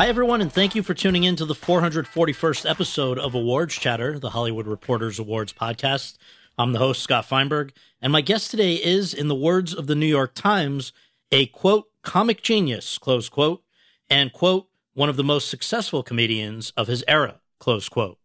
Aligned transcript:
Hi, 0.00 0.08
everyone, 0.08 0.40
and 0.40 0.50
thank 0.50 0.74
you 0.74 0.82
for 0.82 0.94
tuning 0.94 1.24
in 1.24 1.36
to 1.36 1.44
the 1.44 1.54
441st 1.54 2.70
episode 2.70 3.18
of 3.18 3.34
Awards 3.34 3.74
Chatter, 3.74 4.18
the 4.18 4.30
Hollywood 4.30 4.66
Reporters 4.66 5.18
Awards 5.18 5.52
podcast. 5.52 6.16
I'm 6.56 6.72
the 6.72 6.78
host, 6.78 7.02
Scott 7.02 7.26
Feinberg, 7.26 7.74
and 8.00 8.10
my 8.10 8.22
guest 8.22 8.50
today 8.50 8.76
is, 8.76 9.12
in 9.12 9.28
the 9.28 9.34
words 9.34 9.74
of 9.74 9.88
the 9.88 9.94
New 9.94 10.06
York 10.06 10.34
Times, 10.34 10.94
a 11.30 11.48
quote, 11.48 11.88
comic 12.02 12.40
genius, 12.40 12.96
close 12.96 13.28
quote, 13.28 13.62
and 14.08 14.32
quote, 14.32 14.68
one 14.94 15.10
of 15.10 15.18
the 15.18 15.22
most 15.22 15.50
successful 15.50 16.02
comedians 16.02 16.72
of 16.78 16.86
his 16.86 17.04
era, 17.06 17.42
close 17.58 17.90
quote. 17.90 18.16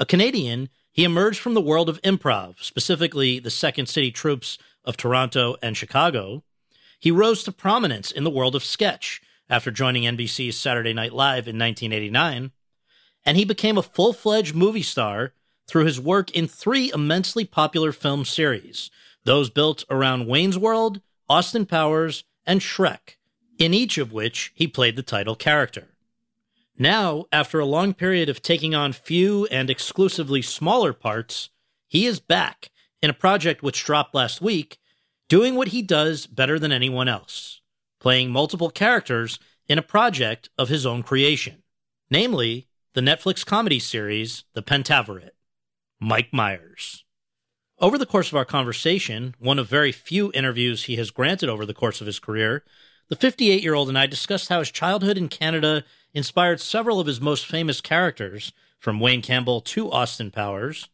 A 0.00 0.04
Canadian, 0.04 0.68
he 0.90 1.04
emerged 1.04 1.38
from 1.38 1.54
the 1.54 1.60
world 1.60 1.88
of 1.88 2.02
improv, 2.02 2.60
specifically 2.60 3.38
the 3.38 3.52
Second 3.52 3.86
City 3.86 4.10
Troupes 4.10 4.58
of 4.84 4.96
Toronto 4.96 5.54
and 5.62 5.76
Chicago. 5.76 6.42
He 6.98 7.12
rose 7.12 7.44
to 7.44 7.52
prominence 7.52 8.10
in 8.10 8.24
the 8.24 8.30
world 8.30 8.56
of 8.56 8.64
sketch 8.64 9.22
after 9.50 9.70
joining 9.70 10.02
NBC's 10.02 10.58
Saturday 10.58 10.92
Night 10.92 11.12
Live 11.12 11.48
in 11.48 11.58
1989, 11.58 12.52
and 13.24 13.36
he 13.36 13.44
became 13.44 13.78
a 13.78 13.82
full 13.82 14.12
fledged 14.12 14.54
movie 14.54 14.82
star 14.82 15.32
through 15.66 15.84
his 15.84 16.00
work 16.00 16.30
in 16.30 16.46
three 16.46 16.90
immensely 16.92 17.44
popular 17.44 17.92
film 17.92 18.24
series, 18.24 18.90
those 19.24 19.50
built 19.50 19.84
around 19.90 20.26
Wayne's 20.26 20.58
World, 20.58 21.00
Austin 21.28 21.66
Powers, 21.66 22.24
and 22.46 22.60
Shrek, 22.60 23.16
in 23.58 23.74
each 23.74 23.98
of 23.98 24.12
which 24.12 24.52
he 24.54 24.66
played 24.66 24.96
the 24.96 25.02
title 25.02 25.34
character. 25.34 25.88
Now, 26.78 27.24
after 27.32 27.58
a 27.58 27.66
long 27.66 27.92
period 27.92 28.28
of 28.28 28.40
taking 28.40 28.74
on 28.74 28.92
few 28.92 29.46
and 29.46 29.68
exclusively 29.68 30.42
smaller 30.42 30.92
parts, 30.92 31.50
he 31.86 32.06
is 32.06 32.20
back 32.20 32.70
in 33.02 33.10
a 33.10 33.14
project 33.14 33.62
which 33.62 33.84
dropped 33.84 34.14
last 34.14 34.40
week, 34.40 34.78
doing 35.28 35.54
what 35.54 35.68
he 35.68 35.82
does 35.82 36.26
better 36.26 36.58
than 36.58 36.72
anyone 36.72 37.08
else 37.08 37.57
playing 38.00 38.30
multiple 38.30 38.70
characters 38.70 39.38
in 39.66 39.78
a 39.78 39.82
project 39.82 40.48
of 40.56 40.68
his 40.68 40.86
own 40.86 41.02
creation, 41.02 41.62
namely 42.10 42.68
the 42.94 43.00
Netflix 43.00 43.44
comedy 43.44 43.78
series 43.78 44.44
The 44.54 44.62
Pentaverate. 44.62 45.30
Mike 46.00 46.32
Myers. 46.32 47.04
Over 47.80 47.98
the 47.98 48.06
course 48.06 48.28
of 48.28 48.36
our 48.36 48.44
conversation, 48.44 49.34
one 49.38 49.58
of 49.58 49.68
very 49.68 49.90
few 49.90 50.30
interviews 50.32 50.84
he 50.84 50.96
has 50.96 51.10
granted 51.10 51.48
over 51.48 51.66
the 51.66 51.74
course 51.74 52.00
of 52.00 52.06
his 52.06 52.18
career, 52.20 52.64
the 53.08 53.16
58 53.16 53.62
year 53.62 53.74
old 53.74 53.88
and 53.88 53.98
I 53.98 54.06
discussed 54.06 54.48
how 54.48 54.60
his 54.60 54.70
childhood 54.70 55.18
in 55.18 55.28
Canada 55.28 55.84
inspired 56.14 56.60
several 56.60 57.00
of 57.00 57.06
his 57.06 57.20
most 57.20 57.46
famous 57.46 57.80
characters, 57.80 58.52
from 58.78 59.00
Wayne 59.00 59.22
Campbell 59.22 59.60
to 59.60 59.90
Austin 59.90 60.30
Powers, 60.30 60.88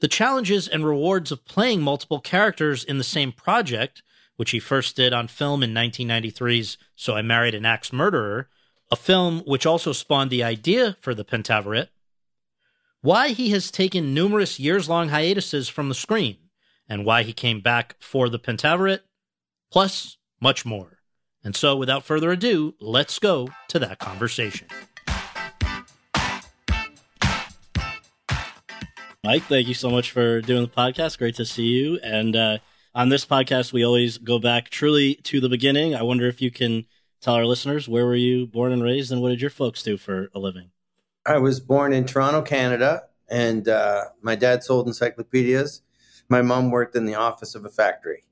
the 0.00 0.08
challenges 0.08 0.66
and 0.66 0.86
rewards 0.86 1.30
of 1.30 1.44
playing 1.44 1.82
multiple 1.82 2.20
characters 2.20 2.82
in 2.82 2.98
the 2.98 3.04
same 3.04 3.32
project, 3.32 4.02
which 4.40 4.52
he 4.52 4.58
first 4.58 4.96
did 4.96 5.12
on 5.12 5.28
film 5.28 5.62
in 5.62 5.74
1993's 5.74 6.78
So 6.96 7.14
I 7.14 7.20
Married 7.20 7.54
an 7.54 7.66
Axe 7.66 7.92
Murderer, 7.92 8.48
a 8.90 8.96
film 8.96 9.40
which 9.40 9.66
also 9.66 9.92
spawned 9.92 10.30
the 10.30 10.42
idea 10.42 10.96
for 11.02 11.14
the 11.14 11.26
Pentaverate, 11.26 11.88
why 13.02 13.32
he 13.32 13.50
has 13.50 13.70
taken 13.70 14.14
numerous 14.14 14.58
years 14.58 14.88
long 14.88 15.10
hiatuses 15.10 15.68
from 15.68 15.90
the 15.90 15.94
screen, 15.94 16.38
and 16.88 17.04
why 17.04 17.22
he 17.22 17.34
came 17.34 17.60
back 17.60 17.96
for 18.00 18.30
the 18.30 18.38
Pentaverate, 18.38 19.00
plus 19.70 20.16
much 20.40 20.64
more. 20.64 21.00
And 21.44 21.54
so, 21.54 21.76
without 21.76 22.06
further 22.06 22.30
ado, 22.30 22.74
let's 22.80 23.18
go 23.18 23.50
to 23.68 23.78
that 23.80 23.98
conversation. 23.98 24.68
Mike, 29.22 29.42
thank 29.42 29.68
you 29.68 29.74
so 29.74 29.90
much 29.90 30.12
for 30.12 30.40
doing 30.40 30.62
the 30.62 30.68
podcast. 30.68 31.18
Great 31.18 31.34
to 31.34 31.44
see 31.44 31.66
you. 31.66 32.00
And 32.02 32.34
uh, 32.34 32.58
on 32.94 33.08
this 33.08 33.24
podcast, 33.24 33.72
we 33.72 33.84
always 33.84 34.18
go 34.18 34.38
back 34.38 34.68
truly 34.70 35.14
to 35.24 35.40
the 35.40 35.48
beginning. 35.48 35.94
I 35.94 36.02
wonder 36.02 36.26
if 36.26 36.42
you 36.42 36.50
can 36.50 36.86
tell 37.20 37.34
our 37.34 37.46
listeners 37.46 37.88
where 37.88 38.04
were 38.04 38.16
you 38.16 38.46
born 38.46 38.72
and 38.72 38.82
raised, 38.82 39.12
and 39.12 39.20
what 39.20 39.30
did 39.30 39.40
your 39.40 39.50
folks 39.50 39.82
do 39.82 39.96
for 39.96 40.30
a 40.34 40.38
living? 40.38 40.70
I 41.26 41.38
was 41.38 41.60
born 41.60 41.92
in 41.92 42.06
Toronto, 42.06 42.42
Canada, 42.42 43.04
and 43.28 43.68
uh, 43.68 44.06
my 44.22 44.34
dad 44.34 44.64
sold 44.64 44.86
encyclopedias. 44.86 45.82
My 46.28 46.42
mom 46.42 46.70
worked 46.70 46.96
in 46.96 47.06
the 47.06 47.14
office 47.14 47.54
of 47.54 47.64
a 47.64 47.68
factory. 47.68 48.24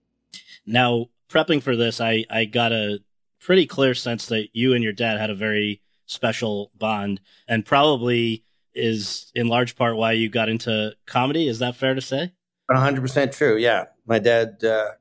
Now, 0.66 1.06
prepping 1.28 1.62
for 1.62 1.76
this, 1.76 2.00
I, 2.00 2.24
I 2.30 2.44
got 2.44 2.72
a 2.72 3.00
pretty 3.40 3.66
clear 3.66 3.94
sense 3.94 4.26
that 4.26 4.48
you 4.52 4.74
and 4.74 4.82
your 4.82 4.92
dad 4.92 5.20
had 5.20 5.30
a 5.30 5.34
very 5.34 5.82
special 6.06 6.70
bond, 6.76 7.20
and 7.46 7.64
probably 7.64 8.44
is 8.74 9.30
in 9.34 9.48
large 9.48 9.76
part 9.76 9.96
why 9.96 10.12
you 10.12 10.28
got 10.28 10.48
into 10.48 10.94
comedy. 11.06 11.48
Is 11.48 11.58
that 11.58 11.76
fair 11.76 11.94
to 11.94 12.00
say? 12.00 12.32
100% 12.70 13.32
true. 13.36 13.56
Yeah. 13.56 13.86
My 14.08 14.18
dad 14.18 14.64
uh, 14.64 14.92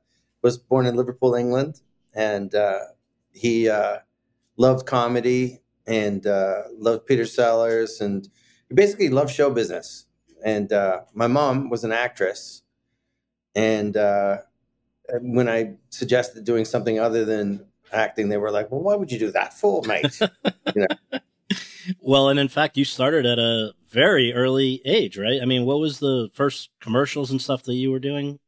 was 0.42 0.58
born 0.58 0.84
in 0.84 0.94
Liverpool, 0.94 1.34
England, 1.34 1.80
and 2.14 2.54
uh, 2.54 2.80
he 3.32 3.68
uh, 3.68 3.98
loved 4.58 4.86
comedy 4.86 5.60
and 5.86 6.26
uh, 6.26 6.64
loved 6.76 7.06
Peter 7.06 7.24
Sellers, 7.24 8.02
and 8.02 8.28
he 8.68 8.74
basically 8.74 9.08
loved 9.08 9.30
show 9.30 9.48
business. 9.48 10.04
And 10.44 10.70
uh, 10.72 11.00
my 11.14 11.26
mom 11.26 11.70
was 11.70 11.84
an 11.84 11.92
actress, 11.92 12.62
and 13.54 13.96
uh, 13.96 14.38
when 15.22 15.48
I 15.48 15.76
suggested 15.88 16.44
doing 16.44 16.66
something 16.66 17.00
other 17.00 17.24
than 17.24 17.64
acting, 17.92 18.28
they 18.28 18.36
were 18.36 18.50
like, 18.50 18.70
"Well, 18.70 18.82
why 18.82 18.94
would 18.94 19.10
you 19.10 19.18
do 19.18 19.32
that 19.32 19.54
for, 19.54 19.82
mate?" 19.84 20.20
you 20.76 20.86
know? 20.86 21.18
Well, 22.00 22.28
and 22.28 22.38
in 22.38 22.48
fact, 22.48 22.76
you 22.76 22.84
started 22.84 23.24
at 23.24 23.38
a 23.38 23.72
very 23.90 24.34
early 24.34 24.82
age, 24.84 25.16
right? 25.16 25.40
I 25.40 25.46
mean, 25.46 25.64
what 25.64 25.80
was 25.80 25.98
the 25.98 26.28
first 26.34 26.68
commercials 26.78 27.30
and 27.30 27.40
stuff 27.40 27.62
that 27.62 27.74
you 27.74 27.90
were 27.90 27.98
doing? 27.98 28.38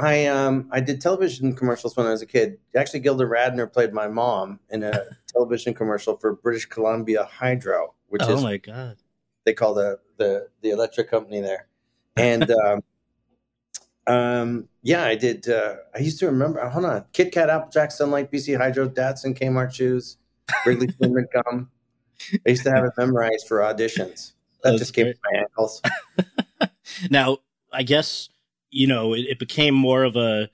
I 0.00 0.26
um 0.26 0.66
I 0.72 0.80
did 0.80 1.00
television 1.00 1.54
commercials 1.54 1.94
when 1.94 2.06
I 2.06 2.10
was 2.10 2.22
a 2.22 2.26
kid. 2.26 2.58
Actually, 2.74 3.00
Gilda 3.00 3.24
Radner 3.24 3.70
played 3.70 3.92
my 3.92 4.08
mom 4.08 4.58
in 4.70 4.82
a 4.82 5.04
television 5.26 5.74
commercial 5.74 6.16
for 6.16 6.34
British 6.36 6.64
Columbia 6.64 7.24
Hydro, 7.24 7.94
which 8.08 8.22
oh 8.24 8.32
is 8.32 8.40
oh 8.40 8.42
my 8.42 8.56
god, 8.56 8.96
they 9.44 9.52
call 9.52 9.74
the 9.74 9.98
the 10.16 10.48
the 10.62 10.70
electric 10.70 11.10
company 11.10 11.42
there, 11.42 11.66
and 12.16 12.50
um, 12.64 12.82
um 14.06 14.68
yeah, 14.82 15.04
I 15.04 15.16
did. 15.16 15.46
Uh, 15.46 15.76
I 15.94 15.98
used 15.98 16.18
to 16.20 16.26
remember. 16.26 16.66
Hold 16.66 16.86
on, 16.86 17.04
Kit 17.12 17.30
Kat, 17.30 17.50
Apple 17.50 17.70
Jack, 17.70 17.92
Sunlight, 17.92 18.32
BC 18.32 18.56
Hydro, 18.56 18.88
Datsun, 18.88 19.38
Kmart 19.38 19.74
shoes, 19.74 20.16
Wrigley 20.64 20.88
Cinnamon 21.00 21.26
Gum. 21.30 21.70
I 22.46 22.50
used 22.50 22.64
to 22.64 22.70
have 22.70 22.84
it 22.84 22.92
memorized 22.96 23.46
for 23.46 23.58
auditions. 23.58 24.32
That 24.62 24.78
just 24.78 24.94
came 24.94 25.06
to 25.06 25.14
my 25.30 25.40
ankles. 25.40 25.82
now, 27.10 27.38
I 27.72 27.82
guess 27.82 28.30
you 28.70 28.86
know 28.86 29.14
it, 29.14 29.20
it, 29.20 29.38
became 29.38 29.74
more 29.74 30.04
of 30.04 30.16
a 30.16 30.48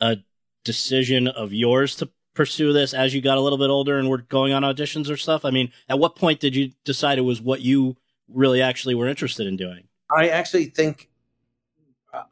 a 0.00 0.16
decision 0.64 1.28
of 1.28 1.52
yours 1.52 1.96
to 1.96 2.08
pursue 2.34 2.72
this 2.72 2.92
as 2.92 3.14
you 3.14 3.20
got 3.20 3.38
a 3.38 3.40
little 3.40 3.58
bit 3.58 3.70
older 3.70 3.98
and 3.98 4.08
were 4.08 4.18
going 4.18 4.52
on 4.52 4.62
auditions 4.62 5.10
or 5.10 5.16
stuff. 5.16 5.44
I 5.44 5.50
mean, 5.50 5.72
at 5.88 5.98
what 5.98 6.16
point 6.16 6.38
did 6.38 6.54
you 6.54 6.72
decide 6.84 7.18
it 7.18 7.22
was 7.22 7.40
what 7.40 7.62
you 7.62 7.96
really 8.28 8.60
actually 8.60 8.94
were 8.94 9.08
interested 9.08 9.46
in 9.46 9.56
doing? 9.56 9.88
I 10.14 10.28
actually 10.28 10.66
think 10.66 11.08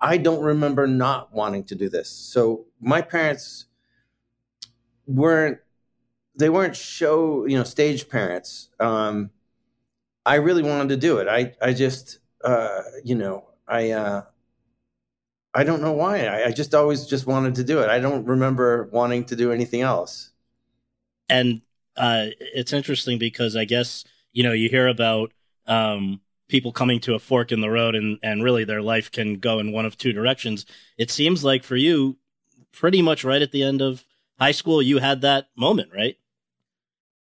I 0.01 0.17
don't 0.17 0.43
remember 0.43 0.87
not 0.87 1.33
wanting 1.33 1.65
to 1.65 1.75
do 1.75 1.89
this. 1.89 2.09
So 2.09 2.67
my 2.81 3.03
parents 3.03 3.67
weren't 5.07 5.59
they 6.37 6.49
weren't 6.49 6.77
show 6.77 7.47
you 7.47 7.57
know 7.57 7.65
stage 7.65 8.09
parents. 8.09 8.71
Um, 8.81 9.31
I 10.27 10.37
really 10.37 10.63
wanted 10.63 10.89
to 10.91 10.97
do 10.97 11.19
it. 11.19 11.29
I 11.29 11.55
I 11.63 11.73
just 11.73 12.19
uh, 12.45 12.83
you 13.05 13.15
know 13.15 13.45
I 13.69 13.91
uh, 13.91 14.23
I 15.55 15.65
don't 15.65 15.81
know 15.81 15.93
why. 15.93 16.27
I, 16.27 16.47
I 16.47 16.51
just 16.51 16.75
always 16.75 17.07
just 17.07 17.27
wanted 17.27 17.55
to 17.57 17.65
do 17.65 17.81
it. 17.81 17.89
I 17.89 18.01
don't 18.01 18.25
remember 18.25 18.89
wanting 18.93 19.25
to 19.27 19.37
do 19.37 19.53
anything 19.53 19.83
else. 19.83 20.31
And 21.29 21.63
uh, 21.97 22.27
it's 22.41 22.73
interesting 22.73 23.19
because 23.19 23.57
I 23.57 23.65
guess 23.65 24.05
you 24.33 24.43
know 24.43 24.53
you 24.53 24.69
hear 24.69 24.89
about 24.89 25.33
um, 25.67 26.21
people 26.49 26.73
coming 26.73 27.01
to 27.01 27.15
a 27.15 27.19
fork 27.19 27.53
in 27.53 27.61
the 27.61 27.71
road, 27.71 27.95
and 27.95 28.19
and 28.23 28.43
really 28.43 28.65
their 28.65 28.83
life 28.83 29.13
can 29.13 29.39
go 29.39 29.61
in 29.61 29.73
one 29.73 29.87
of 29.87 29.97
two 29.97 30.13
directions. 30.13 30.67
It 30.99 31.11
seems 31.11 31.45
like 31.45 31.63
for 31.63 31.77
you, 31.77 32.19
pretty 32.73 33.01
much 33.01 33.25
right 33.25 33.43
at 33.43 33.53
the 33.53 33.63
end 33.63 33.81
of 33.81 34.05
high 34.39 34.53
school, 34.53 34.83
you 34.83 34.99
had 34.99 35.21
that 35.21 35.47
moment, 35.57 35.91
right? 35.95 36.17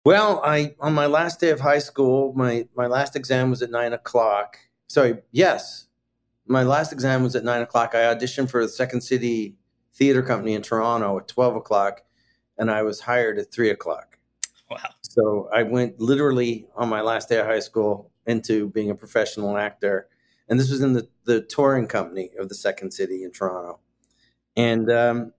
Well, 0.05 0.41
I 0.45 0.75
on 0.81 0.95
my 0.95 1.07
last 1.07 1.41
day 1.41 1.51
of 1.51 1.61
high 1.61 1.79
school, 1.79 2.33
my 2.35 2.67
my 2.77 2.87
last 2.87 3.17
exam 3.17 3.51
was 3.51 3.63
at 3.63 3.71
nine 3.71 3.93
o'clock. 3.93 4.59
Sorry, 4.89 5.19
yes, 5.31 5.87
my 6.47 6.63
last 6.63 6.93
exam 6.93 7.23
was 7.23 7.37
at 7.37 7.45
nine 7.45 7.63
o'clock. 7.63 7.95
I 7.95 8.15
auditioned 8.15 8.51
for 8.51 8.63
the 8.63 8.69
Second 8.69 9.03
City 9.03 9.57
Theater 9.95 10.23
Company 10.23 10.55
in 10.55 10.63
Toronto 10.63 11.19
at 11.19 11.29
twelve 11.29 11.57
o'clock, 11.57 12.03
and 12.59 12.71
I 12.71 12.83
was 12.83 13.01
hired 13.01 13.39
at 13.39 13.53
three 13.53 13.71
o'clock. 13.71 14.19
Wow! 14.71 14.79
So 15.03 15.49
I 15.55 15.63
went 15.63 16.01
literally 16.01 16.67
on 16.75 16.89
my 16.89 17.01
last 17.01 17.29
day 17.29 17.39
of 17.39 17.47
high 17.47 17.61
school 17.61 18.11
into 18.27 18.69
being 18.69 18.91
a 18.91 18.95
professional 18.95 19.57
actor, 19.57 20.09
and 20.49 20.59
this 20.59 20.71
was 20.71 20.81
in 20.81 20.93
the 20.93 21.09
the 21.25 21.43
touring 21.43 21.87
company 21.87 22.31
of 22.39 22.49
the 22.49 22.55
Second 22.55 22.93
City 22.93 23.23
in 23.25 23.31
Toronto, 23.31 23.81
and 24.57 24.91
um, 24.91 25.33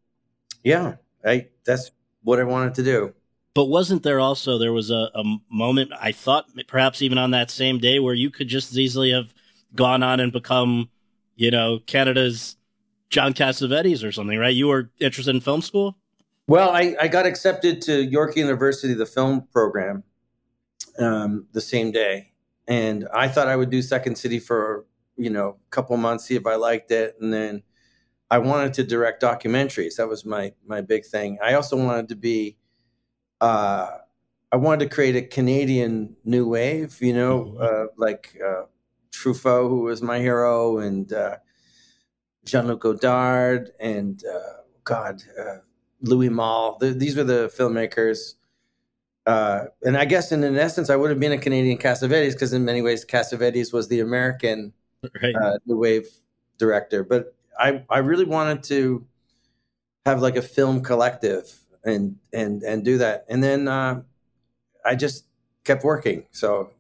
yeah, 0.63 0.95
I 1.25 1.47
that's 1.65 1.91
what 2.23 2.39
I 2.39 2.44
wanted 2.44 2.75
to 2.75 2.83
do. 2.83 3.13
But 3.55 3.65
wasn't 3.65 4.01
there 4.01 4.19
also 4.19 4.57
there 4.57 4.73
was 4.73 4.89
a, 4.89 5.11
a 5.13 5.23
moment 5.50 5.91
I 6.00 6.11
thought 6.11 6.45
perhaps 6.67 7.01
even 7.03 7.17
on 7.19 7.31
that 7.31 7.51
same 7.51 7.77
day 7.77 8.00
where 8.00 8.15
you 8.15 8.31
could 8.31 8.47
just 8.47 8.71
as 8.71 8.79
easily 8.79 9.11
have 9.11 9.33
gone 9.75 10.03
on 10.03 10.19
and 10.19 10.31
become, 10.31 10.89
you 11.35 11.51
know, 11.51 11.80
Canada's 11.85 12.57
John 13.09 13.33
Cassavetes 13.33 14.03
or 14.03 14.12
something, 14.12 14.38
right? 14.38 14.53
You 14.53 14.68
were 14.68 14.91
interested 15.00 15.33
in 15.35 15.41
film 15.41 15.62
school? 15.62 15.97
Well, 16.47 16.71
I, 16.71 16.95
I 17.00 17.07
got 17.07 17.25
accepted 17.25 17.81
to 17.83 18.03
York 18.03 18.35
University, 18.35 18.94
the 18.94 19.06
film 19.06 19.47
program, 19.51 20.03
um, 21.00 21.47
the 21.53 21.62
same 21.62 21.91
day. 21.91 22.31
And 22.68 23.07
I 23.13 23.27
thought 23.27 23.47
I 23.47 23.56
would 23.56 23.69
do 23.69 23.81
Second 23.81 24.18
City 24.18 24.39
for, 24.39 24.85
you 25.15 25.30
know, 25.30 25.57
a 25.68 25.69
couple 25.69 25.95
months, 25.97 26.25
see 26.25 26.35
if 26.35 26.45
I 26.45 26.56
liked 26.56 26.91
it. 26.91 27.15
And 27.19 27.33
then 27.33 27.63
I 28.29 28.39
wanted 28.39 28.74
to 28.75 28.83
direct 28.83 29.21
documentaries. 29.21 29.97
That 29.97 30.07
was 30.09 30.25
my 30.25 30.53
my 30.65 30.81
big 30.81 31.06
thing. 31.06 31.38
I 31.44 31.53
also 31.53 31.77
wanted 31.77 32.09
to 32.09 32.15
be 32.15 32.57
uh, 33.39 33.97
I 34.51 34.56
wanted 34.56 34.89
to 34.89 34.95
create 34.95 35.15
a 35.15 35.21
Canadian 35.21 36.15
new 36.24 36.47
wave, 36.47 37.00
you 37.01 37.13
know, 37.13 37.44
mm-hmm. 37.44 37.62
uh, 37.62 37.86
like 37.97 38.36
uh, 38.44 38.63
Truffaut, 39.13 39.69
who 39.69 39.81
was 39.81 40.01
my 40.01 40.19
hero, 40.19 40.80
and 40.80 41.12
uh, 41.13 41.38
Jean 42.45 42.68
Luc 42.68 42.81
Godard, 42.81 43.71
and 43.80 44.24
uh, 44.25 44.62
God, 44.83 45.21
uh, 45.39 45.57
Louis 46.01 46.30
Malle. 46.30 46.77
The, 46.80 46.92
these 46.92 47.15
were 47.15 47.24
the 47.24 47.51
filmmakers. 47.57 48.36
Uh, 49.25 49.65
and 49.83 49.95
I 49.95 50.04
guess 50.04 50.31
in, 50.31 50.44
in 50.44 50.57
essence, 50.57 50.89
I 50.89 50.98
would 50.98 51.10
have 51.10 51.19
been 51.19 51.31
a 51.31 51.38
Canadian 51.38 51.77
Cassavetes 51.77 52.33
because 52.33 52.51
in 52.51 52.65
many 52.65 52.81
ways, 52.81 53.06
Cassavetes 53.06 53.71
was 53.71 53.88
the 53.88 54.01
American 54.01 54.74
right. 55.21 55.60
new 55.65 55.77
wave 55.77 56.07
director. 56.57 57.04
But 57.04 57.33
I, 57.57 57.83
I 57.89 58.00
really 58.00 58.25
wanted 58.25 58.63
to 58.63 59.06
have 60.06 60.21
like 60.21 60.36
a 60.36 60.42
film 60.42 60.83
collective 60.83 61.57
and 61.86 62.18
and 62.33 62.63
and 62.63 62.83
do 62.83 62.98
that. 62.98 63.25
And 63.30 63.44
then 63.44 63.68
uh, 63.68 64.01
I 64.86 64.95
just 64.95 65.25
kept 65.63 65.83
working. 65.83 66.25
So, 66.31 66.71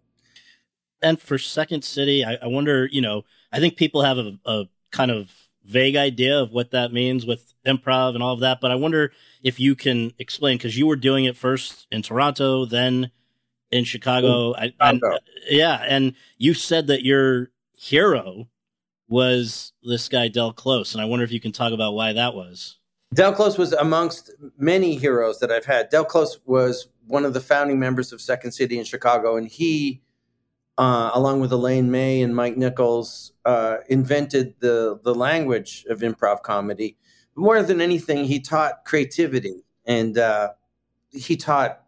and 1.03 1.21
for 1.21 1.37
Second 1.37 1.83
City, 1.83 2.23
I, 2.23 2.37
I 2.41 2.47
wonder. 2.47 2.87
You 2.91 3.01
know, 3.01 3.25
I 3.51 3.59
think 3.59 3.77
people 3.77 4.03
have 4.03 4.17
a, 4.17 4.39
a 4.45 4.65
kind 4.91 5.11
of 5.11 5.31
vague 5.65 5.95
idea 5.95 6.39
of 6.39 6.51
what 6.51 6.71
that 6.71 6.91
means 6.91 7.25
with 7.25 7.53
improv 7.65 8.15
and 8.15 8.23
all 8.23 8.33
of 8.33 8.41
that. 8.41 8.59
But 8.61 8.71
I 8.71 8.75
wonder 8.75 9.11
if 9.43 9.59
you 9.59 9.75
can 9.75 10.13
explain 10.19 10.57
because 10.57 10.77
you 10.77 10.87
were 10.87 10.95
doing 10.95 11.25
it 11.25 11.37
first 11.37 11.87
in 11.91 12.01
Toronto, 12.01 12.65
then 12.65 13.11
in 13.71 13.83
Chicago. 13.83 14.55
I, 14.55 14.73
I, 14.79 14.91
uh, 14.91 15.17
yeah, 15.49 15.83
and 15.87 16.13
you 16.37 16.53
said 16.53 16.87
that 16.87 17.03
your 17.03 17.49
hero 17.75 18.47
was 19.07 19.73
this 19.83 20.07
guy 20.09 20.27
Del 20.27 20.53
Close, 20.53 20.93
and 20.93 21.01
I 21.01 21.05
wonder 21.05 21.25
if 21.25 21.31
you 21.31 21.39
can 21.39 21.51
talk 21.51 21.73
about 21.73 21.93
why 21.93 22.13
that 22.13 22.33
was. 22.33 22.77
Del 23.13 23.33
Close 23.33 23.57
was 23.57 23.73
amongst 23.73 24.31
many 24.57 24.95
heroes 24.95 25.39
that 25.39 25.51
I've 25.51 25.65
had. 25.65 25.89
Del 25.89 26.05
Close 26.05 26.39
was 26.45 26.87
one 27.05 27.25
of 27.25 27.33
the 27.33 27.39
founding 27.39 27.79
members 27.79 28.11
of 28.11 28.21
Second 28.21 28.51
City 28.51 28.79
in 28.79 28.85
Chicago, 28.85 29.35
and 29.37 29.47
he, 29.47 30.01
uh, 30.77 31.11
along 31.13 31.41
with 31.41 31.51
Elaine 31.51 31.91
May 31.91 32.21
and 32.21 32.35
Mike 32.35 32.57
Nichols, 32.57 33.33
uh, 33.45 33.77
invented 33.89 34.55
the 34.59 34.99
the 35.03 35.15
language 35.15 35.85
of 35.89 35.99
improv 35.99 36.43
comedy. 36.43 36.97
More 37.35 37.63
than 37.63 37.81
anything, 37.81 38.25
he 38.25 38.39
taught 38.39 38.85
creativity, 38.85 39.63
and 39.85 40.17
uh, 40.17 40.49
he 41.11 41.35
taught 41.35 41.83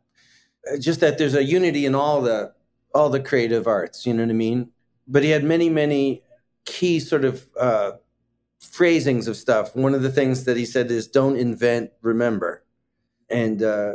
just 0.79 0.99
that 0.99 1.17
there's 1.17 1.35
a 1.35 1.43
unity 1.43 1.85
in 1.85 1.95
all 1.95 2.21
the 2.21 2.53
all 2.93 3.09
the 3.09 3.19
creative 3.19 3.67
arts. 3.67 4.05
You 4.05 4.13
know 4.13 4.23
what 4.23 4.29
I 4.29 4.33
mean? 4.33 4.71
But 5.07 5.23
he 5.23 5.29
had 5.29 5.43
many, 5.43 5.69
many 5.69 6.23
key 6.65 6.99
sort 6.99 7.25
of 7.25 7.47
uh, 7.59 7.91
phrasings 8.59 9.27
of 9.27 9.35
stuff. 9.37 9.75
One 9.75 9.93
of 9.93 10.01
the 10.01 10.11
things 10.11 10.45
that 10.45 10.57
he 10.57 10.65
said 10.65 10.89
is 10.89 11.07
don't 11.07 11.37
invent, 11.37 11.91
remember. 12.01 12.63
And, 13.29 13.61
uh, 13.61 13.93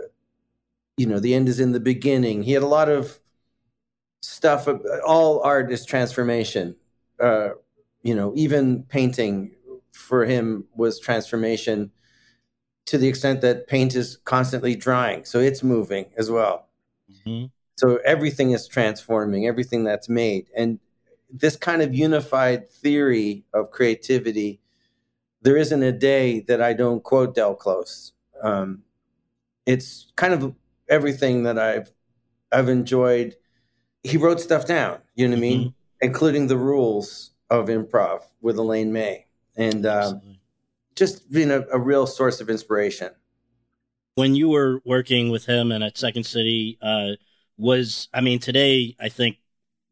you 0.97 1.07
know, 1.07 1.19
the 1.19 1.35
end 1.35 1.49
is 1.49 1.61
in 1.61 1.73
the 1.73 1.81
beginning. 1.81 2.43
He 2.43 2.53
had 2.53 2.63
a 2.63 2.67
lot 2.67 2.89
of 2.89 3.19
stuff. 4.21 4.69
All 5.07 5.41
art 5.43 5.73
is 5.73 5.85
transformation. 5.85 6.77
Uh, 7.19 7.51
you 8.03 8.15
know, 8.15 8.33
even 8.35 8.85
painting 8.85 9.53
for 9.93 10.25
him 10.25 10.65
was 10.75 10.99
transformation 10.99 11.91
to 12.87 12.99
the 12.99 13.09
extent 13.09 13.41
that 13.43 13.69
paint 13.69 13.95
is 13.95 14.17
constantly 14.25 14.75
drying. 14.75 15.25
So 15.25 15.39
it's 15.39 15.63
moving 15.63 16.07
as 16.17 16.31
well. 16.31 16.69
Mm-hmm. 17.11 17.47
So 17.77 17.99
everything 18.05 18.51
is 18.51 18.67
transforming, 18.67 19.47
everything 19.47 19.85
that's 19.85 20.09
made. 20.09 20.47
And 20.57 20.79
this 21.33 21.57
kind 21.57 21.83
of 21.83 21.95
unified 21.95 22.71
theory 22.71 23.45
of 23.55 23.71
creativity, 23.71 24.61
there 25.43 25.57
isn't 25.57 25.83
a 25.83 25.93
day 25.93 26.41
that 26.41 26.61
I 26.61 26.73
don't 26.73 27.03
quote 27.03 27.35
Del 27.35 27.55
Close. 27.55 28.13
Um, 28.43 28.83
it's 29.67 30.13
kind 30.17 30.35
of 30.35 30.55
everything 30.89 31.45
that 31.45 31.59
I've 31.59 31.93
I've 32.51 32.69
enjoyed. 32.69 33.37
He 34.03 34.17
wrote 34.17 34.41
stuff 34.41 34.67
down, 34.67 34.99
you 35.15 35.29
know 35.29 35.37
what 35.37 35.43
mm-hmm. 35.43 35.45
I 35.45 35.49
mean, 35.49 35.61
mm-hmm. 35.61 36.07
including 36.07 36.47
the 36.47 36.57
rules 36.57 37.31
of 37.51 37.67
improv 37.67 38.23
with 38.41 38.57
Elaine 38.57 38.93
May, 38.93 39.27
and 39.57 39.85
um, 39.87 40.21
just 40.97 41.31
being 41.31 41.51
a, 41.51 41.65
a 41.73 41.79
real 41.79 42.07
source 42.07 42.41
of 42.41 42.49
inspiration. 42.49 43.11
When 44.15 44.35
you 44.35 44.49
were 44.49 44.81
working 44.85 45.31
with 45.31 45.47
him 45.47 45.73
and 45.73 45.85
at 45.85 45.99
Second 45.99 46.25
City, 46.25 46.79
uh, 46.83 47.13
was 47.57 48.09
I 48.15 48.21
mean 48.23 48.39
today 48.39 48.97
I 48.99 49.09
think 49.09 49.37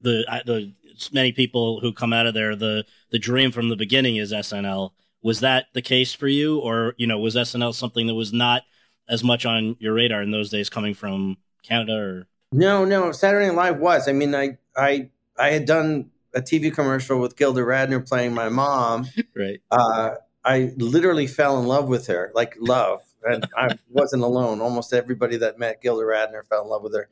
the 0.00 0.24
the 0.46 0.72
many 1.12 1.32
people 1.32 1.80
who 1.80 1.92
come 1.92 2.12
out 2.12 2.26
of 2.26 2.34
there, 2.34 2.56
the 2.56 2.84
the 3.10 3.18
dream 3.18 3.52
from 3.52 3.68
the 3.68 3.76
beginning 3.76 4.16
is 4.16 4.32
SNL. 4.32 4.90
Was 5.22 5.40
that 5.40 5.66
the 5.74 5.82
case 5.82 6.14
for 6.14 6.28
you, 6.28 6.58
or 6.58 6.94
you 6.96 7.06
know, 7.06 7.18
was 7.18 7.34
SNL 7.34 7.74
something 7.74 8.06
that 8.06 8.14
was 8.14 8.32
not 8.32 8.62
as 9.08 9.24
much 9.24 9.46
on 9.46 9.76
your 9.80 9.94
radar 9.94 10.22
in 10.22 10.30
those 10.30 10.50
days, 10.50 10.68
coming 10.68 10.94
from 10.94 11.36
Canada? 11.62 11.94
Or 11.94 12.26
no, 12.52 12.84
no, 12.84 13.12
Saturday 13.12 13.46
Night 13.46 13.56
Live 13.56 13.78
was. 13.78 14.08
I 14.08 14.12
mean, 14.12 14.34
I 14.34 14.58
I 14.76 15.10
I 15.38 15.50
had 15.50 15.66
done 15.66 16.10
a 16.34 16.40
TV 16.40 16.72
commercial 16.72 17.20
with 17.20 17.36
Gilda 17.36 17.62
Radner 17.62 18.06
playing 18.06 18.34
my 18.34 18.48
mom. 18.48 19.06
right. 19.36 19.60
Uh, 19.70 20.14
I 20.44 20.72
literally 20.76 21.26
fell 21.26 21.60
in 21.60 21.66
love 21.66 21.88
with 21.88 22.06
her, 22.06 22.32
like 22.34 22.56
love, 22.58 23.02
and 23.24 23.46
I 23.56 23.76
wasn't 23.90 24.22
alone. 24.22 24.60
Almost 24.60 24.92
everybody 24.92 25.36
that 25.38 25.58
met 25.58 25.82
Gilda 25.82 26.04
Radner 26.04 26.46
fell 26.46 26.62
in 26.62 26.68
love 26.68 26.82
with 26.82 26.94
her. 26.94 27.08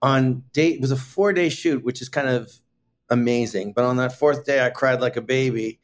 On 0.00 0.44
date, 0.52 0.76
it 0.76 0.80
was 0.80 0.92
a 0.92 0.96
four 0.96 1.32
day 1.32 1.48
shoot, 1.48 1.84
which 1.84 2.00
is 2.00 2.08
kind 2.08 2.28
of 2.28 2.52
amazing. 3.10 3.72
But 3.72 3.84
on 3.84 3.96
that 3.96 4.12
fourth 4.12 4.44
day, 4.44 4.64
I 4.64 4.70
cried 4.70 5.00
like 5.00 5.16
a 5.16 5.22
baby. 5.22 5.80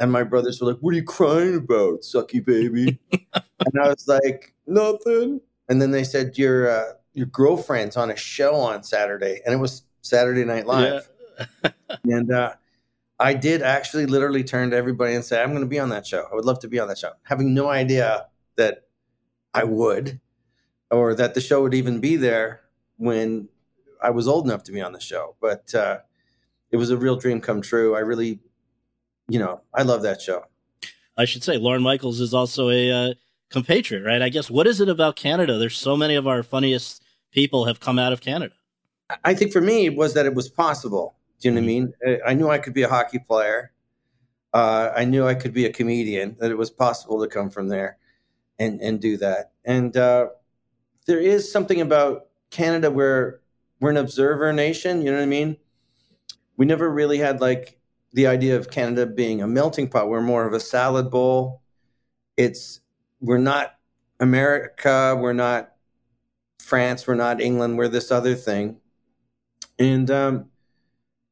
And 0.00 0.10
my 0.10 0.24
brothers 0.24 0.60
were 0.60 0.72
like, 0.72 0.80
What 0.80 0.92
are 0.92 0.96
you 0.96 1.04
crying 1.04 1.56
about, 1.56 2.00
sucky 2.00 2.44
baby? 2.44 2.98
and 3.12 3.80
I 3.80 3.88
was 3.88 4.08
like, 4.08 4.54
Nothing. 4.66 5.40
And 5.68 5.80
then 5.80 5.92
they 5.92 6.02
said, 6.02 6.36
Your 6.36 6.68
uh, 6.68 6.92
your 7.14 7.26
girlfriend's 7.26 7.96
on 7.96 8.10
a 8.10 8.16
show 8.16 8.56
on 8.56 8.82
Saturday. 8.82 9.40
And 9.44 9.54
it 9.54 9.58
was 9.58 9.82
Saturday 10.02 10.44
Night 10.44 10.66
Live. 10.66 11.08
Yeah. 11.62 11.70
and 12.04 12.30
uh, 12.32 12.54
I 13.18 13.34
did 13.34 13.62
actually 13.62 14.06
literally 14.06 14.44
turn 14.44 14.70
to 14.70 14.76
everybody 14.76 15.14
and 15.14 15.24
say, 15.24 15.42
I'm 15.42 15.50
going 15.50 15.62
to 15.62 15.68
be 15.68 15.78
on 15.78 15.88
that 15.90 16.06
show. 16.06 16.26
I 16.30 16.34
would 16.34 16.44
love 16.44 16.58
to 16.60 16.68
be 16.68 16.78
on 16.78 16.88
that 16.88 16.98
show. 16.98 17.12
Having 17.22 17.54
no 17.54 17.68
idea 17.68 18.26
that 18.56 18.84
I 19.54 19.64
would 19.64 20.20
or 20.90 21.14
that 21.14 21.34
the 21.34 21.40
show 21.40 21.62
would 21.62 21.74
even 21.74 22.00
be 22.00 22.16
there 22.16 22.62
when 22.96 23.48
I 24.02 24.10
was 24.10 24.28
old 24.28 24.44
enough 24.44 24.64
to 24.64 24.72
be 24.72 24.80
on 24.80 24.92
the 24.92 25.00
show. 25.00 25.36
But 25.40 25.72
uh, 25.74 25.98
it 26.70 26.76
was 26.76 26.90
a 26.90 26.96
real 26.96 27.16
dream 27.16 27.40
come 27.40 27.62
true. 27.62 27.94
I 27.94 28.00
really, 28.00 28.40
you 29.28 29.38
know, 29.38 29.60
I 29.72 29.82
love 29.82 30.02
that 30.02 30.20
show. 30.20 30.44
I 31.16 31.24
should 31.24 31.44
say 31.44 31.56
Lorne 31.56 31.82
Michaels 31.82 32.20
is 32.20 32.34
also 32.34 32.70
a 32.70 32.90
uh, 32.90 33.14
compatriot, 33.50 34.04
right? 34.04 34.20
I 34.20 34.28
guess 34.28 34.50
what 34.50 34.66
is 34.66 34.80
it 34.80 34.88
about 34.88 35.14
Canada? 35.14 35.58
There's 35.58 35.78
so 35.78 35.96
many 35.96 36.16
of 36.16 36.26
our 36.26 36.42
funniest 36.42 37.03
people 37.34 37.66
have 37.66 37.80
come 37.80 37.98
out 37.98 38.12
of 38.14 38.20
Canada. 38.22 38.54
I 39.24 39.34
think 39.34 39.52
for 39.52 39.60
me 39.60 39.84
it 39.84 39.96
was 39.96 40.14
that 40.14 40.24
it 40.24 40.34
was 40.34 40.48
possible. 40.48 41.16
Do 41.40 41.48
you 41.48 41.54
know 41.54 41.60
mm-hmm. 41.60 41.66
what 41.66 42.06
I 42.06 42.08
mm-hmm. 42.08 42.10
mean? 42.10 42.20
I 42.26 42.34
knew 42.34 42.48
I 42.48 42.58
could 42.58 42.72
be 42.72 42.82
a 42.82 42.88
hockey 42.88 43.18
player. 43.18 43.72
uh, 44.54 44.92
I 44.94 45.04
knew 45.04 45.26
I 45.26 45.34
could 45.34 45.52
be 45.52 45.66
a 45.66 45.72
comedian, 45.72 46.36
that 46.38 46.52
it 46.52 46.56
was 46.56 46.70
possible 46.70 47.20
to 47.20 47.28
come 47.28 47.50
from 47.50 47.68
there 47.68 47.98
and, 48.58 48.80
and 48.80 49.00
do 49.00 49.16
that. 49.16 49.50
And 49.64 49.94
uh, 49.96 50.28
there 51.06 51.18
is 51.18 51.50
something 51.50 51.80
about 51.80 52.28
Canada 52.50 52.90
where 52.90 53.40
we're 53.80 53.90
an 53.90 53.96
observer 53.96 54.52
nation, 54.52 55.02
you 55.02 55.10
know 55.10 55.16
what 55.16 55.24
I 55.24 55.26
mean? 55.26 55.56
We 56.56 56.66
never 56.66 56.88
really 56.88 57.18
had 57.18 57.40
like 57.40 57.80
the 58.12 58.28
idea 58.28 58.56
of 58.56 58.70
Canada 58.70 59.06
being 59.06 59.42
a 59.42 59.48
melting 59.48 59.88
pot. 59.88 60.08
We're 60.08 60.22
more 60.22 60.46
of 60.46 60.52
a 60.52 60.60
salad 60.60 61.10
bowl. 61.10 61.60
It's, 62.36 62.80
we're 63.20 63.38
not 63.38 63.74
America, 64.20 65.18
we're 65.20 65.32
not 65.32 65.72
France, 66.64 67.06
we're 67.06 67.14
not 67.14 67.40
England, 67.40 67.78
we're 67.78 67.88
this 67.88 68.10
other 68.10 68.34
thing. 68.34 68.80
And 69.78 70.10
um, 70.10 70.50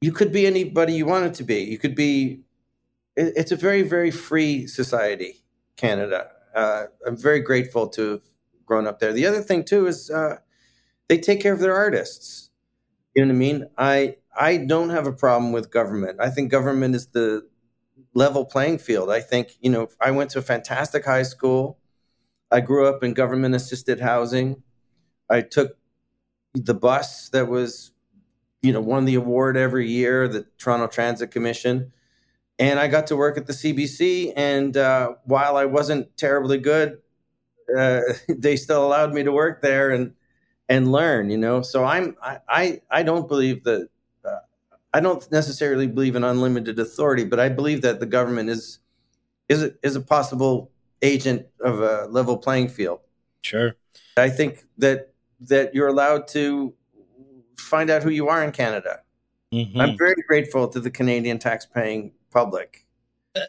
you 0.03 0.13
could 0.13 0.33
be 0.33 0.47
anybody 0.47 0.95
you 0.95 1.07
wanted 1.07 1.35
to 1.35 1.45
be. 1.45 1.61
You 1.63 1.79
could 1.79 1.95
be 1.95 2.43
it's 3.15 3.53
a 3.53 3.57
very 3.57 3.83
very 3.83 4.11
free 4.11 4.67
society 4.67 5.45
canada. 5.77 6.29
Uh, 6.55 6.85
i'm 7.07 7.17
very 7.17 7.41
grateful 7.41 7.89
to 7.89 8.11
have 8.13 8.23
grown 8.67 8.87
up 8.87 8.99
there. 8.99 9.13
The 9.13 9.27
other 9.27 9.41
thing 9.43 9.65
too 9.65 9.87
is 9.87 10.11
uh, 10.11 10.37
they 11.09 11.19
take 11.19 11.41
care 11.41 11.53
of 11.53 11.61
their 11.61 11.75
artists. 11.75 12.51
You 13.15 13.25
know 13.25 13.29
what 13.29 13.37
i 13.37 13.39
mean? 13.39 13.67
I 13.79 14.17
i 14.37 14.57
don't 14.57 14.91
have 14.91 15.07
a 15.07 15.13
problem 15.13 15.53
with 15.53 15.71
government. 15.71 16.19
I 16.21 16.31
think 16.31 16.51
government 16.51 16.95
is 16.95 17.07
the 17.09 17.47
level 18.15 18.45
playing 18.45 18.79
field. 18.79 19.09
I 19.11 19.21
think 19.21 19.57
you 19.61 19.71
know 19.71 19.89
i 20.01 20.11
went 20.11 20.31
to 20.31 20.41
a 20.41 20.43
fantastic 20.43 21.05
high 21.05 21.23
school. 21.23 21.79
I 22.51 22.61
grew 22.61 22.87
up 22.87 23.05
in 23.05 23.15
government 23.15 23.55
assisted 23.55 24.01
housing 24.01 24.63
i 25.33 25.41
took 25.41 25.77
the 26.55 26.75
bus 26.75 27.29
that 27.31 27.49
was 27.49 27.91
you 28.63 28.73
know 28.73 28.81
won 28.81 29.05
the 29.05 29.15
award 29.17 29.57
every 29.57 29.91
year 29.91 30.29
the 30.29 30.47
toronto 30.59 30.87
transit 30.87 31.31
commission 31.31 31.93
and 32.59 32.79
I 32.79 32.87
got 32.87 33.09
to 33.09 33.17
work 33.17 33.37
at 33.37 33.47
the 33.47 33.53
CBC. 33.53 34.33
And 34.37 34.77
uh, 34.77 35.15
while 35.25 35.57
I 35.57 35.65
wasn't 35.65 36.17
terribly 36.17 36.59
good, 36.59 36.99
uh, 37.77 38.01
they 38.29 38.57
still 38.57 38.87
allowed 38.87 39.13
me 39.13 39.23
to 39.25 39.33
work 39.33 39.63
there 39.63 39.91
and 39.91 40.15
and 40.69 40.91
learn. 40.93 41.31
You 41.31 41.39
know, 41.39 41.63
so 41.63 41.85
I'm 41.85 42.17
I 42.23 42.39
I, 42.49 42.81
I 42.91 43.03
don't 43.03 43.29
believe 43.29 43.65
that. 43.65 43.89
Uh, 44.25 44.37
I 44.95 45.01
don't 45.01 45.31
necessarily 45.33 45.87
believe 45.87 46.17
in 46.17 46.25
unlimited 46.25 46.79
authority, 46.79 47.25
but 47.25 47.41
I 47.41 47.49
believe 47.49 47.83
that 47.83 47.99
the 47.99 48.07
government 48.07 48.51
is 48.51 48.79
is 49.49 49.65
a, 49.65 49.73
is 49.83 49.97
a 49.97 50.01
possible 50.01 50.71
agent 51.03 51.47
of 51.61 51.81
a 51.81 52.07
level 52.07 52.39
playing 52.39 52.69
field. 52.69 53.01
Sure. 53.43 53.75
I 54.17 54.29
think 54.29 54.65
that 54.79 55.12
that 55.49 55.75
you're 55.75 55.89
allowed 55.89 56.29
to 56.29 56.75
find 57.59 57.91
out 57.91 58.03
who 58.03 58.11
you 58.11 58.29
are 58.29 58.43
in 58.43 58.53
Canada. 58.53 59.01
Mm-hmm. 59.53 59.81
I'm 59.81 59.99
very 59.99 60.23
grateful 60.27 60.69
to 60.69 60.81
the 60.81 60.91
Canadian 60.91 61.39
tax-paying 61.39 62.13
public. 62.31 62.87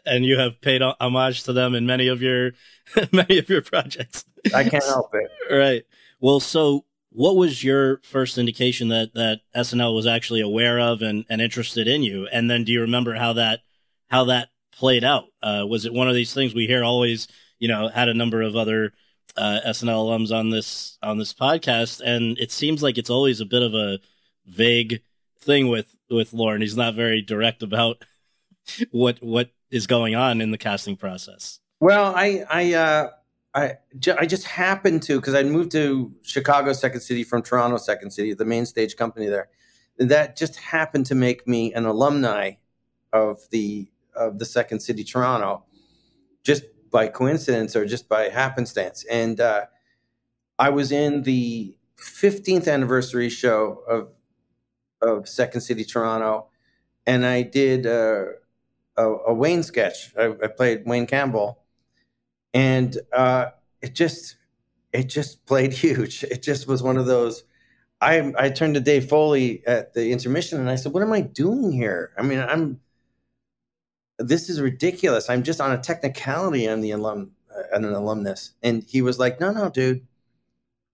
And 0.06 0.24
you 0.24 0.38
have 0.38 0.60
paid 0.60 0.82
homage 0.82 1.44
to 1.44 1.52
them 1.52 1.74
in 1.74 1.86
many 1.86 2.08
of 2.08 2.22
your 2.22 2.52
many 3.12 3.38
of 3.38 3.48
your 3.48 3.62
projects. 3.62 4.24
I 4.54 4.68
can't 4.68 4.84
help 4.84 5.14
it. 5.14 5.30
right. 5.54 5.84
Well, 6.20 6.40
so 6.40 6.84
what 7.10 7.36
was 7.36 7.62
your 7.62 8.00
first 8.02 8.38
indication 8.38 8.88
that 8.88 9.14
that 9.14 9.40
SNL 9.54 9.94
was 9.94 10.06
actually 10.06 10.40
aware 10.40 10.80
of 10.80 11.02
and, 11.02 11.24
and 11.28 11.40
interested 11.40 11.86
in 11.86 12.02
you? 12.02 12.26
And 12.32 12.50
then 12.50 12.64
do 12.64 12.72
you 12.72 12.80
remember 12.80 13.14
how 13.14 13.34
that 13.34 13.60
how 14.08 14.24
that 14.24 14.48
played 14.72 15.04
out? 15.04 15.24
Uh, 15.42 15.66
was 15.68 15.84
it 15.84 15.92
one 15.92 16.08
of 16.08 16.14
these 16.14 16.32
things 16.32 16.54
we 16.54 16.66
hear 16.66 16.82
always? 16.82 17.28
You 17.58 17.68
know, 17.68 17.88
had 17.88 18.08
a 18.08 18.14
number 18.14 18.42
of 18.42 18.56
other 18.56 18.92
uh, 19.36 19.60
SNL 19.66 20.06
alums 20.06 20.32
on 20.32 20.50
this 20.50 20.98
on 21.02 21.18
this 21.18 21.34
podcast, 21.34 22.00
and 22.04 22.38
it 22.38 22.52
seems 22.52 22.82
like 22.82 22.98
it's 22.98 23.10
always 23.10 23.40
a 23.40 23.46
bit 23.46 23.62
of 23.62 23.74
a 23.74 23.98
vague 24.46 25.02
thing 25.40 25.68
with 25.68 25.94
with 26.10 26.32
Lorne. 26.32 26.60
He's 26.60 26.76
not 26.76 26.94
very 26.94 27.22
direct 27.22 27.62
about 27.62 28.04
what 28.90 29.22
what 29.22 29.50
is 29.70 29.86
going 29.86 30.14
on 30.14 30.40
in 30.40 30.50
the 30.50 30.58
casting 30.58 30.96
process. 30.96 31.60
Well, 31.80 32.14
I 32.14 32.44
I 32.48 32.74
uh, 32.74 33.10
I, 33.54 33.74
I 34.18 34.26
just 34.26 34.44
happened 34.44 35.02
to 35.04 35.20
because 35.20 35.34
I 35.34 35.42
moved 35.44 35.72
to 35.72 36.12
Chicago 36.22 36.72
Second 36.72 37.00
City 37.00 37.22
from 37.22 37.42
Toronto 37.42 37.76
Second 37.76 38.10
City, 38.10 38.34
the 38.34 38.44
main 38.44 38.66
stage 38.66 38.96
company 38.96 39.26
there. 39.26 39.48
That 39.98 40.36
just 40.36 40.56
happened 40.56 41.06
to 41.06 41.14
make 41.14 41.46
me 41.46 41.72
an 41.72 41.86
alumni 41.86 42.52
of 43.12 43.38
the 43.50 43.88
of 44.16 44.38
the 44.38 44.44
Second 44.44 44.80
City 44.80 45.04
Toronto, 45.04 45.64
just 46.42 46.64
by 46.94 47.08
coincidence 47.08 47.74
or 47.74 47.84
just 47.84 48.08
by 48.08 48.30
happenstance. 48.30 49.04
And 49.10 49.40
uh, 49.40 49.66
I 50.58 50.70
was 50.70 50.92
in 50.92 51.24
the 51.24 51.76
15th 51.98 52.72
anniversary 52.72 53.28
show 53.28 53.82
of 53.88 54.08
of 55.02 55.28
Second 55.28 55.60
City 55.60 55.84
Toronto, 55.84 56.46
and 57.06 57.26
I 57.26 57.42
did. 57.42 57.86
Uh, 57.86 58.24
a, 58.96 59.04
a 59.04 59.34
Wayne 59.34 59.62
sketch. 59.62 60.12
I, 60.16 60.34
I, 60.42 60.46
played 60.48 60.86
Wayne 60.86 61.06
Campbell, 61.06 61.58
and 62.52 62.96
uh, 63.12 63.46
it 63.82 63.94
just 63.94 64.36
it 64.92 65.04
just 65.04 65.46
played 65.46 65.72
huge. 65.84 66.24
It 66.24 66.42
just 66.42 66.66
was 66.66 66.82
one 66.82 66.96
of 66.96 67.06
those. 67.06 67.44
I 68.00 68.32
I 68.38 68.50
turned 68.50 68.74
to 68.74 68.80
Dave 68.80 69.08
Foley 69.08 69.62
at 69.66 69.94
the 69.94 70.12
intermission, 70.12 70.60
and 70.60 70.70
I 70.70 70.76
said, 70.76 70.92
"What 70.92 71.02
am 71.02 71.12
I 71.12 71.22
doing 71.22 71.72
here? 71.72 72.12
I 72.18 72.22
mean, 72.22 72.40
I'm 72.40 72.80
this 74.18 74.48
is 74.48 74.60
ridiculous. 74.60 75.28
I'm 75.28 75.42
just 75.42 75.60
on 75.60 75.72
a 75.72 75.78
technicality. 75.78 76.66
I'm 76.66 76.80
the 76.80 76.92
alum, 76.92 77.32
uh, 77.54 77.76
an 77.76 77.84
alumnus." 77.84 78.52
And 78.62 78.84
he 78.84 79.02
was 79.02 79.18
like, 79.18 79.40
"No, 79.40 79.50
no, 79.52 79.70
dude." 79.70 80.06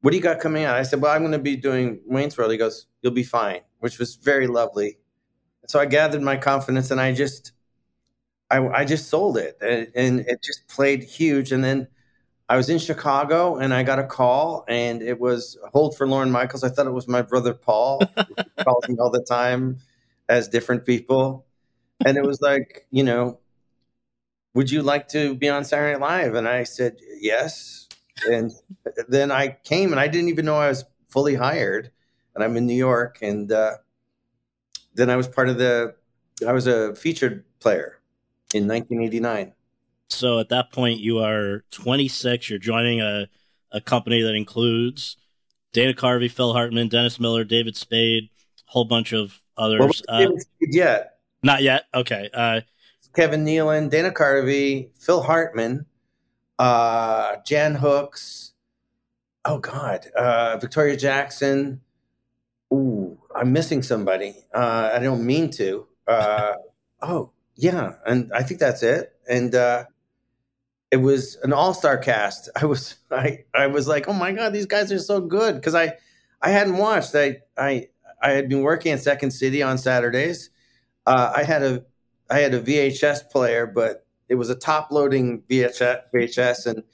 What 0.03 0.13
do 0.13 0.17
you 0.17 0.23
got 0.23 0.41
coming 0.41 0.65
out? 0.65 0.77
I 0.77 0.83
said, 0.83 1.03
Well, 1.03 1.13
I'm 1.13 1.21
going 1.21 1.33
to 1.33 1.39
be 1.39 1.57
doing 1.57 2.01
Wayne's 2.07 2.39
World. 2.39 2.51
He 2.51 2.57
goes, 2.57 2.87
You'll 3.03 3.13
be 3.13 3.23
fine, 3.23 3.61
which 3.81 3.99
was 3.99 4.17
very 4.17 4.47
lovely. 4.47 4.99
So 5.67 5.79
I 5.79 5.87
gathered 5.87 6.23
my 6.23 6.37
confidence 6.37 6.91
and 6.91 7.01
I 7.01 7.13
just 7.13 7.53
I, 8.51 8.67
I 8.69 8.85
just 8.85 9.09
sold 9.09 9.37
it 9.39 9.57
and, 9.61 9.87
and, 9.95 10.21
it 10.21 10.43
just 10.43 10.67
played 10.67 11.05
huge. 11.05 11.53
And 11.53 11.63
then 11.63 11.87
I 12.49 12.57
was 12.57 12.69
in 12.69 12.81
Chicago 12.81 13.57
and 13.57 13.73
I 13.73 13.85
got 13.85 14.01
a 14.01 14.05
call 14.05 14.65
and 14.67 15.03
it 15.03 15.21
was 15.21 15.57
hold 15.73 15.97
for 15.97 16.09
Lorne 16.09 16.33
Michaels. 16.33 16.65
I 16.65 16.69
thought 16.69 16.89
it 16.89 16.93
was 16.93 17.07
my 17.07 17.23
brother 17.23 17.55
Paul. 17.55 18.03
calls 18.65 18.89
me 18.89 18.97
all 18.99 19.11
the 19.11 19.23
time 19.23 19.79
as 20.29 20.49
different 20.49 20.85
people. 20.85 21.47
And 22.05 22.17
it 22.17 22.25
was 22.25 22.41
like, 22.41 22.87
you 22.91 23.05
know, 23.05 23.39
would 24.55 24.71
you 24.71 24.83
like 24.83 25.09
to 25.09 25.35
be 25.35 25.49
on 25.49 25.65
Saturday 25.65 25.93
Night 25.93 26.01
Live? 26.01 26.35
And 26.35 26.49
I 26.49 26.65
said, 26.65 26.97
yes. 27.21 27.89
And 28.27 28.53
then 29.09 29.31
I 29.31 29.59
came 29.65 29.93
and 29.93 30.01
I 30.01 30.09
didn't 30.09 30.29
even 30.29 30.45
know 30.45 30.57
I 30.57 30.69
was 30.69 30.85
fully 31.09 31.35
hired. 31.35 31.91
And 32.35 32.45
I'm 32.45 32.57
in 32.57 32.67
New 32.67 32.75
York. 32.75 33.19
And 33.23 33.51
uh, 33.51 33.77
then 34.95 35.11
I 35.11 35.17
was 35.17 35.29
part 35.29 35.49
of 35.49 35.59
the, 35.59 35.95
I 36.47 36.53
was 36.53 36.67
a 36.67 36.95
featured 36.95 37.45
player 37.61 38.01
in 38.55 38.67
1989. 38.67 39.53
So 40.09 40.39
at 40.41 40.49
that 40.49 40.73
point, 40.73 41.01
you 41.01 41.19
are 41.19 41.65
26. 41.71 42.51
You're 42.51 42.59
joining 42.59 43.01
a, 43.01 43.29
a 43.71 43.81
company 43.81 44.23
that 44.23 44.35
includes 44.35 45.17
Dana 45.73 45.95
Carvey, 45.95 46.31
Phil 46.31 46.53
Hartman, 46.53 46.89
Dennis 46.89 47.21
Miller, 47.21 47.45
David 47.45 47.77
Spade, 47.77 48.25
a 48.25 48.73
whole 48.73 48.85
bunch 48.85 49.13
of 49.13 49.41
others. 49.57 50.03
Well, 50.09 50.27
uh, 50.27 50.33
yet? 50.61 51.10
Not 51.43 51.63
yet. 51.63 51.85
Okay. 51.95 52.29
Uh, 52.33 52.61
Kevin 53.15 53.45
Nealon, 53.45 53.91
Dana 53.91 54.11
Carvey, 54.11 54.91
Phil 54.99 55.23
Hartman, 55.23 55.87
uh, 56.59 57.37
Jan 57.45 57.75
Hooks. 57.75 58.53
Oh 59.45 59.59
God, 59.59 60.07
uh, 60.17 60.59
Victoria 60.59 60.97
Jackson. 60.97 61.81
Ooh, 62.73 63.19
I'm 63.35 63.53
missing 63.53 63.83
somebody. 63.83 64.35
Uh, 64.55 64.91
I 64.95 64.99
don't 65.01 65.25
mean 65.25 65.51
to. 65.53 65.87
Uh, 66.07 66.53
oh, 67.03 67.33
yeah, 67.57 67.95
and 68.07 68.31
I 68.33 68.43
think 68.43 68.61
that's 68.61 68.83
it. 68.83 69.13
And 69.29 69.55
uh, 69.55 69.85
it 70.91 70.99
was 70.99 71.37
an 71.43 71.53
all-star 71.53 71.99
cast. 71.99 72.49
I 72.61 72.67
was 72.67 72.97
I 73.11 73.45
I 73.55 73.67
was 73.67 73.89
like, 73.89 74.09
oh 74.09 74.13
my 74.13 74.33
god, 74.33 74.53
these 74.53 74.67
guys 74.67 74.93
are 74.93 74.99
so 74.99 75.21
good 75.21 75.57
because 75.57 75.75
I 75.75 75.95
I 76.43 76.51
hadn't 76.51 76.77
watched. 76.77 77.15
I 77.15 77.39
I 77.57 77.89
I 78.23 78.33
had 78.33 78.49
been 78.49 78.63
working 78.63 78.93
at 78.93 79.03
Second 79.03 79.31
City 79.31 79.63
on 79.63 79.79
Saturdays. 79.79 80.51
Uh, 81.11 81.33
I 81.37 81.43
had 81.43 81.63
a 81.63 81.85
I 82.31 82.39
had 82.39 82.55
a 82.55 82.63
VHS 82.63 83.31
player, 83.31 83.67
but 83.67 84.07
it 84.29 84.37
was 84.37 84.51
a 84.51 84.55
top-loading 84.55 85.43
VHS, 85.51 86.03
VHS, 86.15 86.67
and 86.67 86.85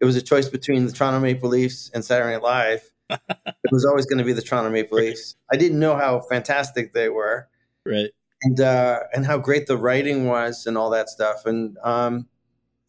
it 0.00 0.04
was 0.06 0.16
a 0.16 0.22
choice 0.22 0.48
between 0.48 0.86
the 0.86 0.92
Toronto 0.92 1.20
Maple 1.20 1.50
Leafs 1.50 1.90
and 1.92 2.02
Saturday 2.02 2.32
Night 2.32 2.42
Live. 2.42 2.90
it 3.10 3.70
was 3.70 3.84
always 3.84 4.06
going 4.06 4.18
to 4.18 4.24
be 4.24 4.32
the 4.32 4.40
Toronto 4.40 4.70
Maple 4.70 4.98
Leafs. 4.98 5.36
I 5.52 5.56
didn't 5.56 5.78
know 5.78 5.96
how 5.96 6.20
fantastic 6.20 6.94
they 6.94 7.10
were. 7.10 7.48
Right 7.84 8.10
and 8.42 8.60
uh, 8.60 9.00
and 9.14 9.26
how 9.26 9.38
great 9.38 9.66
the 9.66 9.76
writing 9.76 10.26
was 10.26 10.66
and 10.66 10.76
all 10.76 10.90
that 10.90 11.08
stuff. 11.08 11.46
And 11.46 11.76
um, 11.82 12.28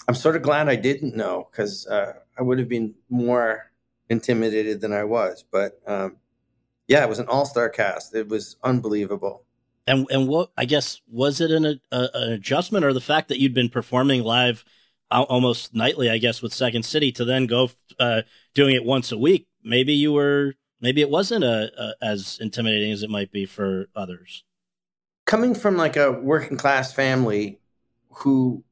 I'm 0.07 0.15
sort 0.15 0.35
of 0.35 0.41
glad 0.41 0.69
I 0.69 0.75
didn't 0.75 1.15
know 1.15 1.47
because 1.51 1.87
uh, 1.87 2.13
I 2.37 2.41
would 2.41 2.59
have 2.59 2.69
been 2.69 2.95
more 3.09 3.71
intimidated 4.09 4.81
than 4.81 4.93
I 4.93 5.03
was. 5.03 5.43
But 5.49 5.79
um, 5.87 6.17
yeah, 6.87 7.03
it 7.03 7.09
was 7.09 7.19
an 7.19 7.27
all 7.27 7.45
star 7.45 7.69
cast. 7.69 8.15
It 8.15 8.29
was 8.29 8.57
unbelievable. 8.63 9.43
And 9.87 10.05
and 10.11 10.27
what 10.27 10.51
I 10.57 10.65
guess 10.65 11.01
was 11.07 11.41
it 11.41 11.51
an 11.51 11.65
a, 11.65 12.09
an 12.13 12.33
adjustment 12.33 12.85
or 12.85 12.93
the 12.93 13.01
fact 13.01 13.29
that 13.29 13.39
you'd 13.39 13.53
been 13.53 13.69
performing 13.69 14.23
live 14.23 14.65
almost 15.09 15.73
nightly, 15.73 16.09
I 16.09 16.17
guess, 16.17 16.41
with 16.41 16.53
Second 16.53 16.83
City 16.83 17.11
to 17.13 17.25
then 17.25 17.47
go 17.47 17.69
uh, 17.99 18.23
doing 18.53 18.75
it 18.75 18.83
once 18.83 19.11
a 19.11 19.17
week? 19.17 19.47
Maybe 19.63 19.93
you 19.93 20.11
were 20.11 20.55
maybe 20.81 21.01
it 21.01 21.09
wasn't 21.09 21.43
a, 21.43 21.71
a, 21.81 21.93
as 22.05 22.37
intimidating 22.41 22.91
as 22.91 23.03
it 23.03 23.09
might 23.09 23.31
be 23.31 23.45
for 23.45 23.87
others 23.95 24.43
coming 25.27 25.53
from 25.53 25.77
like 25.77 25.95
a 25.95 26.11
working 26.11 26.57
class 26.57 26.91
family 26.91 27.59
who, 28.09 28.63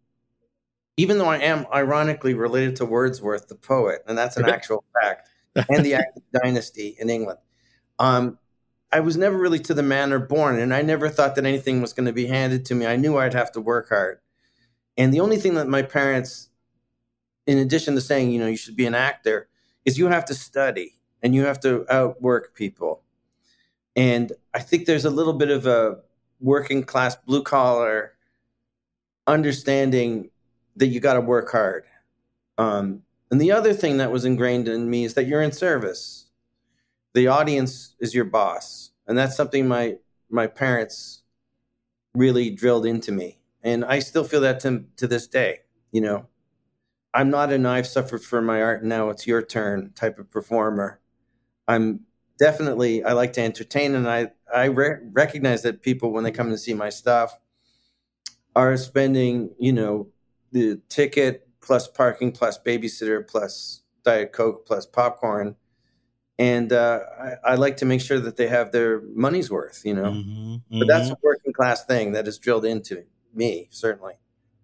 even 0.97 1.19
though 1.19 1.27
I 1.27 1.37
am 1.37 1.67
ironically 1.71 2.33
related 2.33 2.77
to 2.77 2.85
Wordsworth, 2.85 3.47
the 3.47 3.55
poet, 3.55 4.01
and 4.07 4.17
that's 4.17 4.37
an 4.37 4.49
actual 4.49 4.83
fact, 4.99 5.29
and 5.69 5.85
the 5.85 5.93
active 5.95 6.23
dynasty 6.33 6.95
in 6.97 7.11
England, 7.11 7.37
um, 7.99 8.39
I 8.95 9.01
was 9.01 9.17
never 9.17 9.37
really 9.37 9.59
to 9.59 9.73
the 9.73 9.83
manner 9.83 10.19
born, 10.19 10.57
and 10.57 10.73
I 10.73 10.81
never 10.81 11.09
thought 11.09 11.35
that 11.35 11.45
anything 11.45 11.81
was 11.81 11.91
going 11.91 12.05
to 12.05 12.13
be 12.13 12.27
handed 12.27 12.63
to 12.67 12.75
me. 12.75 12.85
I 12.85 12.95
knew 12.95 13.17
I'd 13.17 13.33
have 13.33 13.51
to 13.51 13.59
work 13.59 13.89
hard. 13.89 14.19
And 14.95 15.13
the 15.13 15.19
only 15.19 15.35
thing 15.35 15.55
that 15.55 15.67
my 15.67 15.81
parents, 15.81 16.47
in 17.45 17.57
addition 17.57 17.95
to 17.95 18.01
saying, 18.01 18.31
you 18.31 18.39
know, 18.39 18.47
you 18.47 18.55
should 18.55 18.77
be 18.77 18.85
an 18.85 18.95
actor, 18.95 19.49
is 19.83 19.97
you 19.97 20.07
have 20.07 20.23
to 20.23 20.33
study 20.33 20.95
and 21.21 21.35
you 21.35 21.43
have 21.43 21.59
to 21.59 21.85
outwork 21.89 22.55
people. 22.55 23.03
And 23.97 24.31
I 24.53 24.59
think 24.59 24.85
there's 24.85 25.03
a 25.03 25.09
little 25.09 25.33
bit 25.33 25.49
of 25.49 25.67
a 25.67 25.97
working 26.39 26.81
class, 26.81 27.17
blue 27.17 27.43
collar 27.43 28.13
understanding 29.27 30.29
that 30.77 30.87
you 30.87 31.01
got 31.01 31.15
to 31.15 31.21
work 31.21 31.51
hard. 31.51 31.83
Um, 32.57 33.01
and 33.29 33.41
the 33.41 33.51
other 33.51 33.73
thing 33.73 33.97
that 33.97 34.13
was 34.13 34.23
ingrained 34.23 34.69
in 34.69 34.89
me 34.89 35.03
is 35.03 35.15
that 35.15 35.27
you're 35.27 35.41
in 35.41 35.51
service. 35.51 36.27
The 37.15 37.27
audience 37.27 37.95
is 38.01 38.13
your 38.13 38.25
boss, 38.25 38.84
and 39.07 39.17
that's 39.17 39.35
something 39.35 39.67
my 39.67 39.97
my 40.29 40.47
parents 40.47 41.23
really 42.13 42.49
drilled 42.49 42.85
into 42.85 43.11
me 43.11 43.37
and 43.65 43.83
I 43.83 43.99
still 43.99 44.23
feel 44.23 44.41
that 44.41 44.61
to 44.61 44.85
to 44.97 45.07
this 45.07 45.27
day. 45.27 45.61
You 45.91 46.01
know, 46.01 46.27
I'm 47.13 47.29
not 47.29 47.51
an 47.51 47.65
I've 47.65 47.87
suffered 47.87 48.23
for 48.23 48.41
my 48.41 48.61
art 48.61 48.83
now 48.83 49.09
it's 49.09 49.27
your 49.27 49.41
turn 49.41 49.91
type 49.95 50.19
of 50.19 50.31
performer. 50.31 51.01
I'm 51.67 52.01
definitely 52.37 53.03
I 53.03 53.13
like 53.13 53.33
to 53.33 53.41
entertain, 53.41 53.95
and 53.95 54.07
I 54.07 54.31
I 54.53 54.65
re- 54.65 54.99
recognize 55.11 55.63
that 55.63 55.81
people 55.81 56.13
when 56.13 56.23
they 56.23 56.31
come 56.31 56.51
to 56.51 56.57
see 56.57 56.75
my 56.75 56.89
stuff 56.89 57.37
are 58.55 58.77
spending 58.77 59.55
you 59.59 59.73
know 59.73 60.09
the 60.51 60.79
ticket 60.87 61.49
plus 61.59 61.87
parking 61.87 62.31
plus 62.31 62.59
babysitter 62.59 63.27
plus 63.27 63.81
diet 64.03 64.31
coke 64.31 64.67
plus 64.67 64.85
popcorn 64.85 65.55
and 66.37 66.73
uh, 66.73 66.99
I, 67.19 67.51
I, 67.51 67.55
like 67.55 67.77
to 67.77 67.85
make 67.85 68.01
sure 68.01 68.19
that 68.19 68.35
they 68.35 68.47
have 68.47 68.71
their 68.71 69.01
money's 69.13 69.49
worth, 69.49 69.81
you 69.85 69.93
know. 69.93 70.11
Mm-hmm, 70.11 70.53
mm-hmm. 70.53 70.79
But 70.79 70.87
that's 70.87 71.09
a 71.09 71.17
working 71.21 71.53
class 71.53 71.85
thing 71.85 72.11
that 72.11 72.27
is 72.27 72.37
drilled 72.37 72.65
into 72.65 73.03
me, 73.33 73.67
certainly. 73.71 74.15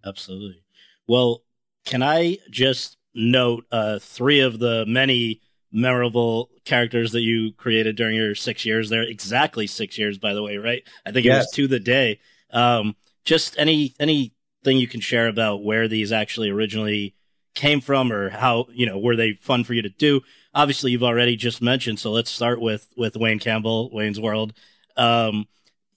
Absolutely. 0.04 0.62
Well, 1.06 1.42
can 1.84 2.02
I 2.02 2.38
just 2.50 2.98
note 3.14 3.64
uh, 3.72 3.98
three 3.98 4.40
of 4.40 4.58
the 4.58 4.84
many 4.86 5.40
memorable 5.72 6.50
characters 6.64 7.12
that 7.12 7.22
you 7.22 7.52
created 7.54 7.96
during 7.96 8.16
your 8.16 8.34
six 8.34 8.66
years 8.66 8.90
there? 8.90 9.02
Exactly 9.02 9.66
six 9.66 9.96
years, 9.96 10.18
by 10.18 10.34
the 10.34 10.42
way, 10.42 10.58
right? 10.58 10.82
I 11.06 11.12
think 11.12 11.24
it 11.24 11.30
yes. 11.30 11.46
was 11.46 11.52
to 11.52 11.68
the 11.68 11.80
day. 11.80 12.20
Um, 12.50 12.96
just 13.24 13.56
any 13.58 13.94
anything 13.98 14.76
you 14.78 14.88
can 14.88 15.00
share 15.00 15.28
about 15.28 15.64
where 15.64 15.88
these 15.88 16.12
actually 16.12 16.50
originally 16.50 17.14
came 17.54 17.80
from, 17.80 18.12
or 18.12 18.30
how 18.30 18.66
you 18.72 18.86
know 18.86 18.98
were 18.98 19.16
they 19.16 19.34
fun 19.34 19.64
for 19.64 19.74
you 19.74 19.82
to 19.82 19.88
do? 19.88 20.20
Obviously, 20.54 20.90
you've 20.92 21.02
already 21.02 21.36
just 21.36 21.62
mentioned, 21.62 21.98
so 21.98 22.10
let's 22.10 22.30
start 22.30 22.60
with 22.60 22.88
with 22.96 23.16
Wayne 23.16 23.38
Campbell, 23.38 23.90
Wayne's 23.92 24.20
World. 24.20 24.52
Um, 24.96 25.46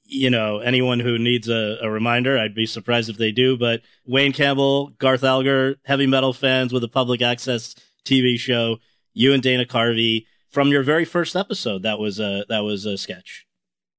you 0.06 0.30
know, 0.30 0.60
anyone 0.60 1.00
who 1.00 1.18
needs 1.18 1.50
a, 1.50 1.80
a, 1.82 1.90
reminder, 1.90 2.38
I'd 2.38 2.54
be 2.54 2.68
surprised 2.68 3.10
if 3.10 3.18
they 3.18 3.32
do. 3.32 3.58
But 3.58 3.82
Wayne 4.06 4.34
Campbell, 4.34 4.90
Garth 5.00 5.24
Alger, 5.24 5.78
heavy 5.84 6.06
metal 6.06 6.32
fans 6.32 6.72
with 6.72 6.84
a 6.84 6.88
public 6.88 7.22
access 7.22 7.76
TV 8.06 8.38
show, 8.38 8.78
you 9.14 9.34
and 9.34 9.42
Dana 9.42 9.66
Carvey 9.66 10.28
from 10.52 10.70
your 10.70 10.84
very 10.84 11.06
first 11.06 11.36
episode. 11.36 11.84
That 11.84 12.00
was 12.00 12.20
a 12.20 12.46
that 12.50 12.60
was 12.60 12.86
a 12.86 12.98
sketch. 12.98 13.46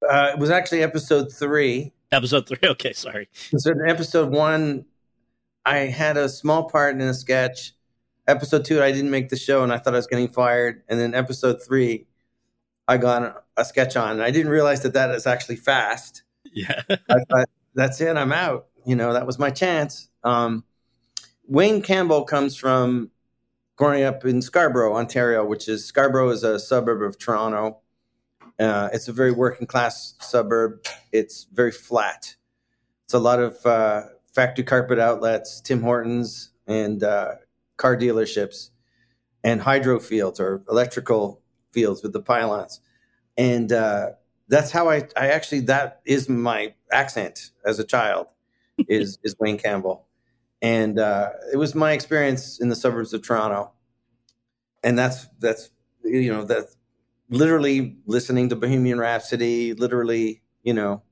Uh, 0.08 0.30
it 0.32 0.38
was 0.38 0.50
actually 0.50 0.82
episode 0.82 1.32
three. 1.32 1.92
Episode 2.12 2.48
three. 2.48 2.58
Okay, 2.64 2.92
sorry. 2.92 3.28
So 3.56 3.72
in 3.72 3.88
episode 3.88 4.30
one, 4.30 4.86
I 5.64 5.78
had 5.78 6.16
a 6.16 6.28
small 6.28 6.70
part 6.70 6.94
in 6.94 7.00
a 7.02 7.14
sketch. 7.14 7.72
Episode 8.28 8.64
two, 8.64 8.82
I 8.82 8.92
didn't 8.92 9.10
make 9.10 9.28
the 9.28 9.36
show, 9.36 9.62
and 9.62 9.72
I 9.72 9.78
thought 9.78 9.94
I 9.94 9.98
was 9.98 10.06
getting 10.06 10.28
fired. 10.28 10.82
And 10.88 10.98
then 10.98 11.14
episode 11.14 11.62
three, 11.64 12.06
I 12.88 12.96
got 12.96 13.44
a 13.56 13.64
sketch 13.64 13.96
on. 13.96 14.12
And 14.12 14.22
I 14.22 14.30
didn't 14.30 14.50
realize 14.50 14.82
that 14.82 14.94
that 14.94 15.10
is 15.10 15.26
actually 15.26 15.56
fast. 15.56 16.22
Yeah. 16.52 16.82
I 16.90 17.18
thought, 17.30 17.48
that's 17.74 18.00
it. 18.00 18.16
I'm 18.16 18.32
out. 18.32 18.66
You 18.84 18.96
know, 18.96 19.12
that 19.12 19.26
was 19.26 19.38
my 19.38 19.50
chance. 19.50 20.08
Um, 20.24 20.64
Wayne 21.46 21.82
Campbell 21.82 22.24
comes 22.24 22.56
from 22.56 23.10
growing 23.76 24.02
up 24.02 24.24
in 24.24 24.42
Scarborough, 24.42 24.96
Ontario, 24.96 25.44
which 25.44 25.68
is 25.68 25.84
Scarborough 25.84 26.30
is 26.30 26.42
a 26.42 26.58
suburb 26.58 27.02
of 27.02 27.18
Toronto. 27.18 27.78
Uh, 28.58 28.88
it's 28.92 29.06
a 29.06 29.12
very 29.12 29.32
working 29.32 29.66
class 29.66 30.14
suburb. 30.20 30.84
It's 31.12 31.46
very 31.52 31.72
flat. 31.72 32.36
It's 33.04 33.14
a 33.14 33.18
lot 33.18 33.38
of 33.38 33.64
uh, 33.66 34.02
factory 34.34 34.64
carpet 34.64 34.98
outlets, 34.98 35.60
Tim 35.60 35.82
Hortons, 35.82 36.50
and 36.66 37.04
uh, 37.04 37.34
car 37.76 37.96
dealerships, 37.96 38.70
and 39.44 39.60
hydro 39.60 39.98
fields 39.98 40.40
or 40.40 40.62
electrical 40.68 41.42
fields 41.72 42.02
with 42.02 42.12
the 42.12 42.20
pylons, 42.20 42.80
and 43.36 43.72
uh, 43.72 44.10
that's 44.48 44.70
how 44.70 44.88
I 44.88 45.08
I 45.16 45.28
actually 45.28 45.60
that 45.60 46.00
is 46.04 46.28
my 46.28 46.74
accent 46.92 47.50
as 47.64 47.78
a 47.78 47.84
child 47.84 48.26
is 48.88 49.18
is 49.22 49.36
Wayne 49.38 49.58
Campbell, 49.58 50.06
and 50.62 50.98
uh, 50.98 51.30
it 51.52 51.56
was 51.56 51.74
my 51.74 51.92
experience 51.92 52.60
in 52.60 52.68
the 52.68 52.76
suburbs 52.76 53.12
of 53.12 53.22
Toronto, 53.22 53.72
and 54.82 54.98
that's 54.98 55.26
that's 55.38 55.70
you 56.04 56.32
know 56.32 56.44
that's 56.44 56.76
literally 57.28 57.96
listening 58.06 58.48
to 58.50 58.56
Bohemian 58.56 58.98
Rhapsody, 58.98 59.74
literally 59.74 60.42
you 60.62 60.74
know 60.74 61.02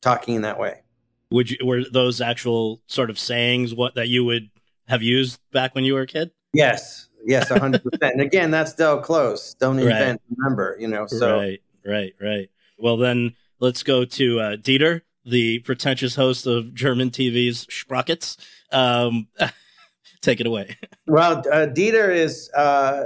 talking 0.00 0.34
in 0.34 0.42
that 0.42 0.58
way. 0.58 0.82
Would 1.30 1.50
you 1.50 1.58
were 1.64 1.82
those 1.90 2.20
actual 2.20 2.82
sort 2.86 3.08
of 3.08 3.18
sayings 3.18 3.74
what 3.74 3.94
that 3.94 4.08
you 4.08 4.24
would 4.24 4.50
have 4.88 5.02
used 5.02 5.40
back 5.52 5.74
when 5.74 5.84
you 5.84 5.94
were 5.94 6.02
a 6.02 6.06
kid? 6.06 6.30
Yes, 6.52 7.08
Yes, 7.24 7.48
hundred 7.48 7.82
percent. 7.82 8.14
And 8.14 8.20
again, 8.20 8.50
that's 8.50 8.74
Del 8.74 9.00
Close. 9.00 9.54
Don't 9.54 9.78
invent, 9.78 10.20
right. 10.20 10.36
remember. 10.36 10.76
You 10.78 10.88
know. 10.88 11.06
So 11.06 11.36
right, 11.38 11.62
right, 11.84 12.14
right. 12.20 12.50
Well, 12.78 12.96
then 12.96 13.34
let's 13.60 13.82
go 13.82 14.04
to 14.04 14.40
uh, 14.40 14.56
Dieter, 14.56 15.02
the 15.24 15.60
pretentious 15.60 16.14
host 16.14 16.46
of 16.46 16.74
German 16.74 17.10
TV's 17.10 17.66
Sprockets. 17.70 18.36
Um, 18.70 19.28
take 20.20 20.40
it 20.40 20.46
away. 20.46 20.76
Well, 21.06 21.38
uh, 21.38 21.66
Dieter 21.66 22.14
is 22.14 22.50
uh, 22.54 23.04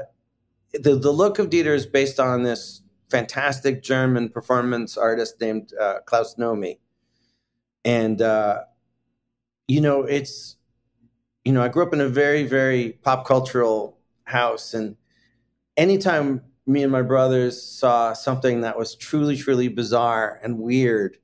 the 0.72 0.96
the 0.96 1.12
look 1.12 1.38
of 1.38 1.50
Dieter 1.50 1.74
is 1.74 1.86
based 1.86 2.18
on 2.18 2.42
this 2.42 2.82
fantastic 3.10 3.82
German 3.82 4.28
performance 4.30 4.96
artist 4.96 5.40
named 5.40 5.72
uh, 5.80 6.00
Klaus 6.06 6.36
Nomi, 6.36 6.78
and 7.84 8.20
uh, 8.22 8.60
you 9.68 9.80
know 9.80 10.02
it's 10.02 10.56
you 11.46 11.52
know 11.52 11.62
I 11.62 11.68
grew 11.68 11.84
up 11.84 11.94
in 11.94 12.00
a 12.02 12.08
very 12.08 12.42
very 12.42 12.98
pop 13.02 13.24
cultural 13.24 13.96
house. 14.26 14.74
And 14.74 14.96
anytime 15.76 16.42
me 16.66 16.82
and 16.82 16.92
my 16.92 17.02
brothers 17.02 17.62
saw 17.62 18.12
something 18.12 18.60
that 18.60 18.76
was 18.76 18.94
truly, 18.94 19.36
truly 19.36 19.68
bizarre 19.68 20.38
and 20.42 20.58
weird, 20.58 21.16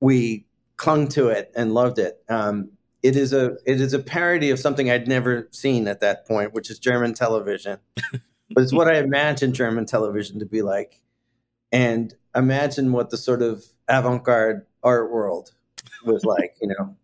we 0.00 0.46
clung 0.76 1.08
to 1.08 1.28
it 1.28 1.50
and 1.56 1.74
loved 1.74 1.98
it. 1.98 2.22
Um, 2.28 2.70
it 3.02 3.16
is 3.16 3.32
a 3.32 3.56
it 3.66 3.80
is 3.80 3.94
a 3.94 3.98
parody 3.98 4.50
of 4.50 4.60
something 4.60 4.90
I'd 4.90 5.08
never 5.08 5.48
seen 5.50 5.88
at 5.88 6.00
that 6.00 6.26
point, 6.28 6.52
which 6.52 6.70
is 6.70 6.78
German 6.78 7.14
television. 7.14 7.78
but 8.12 8.62
it's 8.62 8.72
what 8.72 8.86
I 8.86 8.98
imagined 8.98 9.54
German 9.54 9.86
television 9.86 10.38
to 10.38 10.46
be 10.46 10.62
like, 10.62 11.00
and 11.72 12.14
imagine 12.36 12.92
what 12.92 13.10
the 13.10 13.16
sort 13.16 13.42
of 13.42 13.64
avant-garde 13.88 14.66
art 14.82 15.10
world 15.10 15.52
was 16.04 16.24
like, 16.24 16.54
you 16.60 16.68
know. 16.68 16.96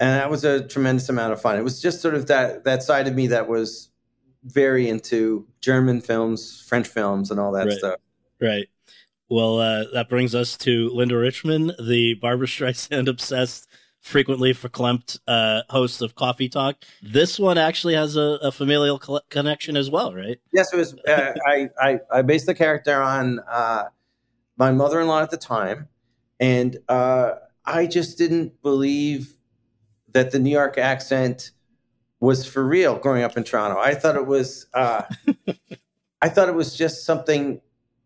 And 0.00 0.10
that 0.20 0.30
was 0.30 0.44
a 0.44 0.66
tremendous 0.66 1.08
amount 1.08 1.32
of 1.32 1.40
fun. 1.40 1.56
It 1.56 1.62
was 1.62 1.80
just 1.80 2.00
sort 2.02 2.14
of 2.14 2.26
that 2.26 2.64
that 2.64 2.82
side 2.82 3.06
of 3.06 3.14
me 3.14 3.28
that 3.28 3.48
was 3.48 3.90
very 4.44 4.88
into 4.88 5.46
German 5.60 6.00
films, 6.00 6.64
French 6.68 6.86
films, 6.86 7.30
and 7.30 7.40
all 7.40 7.52
that 7.52 7.66
right. 7.66 7.78
stuff. 7.78 8.00
Right. 8.40 8.68
Well, 9.28 9.58
uh, 9.58 9.84
that 9.92 10.08
brings 10.08 10.34
us 10.34 10.56
to 10.58 10.90
Linda 10.90 11.16
Richman, 11.16 11.72
the 11.80 12.14
Barbra 12.14 12.46
Streisand 12.46 13.08
obsessed, 13.08 13.68
frequently 14.00 14.52
verklempt 14.52 15.18
uh, 15.26 15.62
host 15.70 16.02
of 16.02 16.14
Coffee 16.14 16.48
Talk. 16.48 16.76
This 17.02 17.38
one 17.38 17.56
actually 17.56 17.94
has 17.94 18.16
a, 18.16 18.38
a 18.42 18.52
familial 18.52 18.98
co- 18.98 19.20
connection 19.30 19.76
as 19.76 19.90
well, 19.90 20.14
right? 20.14 20.38
Yes, 20.52 20.72
it 20.72 20.76
was. 20.76 20.94
Uh, 21.08 21.32
I, 21.46 21.70
I, 21.80 22.00
I 22.12 22.22
based 22.22 22.46
the 22.46 22.54
character 22.54 23.00
on 23.00 23.40
uh, 23.48 23.84
my 24.56 24.72
mother 24.72 25.00
in 25.00 25.06
law 25.06 25.22
at 25.22 25.30
the 25.30 25.38
time, 25.38 25.88
and 26.38 26.76
uh, 26.88 27.32
I 27.64 27.86
just 27.86 28.18
didn't 28.18 28.60
believe 28.62 29.34
that 30.14 30.30
the 30.30 30.38
New 30.38 30.50
York 30.50 30.78
accent 30.78 31.50
was 32.20 32.46
for 32.46 32.64
real 32.64 32.96
growing 32.96 33.22
up 33.22 33.36
in 33.36 33.44
Toronto. 33.44 33.78
I 33.78 33.94
thought 33.94 34.16
it 34.16 34.26
was 34.26 34.66
uh, 34.72 35.02
I 36.22 36.28
thought 36.30 36.48
it 36.48 36.54
was 36.54 36.74
just 36.74 37.04
something 37.04 37.60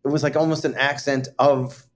it 0.05 0.09
was 0.09 0.23
like 0.23 0.35
almost 0.35 0.65
an 0.65 0.75
accent 0.75 1.29
of 1.39 1.87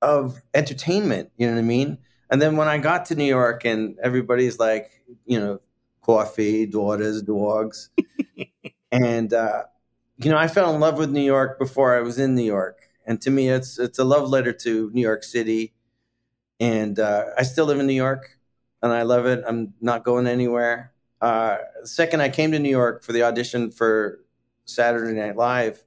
of 0.00 0.40
entertainment, 0.54 1.30
you 1.36 1.46
know 1.46 1.54
what 1.54 1.58
I 1.58 1.62
mean? 1.62 1.98
And 2.30 2.40
then 2.40 2.56
when 2.56 2.68
I 2.68 2.78
got 2.78 3.06
to 3.06 3.14
New 3.14 3.24
York 3.24 3.64
and 3.64 3.96
everybody's 4.02 4.58
like, 4.58 4.90
you 5.26 5.38
know, 5.38 5.60
coffee, 6.02 6.66
daughters, 6.66 7.22
dogs. 7.22 7.90
and 8.92 9.32
uh, 9.32 9.64
you 10.18 10.30
know, 10.30 10.38
I 10.38 10.48
fell 10.48 10.72
in 10.74 10.80
love 10.80 10.98
with 10.98 11.10
New 11.10 11.22
York 11.22 11.58
before 11.58 11.96
I 11.96 12.00
was 12.00 12.18
in 12.18 12.34
New 12.34 12.44
York. 12.44 12.78
And 13.04 13.20
to 13.22 13.30
me 13.30 13.48
it's 13.48 13.78
it's 13.78 13.98
a 13.98 14.04
love 14.04 14.28
letter 14.28 14.52
to 14.52 14.90
New 14.92 15.02
York 15.02 15.24
City. 15.24 15.74
And 16.60 16.98
uh, 16.98 17.24
I 17.36 17.42
still 17.42 17.66
live 17.66 17.78
in 17.80 17.86
New 17.86 17.92
York 17.92 18.35
and 18.82 18.92
I 18.92 19.02
love 19.02 19.26
it. 19.26 19.42
I'm 19.46 19.74
not 19.80 20.04
going 20.04 20.26
anywhere. 20.26 20.92
Uh, 21.20 21.58
second, 21.84 22.20
I 22.20 22.28
came 22.28 22.52
to 22.52 22.58
New 22.58 22.70
York 22.70 23.02
for 23.02 23.12
the 23.12 23.22
audition 23.22 23.70
for 23.70 24.20
Saturday 24.64 25.18
Night 25.18 25.36
Live, 25.36 25.82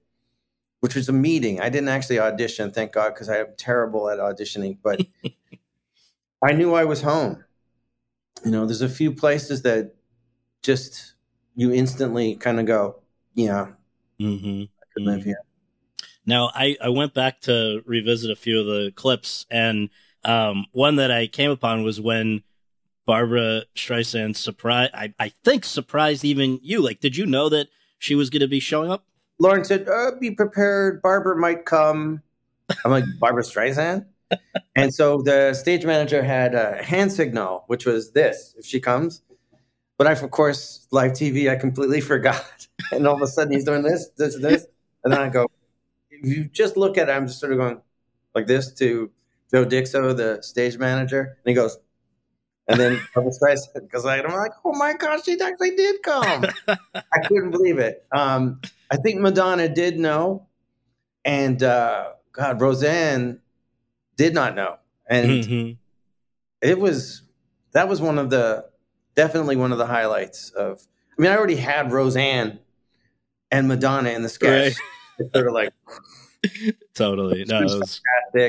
which 0.80 0.95
was 0.95 1.10
a 1.10 1.13
meeting. 1.13 1.62
I 1.62 1.69
didn't 1.69 1.89
actually 1.89 2.19
audition, 2.19 2.71
thank 2.71 2.93
God, 2.93 3.13
because 3.13 3.30
I 3.30 3.38
am 3.38 3.47
terrible 3.58 4.10
at 4.10 4.19
auditioning. 4.19 4.78
But 4.82 5.02
I 6.43 6.54
knew 6.54 6.73
I 6.73 6.86
was 6.86 7.02
home. 7.02 7.43
You 8.43 8.52
know, 8.52 8.65
there's 8.65 8.82
a 8.82 8.89
few 8.89 9.12
places 9.12 9.62
that 9.63 9.95
just 10.63 11.13
you 11.56 11.73
instantly 11.73 12.36
kind 12.36 12.60
of 12.60 12.65
go, 12.65 13.02
yeah, 13.34 13.67
mm-hmm. 14.19 14.63
I 14.63 14.86
could 14.93 15.04
live 15.04 15.23
here. 15.23 15.41
Now, 16.25 16.52
I, 16.54 16.78
I 16.82 16.89
went 16.89 17.13
back 17.13 17.41
to 17.41 17.82
revisit 17.86 18.32
a 18.32 18.36
few 18.36 18.60
of 18.60 18.65
the 18.65 18.91
clips, 18.95 19.45
and 19.49 19.89
um, 20.23 20.67
one 20.71 20.97
that 20.97 21.12
I 21.12 21.28
came 21.28 21.52
upon 21.52 21.84
was 21.84 21.99
when 21.99 22.43
Barbra 23.10 23.63
Streisand 23.76 24.36
surprised, 24.36 24.91
I, 24.93 25.15
I 25.19 25.30
think 25.43 25.65
surprised 25.65 26.24
even 26.24 26.60
you. 26.62 26.80
Like, 26.80 27.00
did 27.00 27.17
you 27.17 27.26
know 27.26 27.50
that 27.50 27.69
she 27.98 28.13
was 28.13 28.30
going 28.30 28.41
to 28.41 28.48
be 28.48 28.60
showing 28.60 28.91
up? 28.91 29.04
Lorne 29.39 29.63
said, 29.63 29.89
uh, 29.89 30.12
"Be 30.19 30.30
prepared. 30.30 31.02
Barbra 31.02 31.36
might 31.36 31.65
come." 31.65 32.22
I'm 32.86 32.91
like, 32.91 33.06
Barbra 33.19 33.41
Streisand," 33.41 34.06
and 34.76 34.93
so 34.93 35.24
the 35.24 35.56
stage 35.56 35.88
manager 35.88 36.22
had 36.22 36.54
a 36.54 36.84
hand 36.84 37.12
signal, 37.12 37.63
which 37.65 37.84
was 37.88 38.12
this: 38.12 38.54
if 38.60 38.67
she 38.67 38.80
comes. 38.80 39.24
But 39.98 40.06
I, 40.06 40.12
of 40.12 40.30
course, 40.30 40.86
live 40.91 41.13
TV, 41.13 41.50
I 41.50 41.56
completely 41.56 42.02
forgot, 42.13 42.67
and 42.91 43.08
all 43.08 43.15
of 43.15 43.24
a 43.24 43.28
sudden 43.28 43.54
he's 43.54 43.65
doing 43.65 43.82
this, 43.82 44.10
this, 44.17 44.39
this, 44.39 44.67
and 45.04 45.12
then 45.12 45.19
I 45.19 45.30
go. 45.30 45.48
If 46.12 46.28
you 46.30 46.43
just 46.43 46.78
look 46.78 46.95
at 47.00 47.10
it, 47.10 47.12
I'm 47.12 47.26
just 47.26 47.39
sort 47.39 47.54
of 47.54 47.58
going 47.58 47.82
like 48.36 48.45
this 48.45 48.72
to 48.74 49.10
Joe 49.52 49.65
Dicso, 49.65 50.15
the 50.15 50.43
stage 50.43 50.78
manager, 50.78 51.39
and 51.43 51.50
he 51.50 51.56
goes, 51.56 51.80
and 52.69 52.79
then 52.79 53.01
Barbra 53.13 53.32
Streisand, 53.34 53.82
because 53.82 54.05
I'm 54.05 54.23
like, 54.32 54.51
oh 54.63 54.73
my 54.77 54.93
gosh, 54.93 55.25
she 55.25 55.39
actually 55.41 55.75
did 55.75 56.01
come. 56.03 56.45
I 56.67 57.19
couldn't 57.27 57.51
believe 57.51 57.79
it. 57.79 58.05
Um, 58.12 58.62
I 58.91 58.97
think 58.97 59.19
Madonna 59.19 59.67
did 59.67 59.99
know, 59.99 60.47
and 61.25 61.62
uh, 61.62 62.12
God, 62.32 62.62
Roseanne 62.62 63.41
did 64.15 64.34
not 64.34 64.55
know, 64.55 64.77
and 65.08 65.27
Mm-hmm. 65.27 65.71
it 66.62 66.79
was 66.79 67.23
that 67.73 67.88
was 67.89 67.99
one 68.01 68.17
of 68.17 68.29
the 68.29 68.65
definitely 69.15 69.55
one 69.55 69.71
of 69.71 69.77
the 69.77 69.86
highlights 69.88 70.51
of. 70.51 70.82
I 71.17 71.21
mean, 71.21 71.32
I 71.32 71.36
already 71.38 71.58
had 71.58 71.91
Roseanne 71.91 72.60
and 73.51 73.67
Madonna 73.67 74.12
in 74.12 74.21
the 74.21 74.29
sketch. 74.29 74.75
It's 75.17 75.34
sort 75.34 75.47
of 75.47 75.53
like 75.53 75.73
Totally. 76.93 77.43
No, 77.45 77.62
was. 77.63 78.01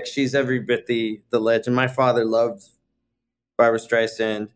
She's 0.07 0.35
every 0.35 0.61
bit 0.61 0.87
the 0.87 1.21
the 1.31 1.41
legend. 1.41 1.75
My 1.75 1.89
father 1.89 2.25
loved 2.25 2.69
Barbra 3.61 3.79
Streisand. 3.79 4.49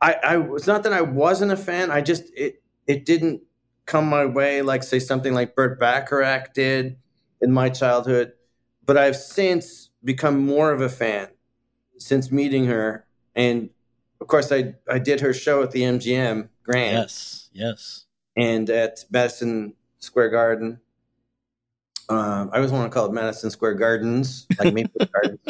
I, 0.00 0.12
I 0.12 0.54
it's 0.54 0.68
not 0.68 0.84
that 0.84 0.92
I 0.92 1.00
wasn't 1.00 1.50
a 1.50 1.56
fan. 1.56 1.90
I 1.90 2.00
just 2.00 2.22
it 2.36 2.62
it 2.86 3.04
didn't 3.04 3.42
come 3.86 4.08
my 4.08 4.24
way 4.24 4.62
like 4.62 4.84
say 4.84 5.00
something 5.00 5.34
like 5.34 5.56
Burt 5.56 5.80
Bacharach 5.80 6.54
did 6.54 6.96
in 7.40 7.50
my 7.50 7.70
childhood. 7.70 8.34
But 8.84 8.98
I've 8.98 9.16
since 9.16 9.90
become 10.04 10.38
more 10.38 10.70
of 10.70 10.80
a 10.80 10.88
fan 10.88 11.26
since 11.98 12.30
meeting 12.30 12.66
her. 12.66 13.04
And 13.34 13.70
of 14.20 14.28
course 14.28 14.52
I 14.52 14.74
I 14.88 15.00
did 15.00 15.22
her 15.22 15.34
show 15.34 15.64
at 15.64 15.72
the 15.72 15.82
MGM 15.82 16.48
Grand 16.62 16.98
yes, 16.98 17.50
yes. 17.52 18.04
and 18.36 18.70
at 18.70 19.04
Madison 19.10 19.74
Square 19.98 20.30
Garden. 20.30 20.78
Um, 22.08 22.50
I 22.52 22.58
always 22.58 22.70
want 22.70 22.88
to 22.88 22.94
call 22.94 23.06
it 23.06 23.12
Madison 23.12 23.50
Square 23.50 23.74
Gardens, 23.74 24.46
like 24.56 24.72
Maple 24.78 25.04
Gardens. 25.12 25.40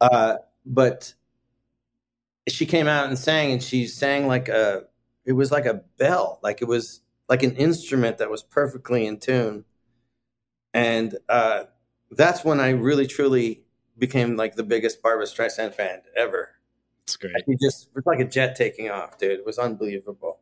Uh, 0.00 0.36
but 0.64 1.14
she 2.48 2.66
came 2.66 2.86
out 2.86 3.08
and 3.08 3.18
sang, 3.18 3.52
and 3.52 3.62
she 3.62 3.86
sang 3.86 4.26
like 4.26 4.48
a, 4.48 4.84
it 5.24 5.32
was 5.32 5.50
like 5.50 5.66
a 5.66 5.82
bell, 5.98 6.40
like 6.42 6.62
it 6.62 6.66
was 6.66 7.00
like 7.28 7.42
an 7.42 7.56
instrument 7.56 8.18
that 8.18 8.30
was 8.30 8.42
perfectly 8.42 9.06
in 9.06 9.18
tune. 9.18 9.64
And 10.74 11.16
uh, 11.28 11.64
that's 12.10 12.44
when 12.44 12.60
I 12.60 12.70
really 12.70 13.06
truly 13.06 13.64
became 13.98 14.36
like 14.36 14.54
the 14.56 14.62
biggest 14.62 15.02
Barbra 15.02 15.26
Streisand 15.26 15.74
fan 15.74 16.02
ever. 16.16 16.50
It's 17.04 17.16
great. 17.16 17.32
She 17.46 17.56
just 17.60 17.88
it 17.88 17.94
was 17.94 18.06
like 18.06 18.20
a 18.20 18.24
jet 18.24 18.56
taking 18.56 18.90
off, 18.90 19.18
dude. 19.18 19.32
It 19.32 19.46
was 19.46 19.58
unbelievable. 19.58 20.38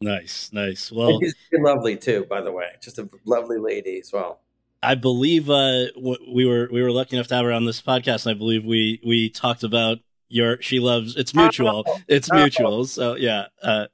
Nice, 0.00 0.50
nice. 0.52 0.92
Well, 0.92 1.18
she's 1.20 1.34
lovely 1.52 1.96
too, 1.96 2.26
by 2.28 2.40
the 2.40 2.52
way. 2.52 2.68
Just 2.80 2.98
a 2.98 3.08
lovely 3.24 3.58
lady 3.58 3.98
as 4.00 4.12
well. 4.12 4.40
I 4.82 4.96
believe 4.96 5.48
uh, 5.48 5.86
we 5.96 6.44
were 6.44 6.68
we 6.70 6.82
were 6.82 6.90
lucky 6.90 7.16
enough 7.16 7.28
to 7.28 7.36
have 7.36 7.44
her 7.44 7.52
on 7.52 7.64
this 7.64 7.80
podcast, 7.80 8.26
and 8.26 8.34
I 8.34 8.38
believe 8.38 8.64
we 8.64 9.00
we 9.04 9.30
talked 9.30 9.64
about 9.64 9.98
your 10.28 10.60
she 10.60 10.80
loves 10.80 11.16
it's 11.16 11.34
mutual, 11.34 11.84
it's 12.08 12.30
mutual. 12.32 12.84
So 12.86 13.16
yeah, 13.16 13.46
uh, 13.62 13.86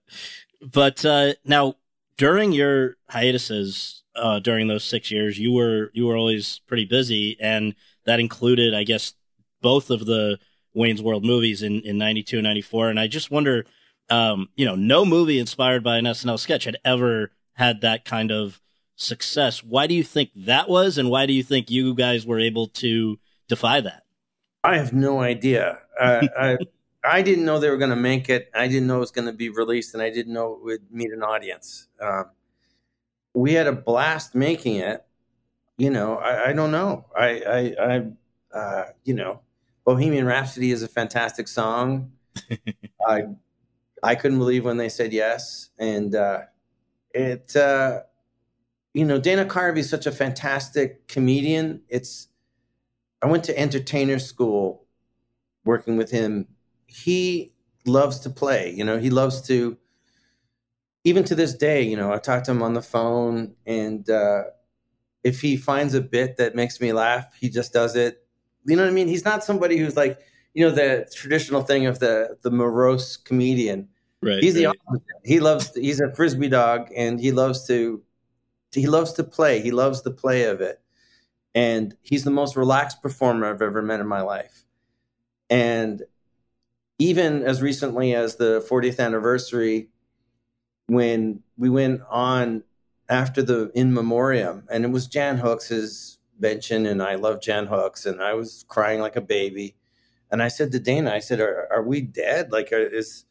but 0.61 1.05
uh, 1.05 1.35
now 1.45 1.75
during 2.17 2.53
your 2.53 2.97
hiatuses 3.09 4.01
uh, 4.15 4.39
during 4.39 4.69
those 4.69 4.85
six 4.85 5.11
years, 5.11 5.39
you 5.39 5.53
were 5.53 5.91
you 5.95 6.07
were 6.07 6.17
always 6.17 6.61
pretty 6.67 6.85
busy, 6.85 7.37
and 7.41 7.75
that 8.05 8.21
included, 8.21 8.75
I 8.75 8.85
guess, 8.85 9.15
both 9.63 9.91
of 9.91 10.07
the 10.07 10.39
Wayne's 10.75 11.03
World 11.03 11.25
movies 11.25 11.63
in 11.63 11.81
in 11.81 11.99
'92 11.99 12.39
and 12.39 12.45
'94. 12.45 12.91
And 12.91 13.01
I 13.01 13.07
just 13.07 13.31
wonder, 13.31 13.65
um, 14.09 14.49
you 14.57 14.67
know, 14.67 14.77
no 14.77 15.05
movie 15.05 15.39
inspired 15.39 15.83
by 15.83 15.97
an 15.97 16.05
SNL 16.05 16.39
sketch 16.39 16.65
had 16.65 16.77
ever 16.85 17.33
had 17.55 17.81
that 17.81 18.05
kind 18.05 18.31
of 18.31 18.61
success. 18.97 19.63
Why 19.63 19.87
do 19.87 19.95
you 19.95 20.05
think 20.05 20.31
that 20.35 20.69
was, 20.69 20.99
and 20.99 21.11
why 21.11 21.27
do 21.27 21.33
you 21.33 21.43
think 21.43 21.71
you 21.71 21.95
guys 21.95 22.27
were 22.27 22.41
able 22.41 22.69
to 22.69 23.19
defy 23.49 23.81
that? 23.81 24.03
I 24.63 24.77
have 24.77 24.93
no 24.93 25.21
idea. 25.21 25.79
Uh, 26.01 26.27
I 26.39 26.59
I 27.03 27.23
didn't 27.23 27.45
know 27.45 27.59
they 27.59 27.71
were 27.71 27.79
going 27.79 27.91
to 27.91 27.97
make 27.97 28.29
it. 28.29 28.51
I 28.55 28.69
didn't 28.69 28.87
know 28.87 28.97
it 28.97 29.01
was 29.01 29.11
going 29.11 29.27
to 29.27 29.33
be 29.33 29.49
released, 29.49 29.95
and 29.95 30.03
I 30.03 30.11
didn't 30.11 30.33
know 30.33 30.55
it 30.55 30.65
would 30.65 30.93
meet 30.93 31.13
an 31.13 31.23
audience. 31.23 31.87
Um, 32.01 32.27
we 33.33 33.55
had 33.55 33.67
a 33.67 33.73
blast 33.73 34.35
making 34.35 34.77
it. 34.77 35.05
You 35.79 35.91
know, 35.91 36.17
I, 36.17 36.51
I 36.51 36.53
don't 36.53 36.71
know. 36.71 37.07
I 37.17 37.29
I, 37.29 37.95
I 37.95 38.59
uh, 38.59 38.85
you 39.05 39.15
know, 39.15 39.41
Bohemian 39.85 40.27
Rhapsody 40.27 40.73
is 40.73 40.83
a 40.83 40.89
fantastic 40.89 41.49
song. 41.49 42.13
I 43.07 43.25
I 44.03 44.15
couldn't 44.15 44.39
believe 44.39 44.65
when 44.65 44.77
they 44.77 44.89
said 44.89 45.13
yes, 45.13 45.71
and 45.79 46.15
uh, 46.15 46.41
it. 47.15 47.55
Uh, 47.55 48.03
you 48.93 49.05
know, 49.05 49.21
Dana 49.21 49.45
Carvey 49.45 49.79
is 49.79 49.89
such 49.89 50.07
a 50.07 50.11
fantastic 50.13 51.07
comedian. 51.07 51.83
It's 51.89 52.29
I 53.23 53.27
went 53.27 53.45
to 53.45 53.59
entertainer 53.59 54.19
school 54.19 54.85
working 55.65 55.97
with 55.97 56.11
him. 56.11 56.47
He 56.87 57.53
loves 57.87 58.21
to 58.21 58.31
play, 58.31 58.71
you 58.71 58.85
know, 58.85 58.99
he 58.99 59.11
loves 59.11 59.41
to 59.43 59.77
even 61.05 61.25
to 61.25 61.35
this 61.35 61.55
day, 61.55 61.83
you 61.83 61.97
know, 61.97 62.13
I 62.13 62.19
talk 62.19 62.45
to 62.45 62.51
him 62.51 62.63
on 62.63 62.75
the 62.75 62.83
phone 62.83 63.55
and 63.67 64.09
uh 64.09 64.45
if 65.23 65.41
he 65.41 65.57
finds 65.57 65.95
a 65.95 66.01
bit 66.01 66.37
that 66.39 66.55
makes 66.55 66.81
me 66.81 66.93
laugh, 66.93 67.27
he 67.39 67.51
just 67.51 67.73
does 67.73 67.95
it. 67.95 68.25
You 68.65 68.77
know 68.77 68.83
what 68.83 68.91
I 68.91 68.95
mean? 68.95 69.09
He's 69.09 69.25
not 69.25 69.45
somebody 69.45 69.77
who's 69.77 69.97
like, 69.97 70.19
you 70.55 70.65
know, 70.65 70.75
the 70.75 71.09
traditional 71.15 71.63
thing 71.63 71.87
of 71.87 71.99
the 71.99 72.37
the 72.43 72.51
morose 72.51 73.17
comedian. 73.17 73.89
Right. 74.23 74.43
He's 74.43 74.55
the 74.55 74.67
right. 74.67 74.77
opposite. 74.89 75.07
He 75.25 75.41
loves 75.41 75.75
he's 75.75 76.01
a 76.01 76.15
frisbee 76.15 76.49
dog 76.49 76.91
and 76.95 77.21
he 77.21 77.33
loves 77.33 77.67
to 77.69 78.03
he 78.73 78.87
loves 78.87 79.13
to 79.15 79.25
play. 79.25 79.61
He 79.61 79.71
loves 79.71 80.03
the 80.03 80.11
play 80.11 80.45
of 80.45 80.61
it. 80.61 80.81
And 81.55 81.97
he's 82.03 82.25
the 82.25 82.31
most 82.31 82.57
relaxed 82.57 83.03
performer 83.03 83.51
I've 83.51 83.63
ever 83.63 83.83
met 83.83 84.01
in 84.01 84.07
my 84.07 84.21
life. 84.21 84.65
And 85.51 86.05
even 86.99 87.43
as 87.43 87.61
recently 87.61 88.15
as 88.15 88.37
the 88.37 88.65
40th 88.71 89.01
anniversary, 89.01 89.89
when 90.87 91.43
we 91.59 91.69
went 91.69 92.03
on 92.09 92.63
after 93.09 93.43
the 93.43 93.71
in 93.75 93.93
memoriam, 93.93 94.65
and 94.71 94.85
it 94.85 94.91
was 94.91 95.09
Jan 95.09 95.39
Hooks's 95.39 96.19
mention, 96.39 96.87
and 96.87 97.03
I 97.03 97.17
love 97.17 97.43
Jan 97.43 97.67
Hooks, 97.67 98.07
and 98.07 98.23
I 98.23 98.35
was 98.35 98.65
crying 98.69 99.01
like 99.01 99.17
a 99.17 99.21
baby. 99.21 99.77
And 100.31 100.43
I 100.43 100.49
said 100.49 100.73
to 100.73 100.79
Dana, 100.79 101.13
I 101.13 101.19
said, 101.19 101.41
"Are, 101.41 101.69
are 101.73 101.83
we 101.83 102.01
dead? 102.01 102.53
Like, 102.53 102.73
are, 102.73 102.79
is 102.79 103.25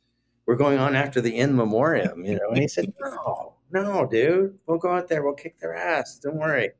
we're 0.45 0.55
going 0.55 0.79
on 0.79 0.95
after 0.95 1.21
the 1.21 1.37
in 1.37 1.55
memoriam?" 1.55 2.25
You 2.25 2.35
know? 2.35 2.49
And 2.49 2.57
he 2.57 2.67
said, 2.67 2.93
"No, 2.99 3.53
no, 3.71 4.05
dude. 4.05 4.59
We'll 4.65 4.77
go 4.79 4.93
out 4.93 5.07
there. 5.07 5.23
We'll 5.23 5.33
kick 5.33 5.59
their 5.59 5.75
ass. 5.75 6.19
Don't 6.19 6.37
worry." 6.37 6.65
And 6.65 6.73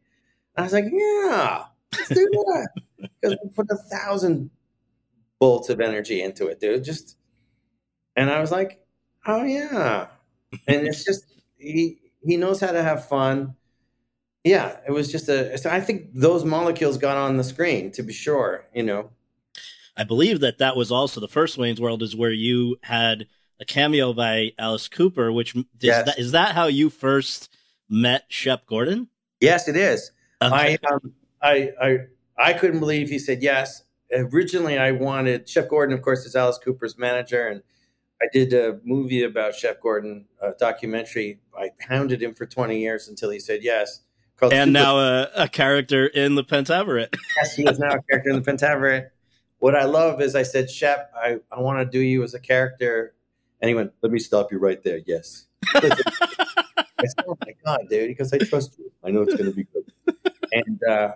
I 0.57 0.61
was 0.63 0.73
like, 0.73 0.85
"Yeah, 0.91 1.63
let's 1.93 2.09
do 2.09 2.29
that." 2.31 2.69
Because 3.21 3.37
we 3.41 3.49
put 3.51 3.71
a 3.71 3.77
thousand 3.77 4.49
bolts 5.39 5.69
of 5.69 5.79
energy 5.79 6.21
into 6.21 6.47
it, 6.47 6.59
dude. 6.59 6.83
Just, 6.83 7.17
and 8.15 8.29
I 8.29 8.39
was 8.41 8.51
like, 8.51 8.83
"Oh 9.25 9.43
yeah," 9.43 10.07
and 10.67 10.87
it's 10.87 11.03
just 11.03 11.25
he 11.57 11.97
he 12.23 12.37
knows 12.37 12.59
how 12.59 12.71
to 12.71 12.81
have 12.83 13.07
fun. 13.07 13.55
Yeah, 14.43 14.77
it 14.87 14.91
was 14.91 15.11
just 15.11 15.27
a. 15.29 15.57
So 15.57 15.69
I 15.69 15.81
think 15.81 16.07
those 16.13 16.45
molecules 16.45 16.97
got 16.97 17.17
on 17.17 17.37
the 17.37 17.43
screen 17.43 17.91
to 17.93 18.03
be 18.03 18.13
sure. 18.13 18.65
You 18.73 18.83
know, 18.83 19.09
I 19.97 20.03
believe 20.03 20.39
that 20.41 20.57
that 20.59 20.75
was 20.75 20.91
also 20.91 21.19
the 21.19 21.27
first 21.27 21.57
Wayne's 21.57 21.81
World 21.81 22.01
is 22.03 22.15
where 22.15 22.31
you 22.31 22.77
had 22.83 23.27
a 23.59 23.65
cameo 23.65 24.13
by 24.13 24.51
Alice 24.57 24.87
Cooper, 24.87 25.31
which 25.33 25.53
is, 25.55 25.65
Yes. 25.81 26.05
that, 26.05 26.17
is 26.19 26.31
that 26.31 26.55
how 26.55 26.67
you 26.67 26.89
first 26.89 27.49
met 27.89 28.23
Shep 28.29 28.65
Gordon? 28.65 29.09
yes, 29.41 29.67
it 29.67 29.75
is. 29.75 30.11
Okay. 30.41 30.77
I, 30.81 30.87
um, 30.89 31.13
I 31.41 31.71
I 31.81 31.97
I 32.37 32.53
couldn't 32.53 32.79
believe 32.79 33.09
he 33.09 33.19
said 33.19 33.43
yes. 33.43 33.83
Originally, 34.11 34.77
I 34.77 34.91
wanted 34.91 35.47
Shep 35.47 35.69
Gordon, 35.69 35.95
of 35.95 36.01
course, 36.01 36.25
is 36.25 36.35
Alice 36.35 36.57
Cooper's 36.57 36.97
manager, 36.97 37.47
and 37.47 37.61
I 38.21 38.25
did 38.33 38.53
a 38.53 38.79
movie 38.83 39.23
about 39.23 39.55
Shep 39.55 39.81
Gordon, 39.81 40.25
a 40.41 40.51
documentary. 40.51 41.39
I 41.57 41.69
hounded 41.79 42.21
him 42.21 42.33
for 42.33 42.45
20 42.45 42.79
years 42.79 43.07
until 43.07 43.29
he 43.29 43.39
said 43.39 43.63
yes. 43.63 44.01
And 44.41 44.51
Super- 44.51 44.65
now 44.65 44.97
a, 44.97 45.29
a, 45.35 45.47
character 45.47 46.07
in 46.07 46.35
the 46.35 46.43
Pentaverate. 46.43 47.13
yes, 47.37 47.55
he 47.55 47.63
is 47.63 47.77
now 47.77 47.89
a 47.89 48.01
character 48.03 48.29
in 48.29 48.41
the 48.41 48.51
Pentaverate. 48.51 49.09
What 49.59 49.75
I 49.75 49.83
love 49.83 50.21
is 50.21 50.35
I 50.35 50.43
said, 50.43 50.69
Shep, 50.69 51.11
I, 51.15 51.39
I 51.51 51.59
want 51.59 51.79
to 51.79 51.85
do 51.85 51.99
you 51.99 52.23
as 52.23 52.33
a 52.33 52.39
character. 52.39 53.13
And 53.61 53.67
he 53.67 53.75
went, 53.75 53.91
let 54.01 54.11
me 54.11 54.19
stop 54.19 54.51
you 54.51 54.57
right 54.57 54.81
there. 54.83 55.01
Yes. 55.05 55.45
I 55.75 55.81
said, 57.05 57.25
oh 57.27 57.37
my 57.45 57.53
God, 57.65 57.81
dude. 57.89 58.07
Because 58.07 58.31
I 58.31 58.37
trust 58.37 58.77
you. 58.79 58.91
I 59.03 59.11
know 59.11 59.21
it's 59.21 59.35
going 59.35 59.49
to 59.49 59.55
be 59.55 59.65
good. 59.65 60.15
And 60.51 60.79
uh, 60.89 61.11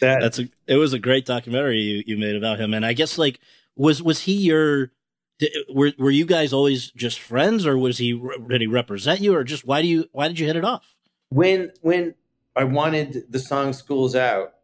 that, 0.00 0.18
that's 0.20 0.38
a, 0.38 0.48
it 0.66 0.76
was 0.76 0.92
a 0.92 0.98
great 0.98 1.26
documentary 1.26 1.80
you, 1.80 2.02
you 2.06 2.16
made 2.16 2.36
about 2.36 2.60
him. 2.60 2.74
And 2.74 2.84
I 2.84 2.92
guess 2.92 3.18
like, 3.18 3.40
was, 3.76 4.02
was 4.02 4.20
he 4.20 4.34
your, 4.34 4.92
did, 5.38 5.52
were 5.72 5.92
were 5.98 6.10
you 6.10 6.26
guys 6.26 6.52
always 6.52 6.90
just 6.90 7.20
friends, 7.20 7.66
or 7.66 7.78
was 7.78 7.98
he 7.98 8.20
did 8.48 8.60
he 8.60 8.66
represent 8.66 9.20
you, 9.20 9.34
or 9.34 9.44
just 9.44 9.64
why 9.64 9.82
do 9.82 9.88
you 9.88 10.08
why 10.12 10.28
did 10.28 10.38
you 10.38 10.46
hit 10.46 10.56
it 10.56 10.64
off? 10.64 10.96
When 11.30 11.70
when 11.80 12.14
I 12.56 12.64
wanted 12.64 13.24
the 13.30 13.38
song 13.38 13.72
"Schools 13.72 14.16
Out" 14.16 14.54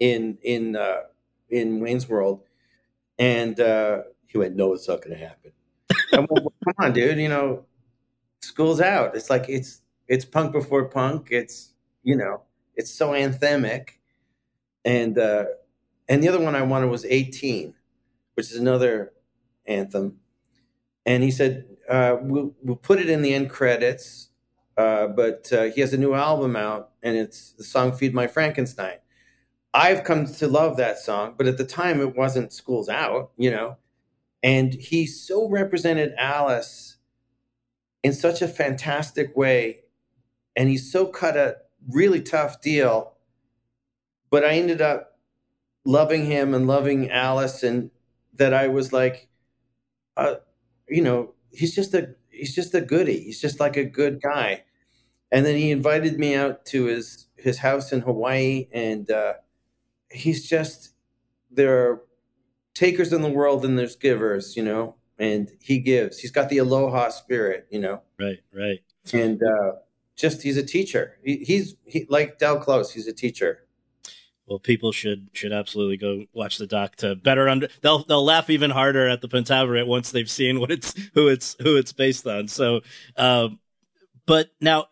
in 0.00 0.38
in 0.42 0.76
uh, 0.76 1.02
in 1.50 1.80
Wayne's 1.80 2.08
World, 2.08 2.42
and 3.18 3.58
uh, 3.60 4.02
he 4.26 4.38
went, 4.38 4.56
"No, 4.56 4.72
it's 4.72 4.88
not 4.88 5.02
going 5.02 5.18
to 5.18 5.24
happen." 5.24 5.52
went, 6.12 6.30
well, 6.30 6.52
come 6.64 6.74
on, 6.78 6.92
dude. 6.94 7.18
You 7.18 7.28
know, 7.28 7.66
school's 8.40 8.80
out. 8.80 9.14
It's 9.14 9.28
like 9.28 9.46
it's 9.48 9.82
it's 10.06 10.24
punk 10.24 10.52
before 10.52 10.86
punk. 10.86 11.28
It's 11.30 11.74
you 12.02 12.16
know, 12.16 12.42
it's 12.76 12.90
so 12.90 13.10
anthemic, 13.10 13.97
and 14.88 15.18
uh, 15.18 15.44
and 16.08 16.22
the 16.22 16.28
other 16.28 16.40
one 16.40 16.56
I 16.56 16.62
wanted 16.62 16.88
was 16.88 17.04
eighteen, 17.04 17.74
which 18.34 18.50
is 18.50 18.56
another 18.56 19.12
anthem. 19.66 20.20
And 21.04 21.22
he 21.22 21.30
said, 21.30 21.64
uh, 21.88 22.16
we'll, 22.20 22.54
we'll, 22.62 22.76
put 22.76 22.98
it 22.98 23.08
in 23.08 23.22
the 23.22 23.32
end 23.32 23.48
credits, 23.48 24.28
uh, 24.76 25.06
but 25.06 25.50
uh, 25.52 25.64
he 25.64 25.80
has 25.80 25.94
a 25.94 25.96
new 25.96 26.12
album 26.12 26.54
out, 26.54 26.90
and 27.02 27.16
it's 27.16 27.52
the 27.52 27.64
song 27.64 27.92
Feed 27.92 28.12
My 28.12 28.26
Frankenstein. 28.26 28.98
I've 29.72 30.04
come 30.04 30.26
to 30.26 30.48
love 30.48 30.76
that 30.78 30.98
song, 30.98 31.34
but 31.36 31.46
at 31.46 31.58
the 31.58 31.64
time 31.64 32.00
it 32.00 32.16
wasn't 32.16 32.52
School's 32.52 32.88
Out, 32.88 33.30
you 33.36 33.50
know. 33.50 33.76
And 34.42 34.74
he 34.74 35.06
so 35.06 35.48
represented 35.48 36.14
Alice 36.18 36.96
in 38.02 38.12
such 38.12 38.40
a 38.40 38.48
fantastic 38.48 39.36
way. 39.36 39.80
And 40.56 40.68
he 40.68 40.78
so 40.78 41.06
cut 41.06 41.36
a 41.36 41.56
really 41.88 42.20
tough 42.20 42.60
deal. 42.60 43.14
But 44.30 44.44
I 44.44 44.52
ended 44.52 44.80
up 44.80 45.18
loving 45.84 46.26
him 46.26 46.54
and 46.54 46.66
loving 46.66 47.10
Alice, 47.10 47.62
and 47.62 47.90
that 48.34 48.52
I 48.54 48.68
was 48.68 48.92
like, 48.92 49.28
uh, 50.16 50.36
you 50.88 51.02
know, 51.02 51.34
he's 51.50 51.74
just 51.74 51.94
a 51.94 52.14
he's 52.30 52.54
just 52.54 52.74
a 52.74 52.80
goody. 52.80 53.20
He's 53.20 53.40
just 53.40 53.60
like 53.60 53.76
a 53.76 53.84
good 53.84 54.20
guy. 54.20 54.64
And 55.30 55.44
then 55.44 55.56
he 55.56 55.70
invited 55.70 56.18
me 56.18 56.34
out 56.34 56.64
to 56.66 56.84
his 56.84 57.26
his 57.36 57.58
house 57.58 57.92
in 57.92 58.00
Hawaii, 58.00 58.68
and 58.72 59.10
uh, 59.10 59.34
he's 60.10 60.48
just 60.48 60.94
there 61.50 61.78
are 61.78 62.02
takers 62.74 63.12
in 63.12 63.22
the 63.22 63.30
world 63.30 63.64
and 63.64 63.78
there's 63.78 63.96
givers, 63.96 64.56
you 64.56 64.62
know, 64.62 64.94
and 65.18 65.50
he 65.60 65.78
gives. 65.78 66.18
He's 66.18 66.30
got 66.30 66.48
the 66.48 66.58
aloha 66.58 67.08
spirit, 67.10 67.66
you 67.70 67.80
know. 67.80 68.02
Right, 68.20 68.38
right. 68.52 68.80
And 69.12 69.42
uh, 69.42 69.72
just 70.16 70.42
he's 70.42 70.56
a 70.56 70.62
teacher. 70.62 71.18
He, 71.24 71.38
he's 71.38 71.74
he, 71.84 72.06
like 72.08 72.38
Del 72.38 72.60
Close. 72.60 72.92
He's 72.92 73.06
a 73.06 73.12
teacher. 73.12 73.64
Well, 74.48 74.58
people 74.58 74.92
should 74.92 75.28
should 75.34 75.52
absolutely 75.52 75.98
go 75.98 76.24
watch 76.32 76.56
the 76.56 76.66
doc 76.66 76.96
to 76.96 77.14
better 77.14 77.50
under. 77.50 77.68
They'll 77.82 78.02
they'll 78.04 78.24
laugh 78.24 78.48
even 78.48 78.70
harder 78.70 79.06
at 79.06 79.20
the 79.20 79.28
Pentaverate 79.28 79.86
once 79.86 80.10
they've 80.10 80.30
seen 80.30 80.58
what 80.58 80.70
it's 80.70 80.94
who 81.12 81.28
it's 81.28 81.54
who 81.60 81.76
it's 81.76 81.92
based 81.92 82.26
on. 82.26 82.48
So, 82.48 82.80
um, 83.16 83.58
but 84.24 84.50
now 84.58 84.86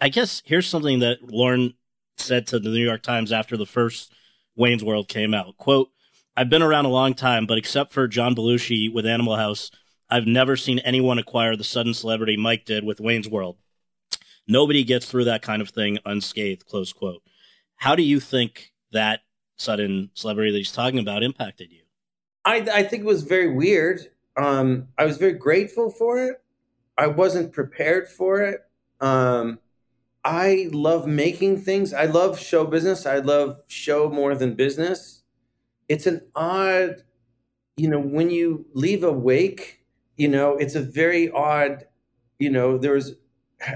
I 0.00 0.08
guess 0.08 0.42
here's 0.46 0.68
something 0.68 1.00
that 1.00 1.18
Lorne 1.20 1.74
said 2.16 2.46
to 2.48 2.60
the 2.60 2.68
New 2.68 2.84
York 2.84 3.02
Times 3.02 3.32
after 3.32 3.56
the 3.56 3.66
first 3.66 4.12
Wayne's 4.54 4.84
World 4.84 5.08
came 5.08 5.34
out. 5.34 5.56
"Quote: 5.56 5.90
I've 6.36 6.50
been 6.50 6.62
around 6.62 6.84
a 6.84 6.90
long 6.90 7.14
time, 7.14 7.44
but 7.44 7.58
except 7.58 7.92
for 7.92 8.06
John 8.06 8.36
Belushi 8.36 8.92
with 8.92 9.04
Animal 9.04 9.34
House, 9.34 9.72
I've 10.08 10.26
never 10.26 10.56
seen 10.56 10.78
anyone 10.78 11.18
acquire 11.18 11.56
the 11.56 11.64
sudden 11.64 11.92
celebrity 11.92 12.36
Mike 12.36 12.64
did 12.64 12.84
with 12.84 13.00
Wayne's 13.00 13.28
World. 13.28 13.56
Nobody 14.46 14.84
gets 14.84 15.06
through 15.06 15.24
that 15.24 15.42
kind 15.42 15.60
of 15.60 15.70
thing 15.70 15.98
unscathed." 16.06 16.66
Close 16.66 16.92
quote. 16.92 17.22
How 17.78 17.96
do 17.96 18.04
you 18.04 18.20
think? 18.20 18.71
That 18.92 19.20
sudden 19.56 20.10
celebrity 20.14 20.52
that 20.52 20.58
he's 20.58 20.72
talking 20.72 20.98
about 20.98 21.22
impacted 21.22 21.70
you? 21.70 21.82
I, 22.44 22.56
I 22.56 22.82
think 22.82 23.02
it 23.02 23.06
was 23.06 23.22
very 23.22 23.52
weird. 23.54 24.00
Um, 24.36 24.88
I 24.98 25.04
was 25.04 25.18
very 25.18 25.34
grateful 25.34 25.90
for 25.90 26.18
it. 26.18 26.42
I 26.96 27.06
wasn't 27.06 27.52
prepared 27.52 28.08
for 28.08 28.40
it. 28.42 28.60
Um, 29.00 29.58
I 30.24 30.68
love 30.72 31.06
making 31.06 31.62
things. 31.62 31.92
I 31.92 32.04
love 32.04 32.38
show 32.38 32.64
business. 32.64 33.06
I 33.06 33.18
love 33.18 33.60
show 33.66 34.08
more 34.08 34.34
than 34.34 34.54
business. 34.54 35.22
It's 35.88 36.06
an 36.06 36.22
odd, 36.34 37.02
you 37.76 37.88
know, 37.88 37.98
when 37.98 38.30
you 38.30 38.66
leave 38.72 39.02
a 39.02 39.12
wake, 39.12 39.84
you 40.16 40.28
know, 40.28 40.56
it's 40.56 40.74
a 40.74 40.80
very 40.80 41.30
odd, 41.30 41.86
you 42.38 42.50
know, 42.50 42.78
there's, 42.78 43.14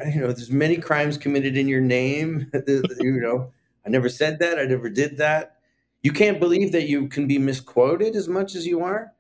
you 0.07 0.21
know, 0.21 0.29
there's 0.29 0.51
many 0.51 0.77
crimes 0.77 1.19
committed 1.19 1.57
in 1.57 1.69
your 1.69 1.81
name, 1.81 2.51
you 3.01 3.21
know, 3.21 3.53
I 3.87 3.91
never 3.91 4.09
said 4.09 4.41
that. 4.41 4.59
I 4.59 4.65
never 4.65 4.91
did 4.91 5.17
that. 5.19 5.57
You 6.03 6.13
can't 6.13 6.41
believe 6.41 6.73
that 6.73 6.89
you 6.89 7.09
can 7.09 7.27
be 7.27 7.39
misquoted 7.39 8.17
as 8.17 8.29
much 8.29 8.55
as 8.55 8.67
you 8.67 8.81
are. 8.83 9.13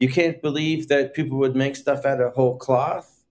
You 0.00 0.08
can't 0.08 0.40
believe 0.42 0.88
that 0.88 1.14
people 1.14 1.38
would 1.38 1.54
make 1.54 1.76
stuff 1.76 2.04
out 2.04 2.20
of 2.20 2.34
whole 2.34 2.56
cloth. 2.56 3.24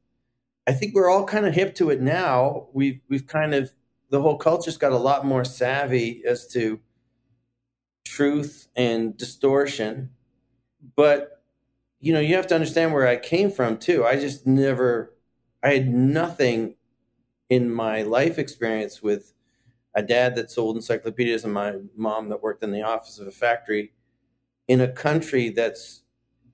I 0.65 0.71
think 0.73 0.95
we're 0.95 1.09
all 1.09 1.25
kind 1.25 1.45
of 1.45 1.53
hip 1.53 1.75
to 1.75 1.89
it 1.89 2.01
now. 2.01 2.67
We've 2.73 3.01
we've 3.09 3.27
kind 3.27 3.53
of 3.53 3.73
the 4.09 4.21
whole 4.21 4.37
culture's 4.37 4.77
got 4.77 4.91
a 4.91 4.97
lot 4.97 5.25
more 5.25 5.43
savvy 5.43 6.23
as 6.25 6.47
to 6.49 6.79
truth 8.05 8.67
and 8.75 9.17
distortion. 9.17 10.11
But 10.95 11.41
you 11.99 12.13
know, 12.13 12.19
you 12.19 12.35
have 12.35 12.47
to 12.47 12.55
understand 12.55 12.93
where 12.93 13.07
I 13.07 13.17
came 13.17 13.51
from 13.51 13.77
too. 13.77 14.05
I 14.05 14.15
just 14.19 14.47
never 14.47 15.13
I 15.61 15.73
had 15.73 15.89
nothing 15.93 16.75
in 17.49 17.69
my 17.73 18.03
life 18.03 18.39
experience 18.39 19.01
with 19.01 19.33
a 19.95 20.01
dad 20.01 20.35
that 20.35 20.51
sold 20.51 20.75
encyclopedias 20.75 21.43
and 21.43 21.53
my 21.53 21.75
mom 21.95 22.29
that 22.29 22.41
worked 22.41 22.63
in 22.63 22.71
the 22.71 22.81
office 22.81 23.19
of 23.19 23.27
a 23.27 23.31
factory 23.31 23.93
in 24.67 24.81
a 24.81 24.87
country 24.87 25.49
that's 25.49 26.03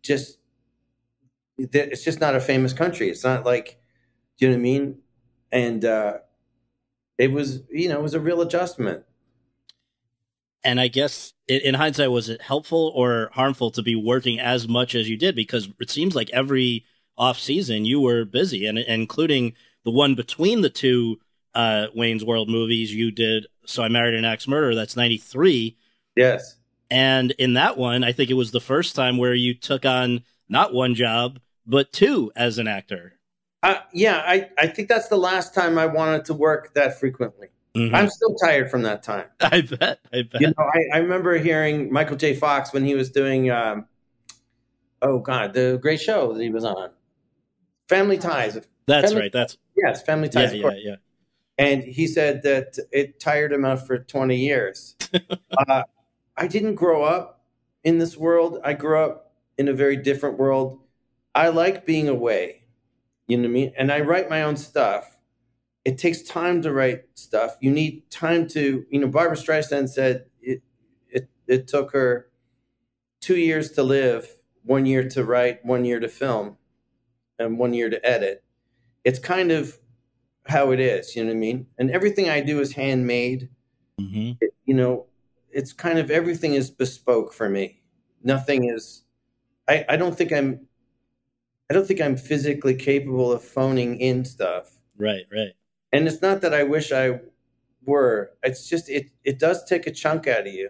just 0.01 0.39
it's 1.57 2.03
just 2.03 2.21
not 2.21 2.35
a 2.35 2.39
famous 2.39 2.71
country. 2.73 3.09
It's 3.09 3.23
not 3.23 3.45
like 3.45 3.79
do 4.37 4.45
you 4.45 4.51
know 4.51 4.55
what 4.55 4.59
I 4.59 4.63
mean? 4.63 4.97
And 5.51 5.85
uh, 5.85 6.17
it 7.17 7.31
was 7.31 7.63
you 7.69 7.89
know 7.89 7.99
it 7.99 8.03
was 8.03 8.13
a 8.13 8.19
real 8.19 8.41
adjustment. 8.41 9.03
And 10.63 10.79
I 10.79 10.89
guess 10.89 11.33
in 11.47 11.73
hindsight, 11.73 12.11
was 12.11 12.27
it 12.27 12.41
helpful 12.41 12.91
or 12.93 13.29
harmful 13.33 13.71
to 13.71 13.81
be 13.81 13.95
working 13.95 14.39
as 14.39 14.67
much 14.67 14.93
as 14.93 15.09
you 15.09 15.15
did? 15.15 15.33
Because 15.35 15.69
it 15.79 15.89
seems 15.89 16.15
like 16.15 16.29
every 16.31 16.85
off 17.17 17.39
season 17.39 17.85
you 17.85 18.01
were 18.01 18.25
busy, 18.25 18.65
and 18.65 18.77
including 18.77 19.53
the 19.85 19.91
one 19.91 20.15
between 20.15 20.61
the 20.61 20.69
two 20.69 21.19
uh, 21.55 21.87
Wayne's 21.95 22.23
World 22.23 22.49
movies. 22.49 22.93
You 22.93 23.11
did 23.11 23.47
So 23.65 23.83
I 23.83 23.87
Married 23.87 24.13
an 24.13 24.25
Axe 24.25 24.47
Murderer. 24.47 24.75
That's 24.75 24.95
93. 24.95 25.77
Yes. 26.15 26.55
And 26.91 27.31
in 27.31 27.53
that 27.53 27.77
one, 27.77 28.03
I 28.03 28.11
think 28.11 28.29
it 28.29 28.35
was 28.35 28.51
the 28.51 28.59
first 28.59 28.95
time 28.95 29.17
where 29.17 29.33
you 29.33 29.53
took 29.53 29.85
on 29.85 30.23
not 30.47 30.73
one 30.73 30.95
job, 30.95 31.39
but 31.65 31.93
two 31.93 32.31
as 32.35 32.57
an 32.57 32.67
actor. 32.67 33.13
Uh, 33.61 33.75
yeah, 33.93 34.23
I, 34.25 34.49
I 34.57 34.67
think 34.67 34.87
that's 34.87 35.09
the 35.09 35.17
last 35.17 35.53
time 35.53 35.77
I 35.77 35.85
wanted 35.85 36.25
to 36.25 36.33
work 36.33 36.73
that 36.73 36.99
frequently. 36.99 37.49
Mm-hmm. 37.75 37.93
I'm 37.93 38.09
still 38.09 38.35
tired 38.35 38.71
from 38.71 38.83
that 38.83 39.03
time. 39.03 39.25
I 39.39 39.61
bet. 39.61 39.99
I 40.11 40.23
bet. 40.23 40.41
You 40.41 40.47
know, 40.47 40.53
I, 40.73 40.97
I 40.97 40.97
remember 40.99 41.37
hearing 41.37 41.91
Michael 41.91 42.15
J. 42.15 42.35
Fox 42.35 42.73
when 42.73 42.83
he 42.83 42.95
was 42.95 43.11
doing, 43.11 43.51
um, 43.51 43.85
oh 45.01 45.19
God, 45.19 45.53
the 45.53 45.77
great 45.81 46.01
show 46.01 46.33
that 46.33 46.41
he 46.41 46.49
was 46.49 46.63
on, 46.63 46.89
Family 47.87 48.17
Ties. 48.17 48.57
That's 48.87 49.09
Family, 49.09 49.21
right. 49.23 49.31
That's 49.31 49.57
yes, 49.75 50.01
Family 50.01 50.29
Ties. 50.29 50.53
Yeah, 50.53 50.69
yeah, 50.69 50.77
yeah. 50.77 50.95
And 51.59 51.83
he 51.83 52.07
said 52.07 52.43
that 52.43 52.79
it 52.89 53.19
tired 53.19 53.51
him 53.51 53.65
out 53.65 53.85
for 53.85 53.99
20 53.99 54.35
years. 54.37 54.95
uh, 55.67 55.83
I 56.37 56.47
didn't 56.47 56.75
grow 56.75 57.03
up 57.03 57.43
in 57.83 57.99
this 57.99 58.15
world. 58.15 58.59
I 58.63 58.71
grew 58.71 58.97
up 58.97 59.33
in 59.57 59.67
a 59.67 59.73
very 59.73 59.97
different 59.97 60.39
world. 60.39 60.79
I 61.35 61.49
like 61.49 61.85
being 61.85 62.07
away. 62.07 62.63
You 63.27 63.37
know 63.37 63.43
what 63.43 63.49
I 63.49 63.53
mean? 63.53 63.73
And 63.77 63.91
I 63.91 63.99
write 63.99 64.29
my 64.29 64.41
own 64.41 64.55
stuff. 64.55 65.17
It 65.83 65.97
takes 65.97 66.21
time 66.21 66.61
to 66.61 66.71
write 66.71 67.03
stuff. 67.15 67.57
You 67.59 67.71
need 67.71 68.09
time 68.09 68.47
to, 68.49 68.85
you 68.89 68.99
know, 68.99 69.07
Barbra 69.07 69.35
Streisand 69.35 69.89
said 69.89 70.27
it, 70.41 70.63
it, 71.09 71.27
it 71.45 71.67
took 71.67 71.91
her 71.91 72.29
two 73.19 73.35
years 73.35 73.71
to 73.73 73.83
live, 73.83 74.29
one 74.63 74.85
year 74.85 75.07
to 75.09 75.25
write, 75.25 75.65
one 75.65 75.83
year 75.83 75.99
to 75.99 76.07
film, 76.07 76.57
and 77.37 77.59
one 77.59 77.73
year 77.73 77.89
to 77.89 78.05
edit. 78.05 78.45
It's 79.03 79.19
kind 79.19 79.51
of 79.51 79.77
how 80.49 80.71
it 80.71 80.79
is. 80.79 81.15
You 81.15 81.23
know 81.23 81.29
what 81.29 81.35
I 81.35 81.39
mean? 81.39 81.67
And 81.77 81.91
everything 81.91 82.29
I 82.29 82.41
do 82.41 82.59
is 82.59 82.73
handmade. 82.73 83.49
Mm-hmm. 83.99 84.31
It, 84.41 84.53
you 84.65 84.73
know, 84.73 85.05
it's 85.51 85.73
kind 85.73 85.99
of 85.99 86.11
everything 86.11 86.53
is 86.53 86.69
bespoke 86.69 87.33
for 87.33 87.49
me. 87.49 87.81
Nothing 88.23 88.69
is. 88.69 89.03
I, 89.67 89.85
I 89.89 89.97
don't 89.97 90.15
think 90.15 90.31
I'm 90.31 90.67
I 91.69 91.75
don't 91.75 91.85
think 91.85 92.01
I'm 92.01 92.17
physically 92.17 92.75
capable 92.75 93.31
of 93.31 93.43
phoning 93.43 93.99
in 94.01 94.25
stuff. 94.25 94.71
Right, 94.97 95.25
right. 95.31 95.53
And 95.93 96.07
it's 96.07 96.21
not 96.21 96.41
that 96.41 96.53
I 96.53 96.63
wish 96.63 96.91
I 96.91 97.19
were. 97.85 98.31
It's 98.43 98.67
just 98.67 98.89
it 98.89 99.09
it 99.23 99.39
does 99.39 99.63
take 99.65 99.87
a 99.87 99.91
chunk 99.91 100.27
out 100.27 100.41
of 100.41 100.53
you. 100.53 100.69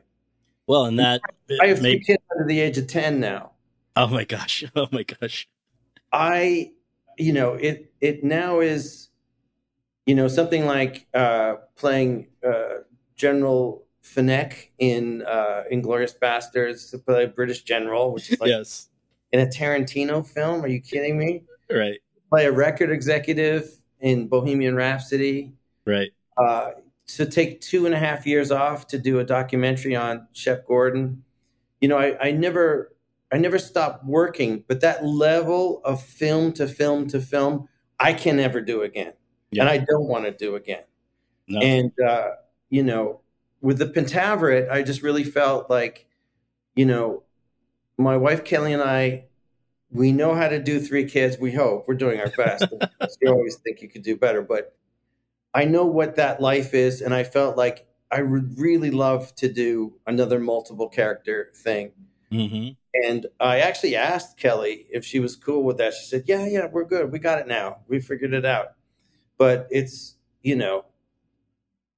Well, 0.68 0.86
and 0.86 1.00
that 1.00 1.22
I 1.62 1.68
have 1.68 1.80
three 1.80 2.04
kids 2.04 2.22
under 2.32 2.48
the 2.48 2.60
age 2.60 2.78
of 2.78 2.88
ten 2.88 3.20
now. 3.20 3.52
Oh 3.96 4.08
my 4.08 4.24
gosh! 4.24 4.64
Oh 4.76 4.88
my 4.92 5.04
gosh! 5.04 5.48
I, 6.12 6.72
you 7.18 7.34
know, 7.34 7.54
it 7.54 7.92
it 8.02 8.24
now 8.24 8.60
is, 8.60 9.09
you 10.10 10.16
know, 10.16 10.28
something 10.28 10.66
like 10.66 11.06
uh, 11.14 11.58
playing 11.76 12.30
uh, 12.44 12.80
General 13.16 13.86
Fenech 14.04 14.70
in 14.80 15.22
uh, 15.22 15.66
Inglourious 15.72 16.18
Basterds, 16.18 16.90
to 16.90 16.98
play 16.98 17.26
a 17.26 17.28
British 17.28 17.62
general, 17.62 18.12
which 18.12 18.32
is 18.32 18.40
like 18.40 18.50
yes. 18.50 18.90
in 19.34 19.40
a 19.40 19.46
Tarantino 19.46 20.26
film. 20.26 20.64
Are 20.64 20.68
you 20.68 20.82
kidding 20.82 21.16
me? 21.16 21.44
Right. 21.70 22.00
Play 22.32 22.48
a 22.48 22.52
record 22.52 22.90
executive 22.90 23.70
in 24.00 24.28
Bohemian 24.28 24.74
Rhapsody. 24.74 25.54
Right. 25.86 26.10
Uh, 26.38 26.72
to 27.10 27.28
take 27.28 27.62
two 27.62 27.86
and 27.86 27.94
a 27.94 28.00
half 28.00 28.26
years 28.26 28.50
off 28.50 28.88
to 28.88 28.98
do 28.98 29.20
a 29.20 29.24
documentary 29.24 29.96
on 29.96 30.28
Shep 30.34 30.66
Gordon. 30.66 31.24
You 31.82 31.88
know, 31.90 32.00
I, 32.00 32.18
I 32.20 32.32
never 32.32 32.96
I 33.32 33.38
never 33.38 33.60
stopped 33.60 34.06
working, 34.06 34.64
but 34.68 34.82
that 34.82 35.06
level 35.06 35.82
of 35.86 36.02
film 36.02 36.52
to 36.54 36.68
film 36.68 37.08
to 37.10 37.22
film, 37.22 37.70
I 38.00 38.14
can 38.14 38.38
never 38.38 38.60
do 38.60 38.82
again. 38.82 39.14
Yeah. 39.52 39.64
And 39.64 39.70
I 39.70 39.78
don't 39.78 40.08
want 40.08 40.26
to 40.26 40.32
do 40.32 40.56
again. 40.56 40.84
No. 41.48 41.60
And 41.60 41.92
uh, 42.00 42.32
you 42.70 42.84
know, 42.84 43.22
with 43.62 43.80
the 43.80 43.88
Pentaverate, 43.88 44.70
I 44.70 44.84
just 44.84 45.02
really 45.02 45.24
felt 45.24 45.70
like, 45.70 46.08
you 46.76 46.86
know, 46.86 47.24
my 47.98 48.16
wife 48.16 48.44
Kelly 48.44 48.74
and 48.74 48.82
I, 48.82 49.26
we 49.92 50.12
know 50.12 50.36
how 50.36 50.48
to 50.48 50.60
do 50.60 50.80
three 50.80 51.06
kids. 51.06 51.38
We 51.40 51.52
hope 51.52 51.88
we're 51.88 51.96
doing 51.96 52.20
our 52.20 52.30
best. 52.38 52.66
you 53.22 53.30
always 53.30 53.56
think 53.56 53.82
you 53.82 53.90
could 53.90 54.04
do 54.04 54.16
better, 54.16 54.42
but 54.42 54.76
I 55.54 55.66
know 55.66 55.86
what 55.86 56.16
that 56.18 56.42
life 56.42 56.74
is, 56.74 57.02
and 57.02 57.14
I 57.14 57.24
felt 57.24 57.58
like 57.58 57.88
I 58.12 58.22
would 58.22 58.60
really 58.60 58.92
love 58.92 59.34
to 59.36 59.52
do 59.52 59.96
another 60.06 60.40
multiple 60.40 60.90
character 60.90 61.52
thing. 61.56 61.92
Mm-hmm. 62.32 62.74
And 63.08 63.26
I 63.40 63.60
actually 63.60 63.96
asked 63.96 64.38
Kelly 64.38 64.86
if 64.92 65.04
she 65.04 65.20
was 65.20 65.36
cool 65.36 65.64
with 65.64 65.78
that. 65.78 65.94
She 65.94 66.06
said, 66.06 66.24
"Yeah, 66.28 66.46
yeah, 66.46 66.68
we're 66.72 66.86
good. 66.86 67.12
We 67.12 67.20
got 67.20 67.40
it 67.40 67.48
now. 67.48 67.78
We 67.88 68.00
figured 68.00 68.34
it 68.34 68.46
out." 68.46 68.74
But 69.40 69.68
it's 69.72 70.18
you 70.44 70.56
know, 70.56 70.86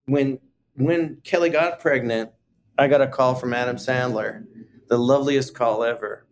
when 0.05 0.39
when 0.75 1.17
Kelly 1.25 1.49
got 1.49 1.81
pregnant, 1.81 2.31
I 2.77 2.87
got 2.87 3.01
a 3.01 3.07
call 3.07 3.35
from 3.35 3.53
Adam 3.53 3.75
Sandler, 3.75 4.45
the 4.87 4.97
loveliest 4.97 5.53
call 5.53 5.83
ever. 5.83 6.25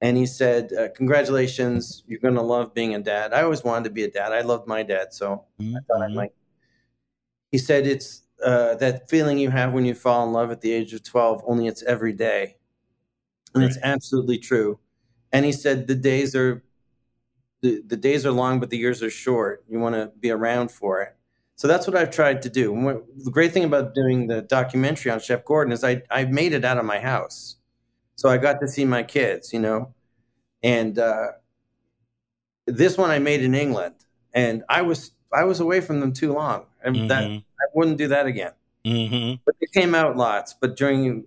And 0.00 0.16
he 0.16 0.26
said, 0.26 0.72
uh, 0.72 0.88
Congratulations, 0.96 2.02
you're 2.06 2.20
going 2.20 2.34
to 2.34 2.42
love 2.42 2.74
being 2.74 2.94
a 2.94 3.00
dad. 3.00 3.32
I 3.32 3.42
always 3.42 3.64
wanted 3.64 3.84
to 3.84 3.90
be 3.90 4.04
a 4.04 4.10
dad. 4.10 4.32
I 4.32 4.42
loved 4.42 4.66
my 4.66 4.82
dad, 4.82 5.12
so 5.12 5.44
mm-hmm. 5.60 5.76
I 5.76 5.80
thought 5.86 6.02
I 6.02 6.08
might. 6.08 6.32
He 7.50 7.58
said, 7.58 7.86
It's 7.86 8.22
uh, 8.44 8.74
that 8.76 9.08
feeling 9.08 9.38
you 9.38 9.50
have 9.50 9.72
when 9.72 9.84
you 9.84 9.94
fall 9.94 10.26
in 10.26 10.32
love 10.32 10.50
at 10.50 10.60
the 10.60 10.72
age 10.72 10.92
of 10.92 11.02
12, 11.02 11.42
only 11.46 11.66
it's 11.66 11.82
every 11.84 12.12
day. 12.12 12.56
And 13.54 13.62
right. 13.62 13.70
it's 13.70 13.78
absolutely 13.82 14.38
true. 14.38 14.78
And 15.32 15.44
he 15.44 15.52
said, 15.52 15.86
The 15.86 15.94
days 15.94 16.34
are. 16.34 16.62
The, 17.64 17.80
the 17.86 17.96
days 17.96 18.26
are 18.26 18.30
long, 18.30 18.60
but 18.60 18.68
the 18.68 18.76
years 18.76 19.02
are 19.02 19.08
short. 19.08 19.64
You 19.70 19.78
want 19.80 19.94
to 19.94 20.12
be 20.20 20.30
around 20.30 20.70
for 20.70 21.00
it. 21.00 21.16
So 21.56 21.66
that's 21.66 21.86
what 21.86 21.96
I've 21.96 22.10
tried 22.10 22.42
to 22.42 22.50
do. 22.50 23.02
The 23.16 23.30
great 23.30 23.52
thing 23.52 23.64
about 23.64 23.94
doing 23.94 24.26
the 24.26 24.42
documentary 24.42 25.10
on 25.10 25.18
Shep 25.18 25.46
Gordon 25.46 25.72
is 25.72 25.82
I 25.82 26.02
I 26.10 26.26
made 26.26 26.52
it 26.52 26.62
out 26.62 26.76
of 26.76 26.84
my 26.84 26.98
house, 26.98 27.56
so 28.16 28.28
I 28.28 28.36
got 28.36 28.60
to 28.60 28.68
see 28.68 28.84
my 28.84 29.02
kids, 29.02 29.50
you 29.54 29.60
know, 29.60 29.94
and 30.62 30.98
uh, 30.98 31.28
this 32.66 32.98
one 32.98 33.10
I 33.10 33.18
made 33.18 33.42
in 33.42 33.54
England, 33.54 33.94
and 34.34 34.62
I 34.68 34.82
was 34.82 35.12
I 35.32 35.44
was 35.44 35.60
away 35.60 35.80
from 35.80 36.00
them 36.00 36.12
too 36.12 36.34
long, 36.34 36.66
and 36.82 36.96
mm-hmm. 36.96 37.06
that 37.06 37.24
I 37.24 37.64
wouldn't 37.74 37.96
do 37.96 38.08
that 38.08 38.26
again. 38.26 38.52
Mm-hmm. 38.84 39.36
But 39.46 39.54
it 39.62 39.72
came 39.72 39.94
out 39.94 40.18
lots, 40.18 40.52
but 40.60 40.76
during 40.76 41.24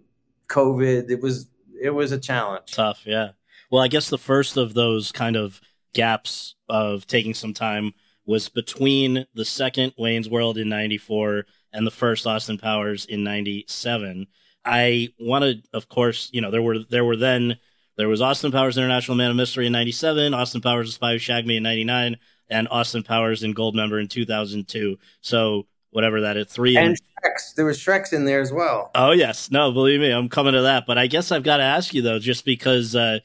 COVID, 0.50 1.10
it 1.10 1.20
was 1.20 1.48
it 1.82 1.92
was 1.92 2.12
a 2.12 2.20
challenge. 2.20 2.74
Tough, 2.74 3.02
yeah. 3.06 3.32
Well, 3.72 3.82
I 3.82 3.88
guess 3.88 4.10
the 4.10 4.18
first 4.18 4.56
of 4.56 4.76
those 4.76 5.12
kind 5.12 5.36
of 5.36 5.62
gaps 5.94 6.56
of 6.70 7.08
taking 7.08 7.34
some 7.34 7.54
time 7.54 7.94
was 8.26 8.50
between 8.50 9.26
the 9.34 9.46
second 9.46 9.94
Wayne's 9.98 10.30
World 10.30 10.58
in 10.58 10.70
94 10.70 11.46
and 11.72 11.88
the 11.88 11.92
first 11.92 12.28
Austin 12.28 12.58
Powers 12.58 13.06
in 13.06 13.24
97. 13.24 14.28
I 14.66 15.10
wanted, 15.18 15.66
of 15.74 15.88
course, 15.88 16.30
you 16.34 16.42
know, 16.42 16.52
there 16.52 16.62
were, 16.62 16.80
there 16.80 17.06
were 17.06 17.16
then, 17.16 17.58
there 17.96 18.10
was 18.10 18.22
Austin 18.22 18.52
Powers 18.52 18.78
International 18.78 19.16
Man 19.16 19.32
of 19.32 19.38
Mystery 19.38 19.66
in 19.66 19.72
97, 19.72 20.34
Austin 20.34 20.62
Powers 20.62 20.90
The 20.90 20.94
Spy 20.94 21.14
Who 21.14 21.20
Shagged 21.20 21.48
Me 21.48 21.58
in 21.58 21.64
99, 21.64 22.18
and 22.50 22.68
Austin 22.70 23.04
Powers 23.04 23.44
in 23.44 23.56
Goldmember 23.56 24.00
in 24.00 24.10
2002. 24.10 24.98
So 25.22 25.68
whatever 25.92 26.22
that 26.22 26.36
is, 26.36 26.48
three. 26.48 26.76
And 26.76 26.98
Shrek's. 26.98 27.54
There 27.54 27.66
was 27.66 27.80
Shrek's 27.80 28.12
in 28.12 28.26
there 28.26 28.42
as 28.42 28.52
well. 28.52 28.92
Oh, 28.94 29.12
yes. 29.12 29.50
No, 29.52 29.72
believe 29.72 30.02
me, 30.02 30.12
I'm 30.12 30.28
coming 30.28 30.54
to 30.54 30.64
that. 30.64 30.86
But 30.86 30.98
I 30.98 31.08
guess 31.08 31.32
I've 31.32 31.44
got 31.44 31.58
to 31.58 31.64
ask 31.64 31.94
you, 31.94 32.02
though, 32.02 32.20
just 32.20 32.44
because, 32.44 32.94
uh, 32.94 33.20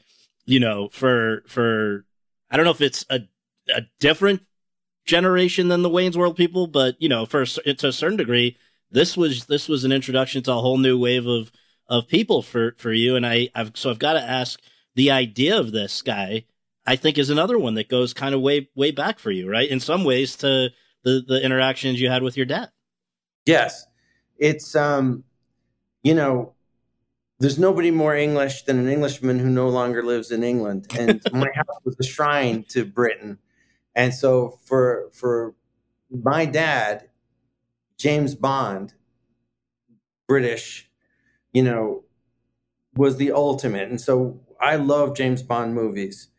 you 0.45 0.61
know, 0.61 0.87
for, 0.87 1.43
for, 1.47 2.05
I 2.53 2.57
don't 2.57 2.65
know 2.65 2.71
if 2.71 2.81
it's 2.81 3.03
a, 3.09 3.21
a 3.75 3.81
different 3.99 4.43
generation 5.05 5.69
than 5.69 5.81
the 5.81 5.89
Wayne's 5.89 6.17
World 6.17 6.37
people, 6.37 6.67
but 6.67 6.95
you 7.01 7.09
know, 7.09 7.25
for 7.25 7.43
to 7.45 7.87
a 7.87 7.91
certain 7.91 8.17
degree, 8.17 8.57
this 8.91 9.17
was 9.17 9.45
this 9.45 9.67
was 9.67 9.83
an 9.83 9.91
introduction 9.91 10.43
to 10.43 10.51
a 10.51 10.59
whole 10.61 10.77
new 10.77 10.97
wave 10.99 11.25
of 11.25 11.51
of 11.87 12.07
people 12.07 12.43
for 12.43 12.75
for 12.77 12.93
you. 12.93 13.15
And 13.15 13.25
I, 13.25 13.49
I've 13.55 13.71
so 13.73 13.89
I've 13.89 13.97
got 13.97 14.13
to 14.13 14.21
ask 14.21 14.61
the 14.93 15.09
idea 15.09 15.59
of 15.59 15.71
this 15.71 16.03
guy. 16.03 16.45
I 16.85 16.95
think 16.95 17.17
is 17.17 17.31
another 17.31 17.57
one 17.57 17.73
that 17.75 17.89
goes 17.89 18.13
kind 18.13 18.35
of 18.35 18.41
way 18.41 18.69
way 18.75 18.91
back 18.91 19.17
for 19.17 19.31
you, 19.31 19.49
right? 19.49 19.67
In 19.67 19.79
some 19.79 20.03
ways, 20.03 20.35
to 20.37 20.69
the 21.03 21.23
the 21.27 21.43
interactions 21.43 21.99
you 21.99 22.09
had 22.09 22.21
with 22.21 22.37
your 22.37 22.45
dad. 22.45 22.69
Yes, 23.47 23.87
it's 24.37 24.75
um, 24.75 25.23
you 26.03 26.13
know, 26.13 26.53
there's 27.43 27.59
nobody 27.59 27.91
more 27.91 28.15
English 28.15 28.63
than 28.63 28.79
an 28.79 28.89
Englishman 28.89 29.37
who 29.37 29.49
no 29.49 29.69
longer 29.69 30.01
lives 30.03 30.31
in 30.31 30.43
England, 30.43 30.87
and 30.97 31.21
my 31.33 31.49
house 31.53 31.79
was 31.85 31.95
a 31.99 32.03
shrine 32.03 32.65
to 32.69 32.83
Britain 32.83 33.37
and 33.95 34.13
so 34.13 34.59
for 34.63 35.09
for 35.13 35.55
my 36.09 36.45
dad, 36.45 37.09
James 37.97 38.35
Bond, 38.35 38.93
British, 40.27 40.89
you 41.51 41.63
know, 41.63 42.03
was 42.95 43.17
the 43.17 43.31
ultimate. 43.31 43.89
And 43.89 43.99
so 43.99 44.39
I 44.59 44.75
love 44.75 45.15
James 45.15 45.43
Bond 45.43 45.73
movies. 45.73 46.29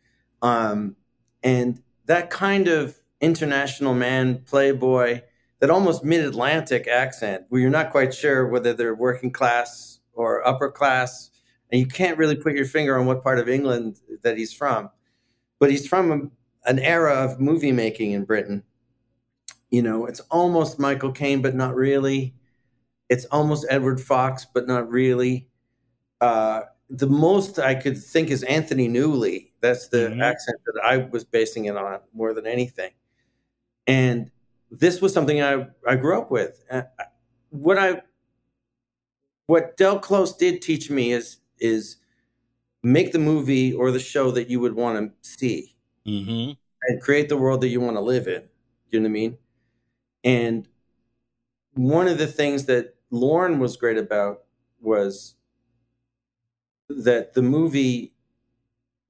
Um, 0.43 0.97
and 1.43 1.83
that 2.07 2.31
kind 2.31 2.69
of 2.69 2.97
international 3.21 3.95
man, 3.95 4.43
playboy, 4.45 5.23
that 5.61 5.71
almost 5.71 6.05
mid 6.05 6.25
Atlantic 6.25 6.87
accent, 6.89 7.47
where 7.49 7.61
you're 7.61 7.71
not 7.71 7.91
quite 7.91 8.15
sure 8.15 8.47
whether 8.47 8.73
they're 8.73 8.95
working 8.95 9.31
class 9.31 10.01
or 10.15 10.47
upper 10.47 10.71
class, 10.71 11.31
and 11.71 11.81
you 11.81 11.87
can't 11.87 12.19
really 12.19 12.37
put 12.37 12.55
your 12.55 12.67
finger 12.67 12.99
on 12.99 13.07
what 13.07 13.23
part 13.23 13.39
of 13.39 13.49
England 13.49 14.01
that 14.23 14.39
he's 14.39 14.53
from. 14.53 14.91
But 15.59 15.71
he's 15.71 15.87
from 15.87 16.31
an 16.67 16.79
era 16.79 17.15
of 17.15 17.41
movie 17.41 17.73
making 17.73 18.13
in 18.13 18.25
Britain. 18.25 18.63
You 19.71 19.83
know, 19.83 20.07
it's 20.07 20.21
almost 20.31 20.79
Michael 20.79 21.13
Caine, 21.13 21.43
but 21.43 21.55
not 21.55 21.75
really. 21.75 22.35
It's 23.09 23.25
almost 23.27 23.67
Edward 23.69 24.01
Fox, 24.01 24.47
but 24.53 24.67
not 24.67 24.89
really. 24.89 25.49
Uh, 26.21 26.63
the 26.91 27.07
most 27.07 27.59
I 27.59 27.75
could 27.75 27.99
think 27.99 28.31
is 28.31 28.43
Anthony 28.45 28.89
Newley. 28.89 29.51
That's 29.61 29.89
the 29.89 30.09
mm-hmm. 30.09 30.23
accent 30.23 30.59
that 30.67 30.81
I 30.85 30.99
was 30.99 31.25
basing 31.25 31.65
it 31.65 31.77
on 31.77 32.01
more 32.13 32.35
than 32.35 32.47
anything. 32.47 32.93
And 33.87 34.31
this 34.71 35.01
was 35.01 35.13
something 35.13 35.43
I, 35.43 35.67
I 35.87 35.97
grew 35.97 36.19
up 36.19 36.31
with. 36.31 36.63
Uh, 36.71 36.83
what 37.51 37.79
I 37.79 38.03
what 39.47 39.77
Del 39.77 39.99
Close 39.99 40.35
did 40.37 40.63
teach 40.63 40.91
me 40.91 41.13
is 41.13 41.39
is 41.59 41.97
make 42.83 43.13
the 43.13 43.19
movie 43.19 43.73
or 43.73 43.91
the 43.91 43.99
show 43.99 44.31
that 44.31 44.51
you 44.51 44.61
would 44.61 44.75
want 44.75 44.97
to 44.99 45.29
see 45.29 45.75
mm-hmm. 46.07 46.53
and 46.89 47.03
create 47.03 47.29
the 47.29 47.37
world 47.37 47.61
that 47.63 47.69
you 47.69 47.81
want 47.81 47.97
to 47.97 48.01
live 48.01 48.27
in. 48.27 48.43
You 48.91 49.01
know 49.01 49.05
what 49.05 49.11
I 49.11 49.13
mean? 49.13 49.39
And 50.23 50.69
one 51.75 52.09
of 52.09 52.19
the 52.19 52.27
things 52.27 52.67
that 52.67 52.95
Lorne 53.11 53.59
was 53.59 53.77
great 53.77 53.99
about 53.99 54.43
was 54.81 55.35
that 56.89 57.35
the 57.35 57.43
movie 57.43 58.15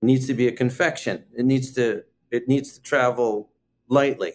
needs 0.03 0.27
to 0.27 0.35
be 0.35 0.47
a 0.47 0.53
confection. 0.53 1.25
It 1.37 1.45
needs 1.45 1.73
to 1.73 2.05
it 2.31 2.49
needs 2.49 2.73
to 2.75 2.83
travel 2.83 3.51
lightly, 3.89 4.33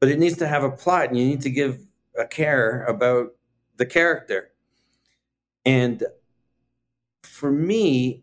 but 0.00 0.08
it 0.08 0.18
needs 0.18 0.38
to 0.38 0.48
have 0.48 0.64
a 0.64 0.70
plot, 0.70 1.08
and 1.08 1.18
you 1.18 1.26
need 1.26 1.42
to 1.42 1.50
give 1.50 1.86
a 2.18 2.26
care 2.26 2.84
about 2.84 3.34
the 3.76 3.86
character. 3.86 4.49
And 5.64 6.02
for 7.22 7.50
me, 7.50 8.22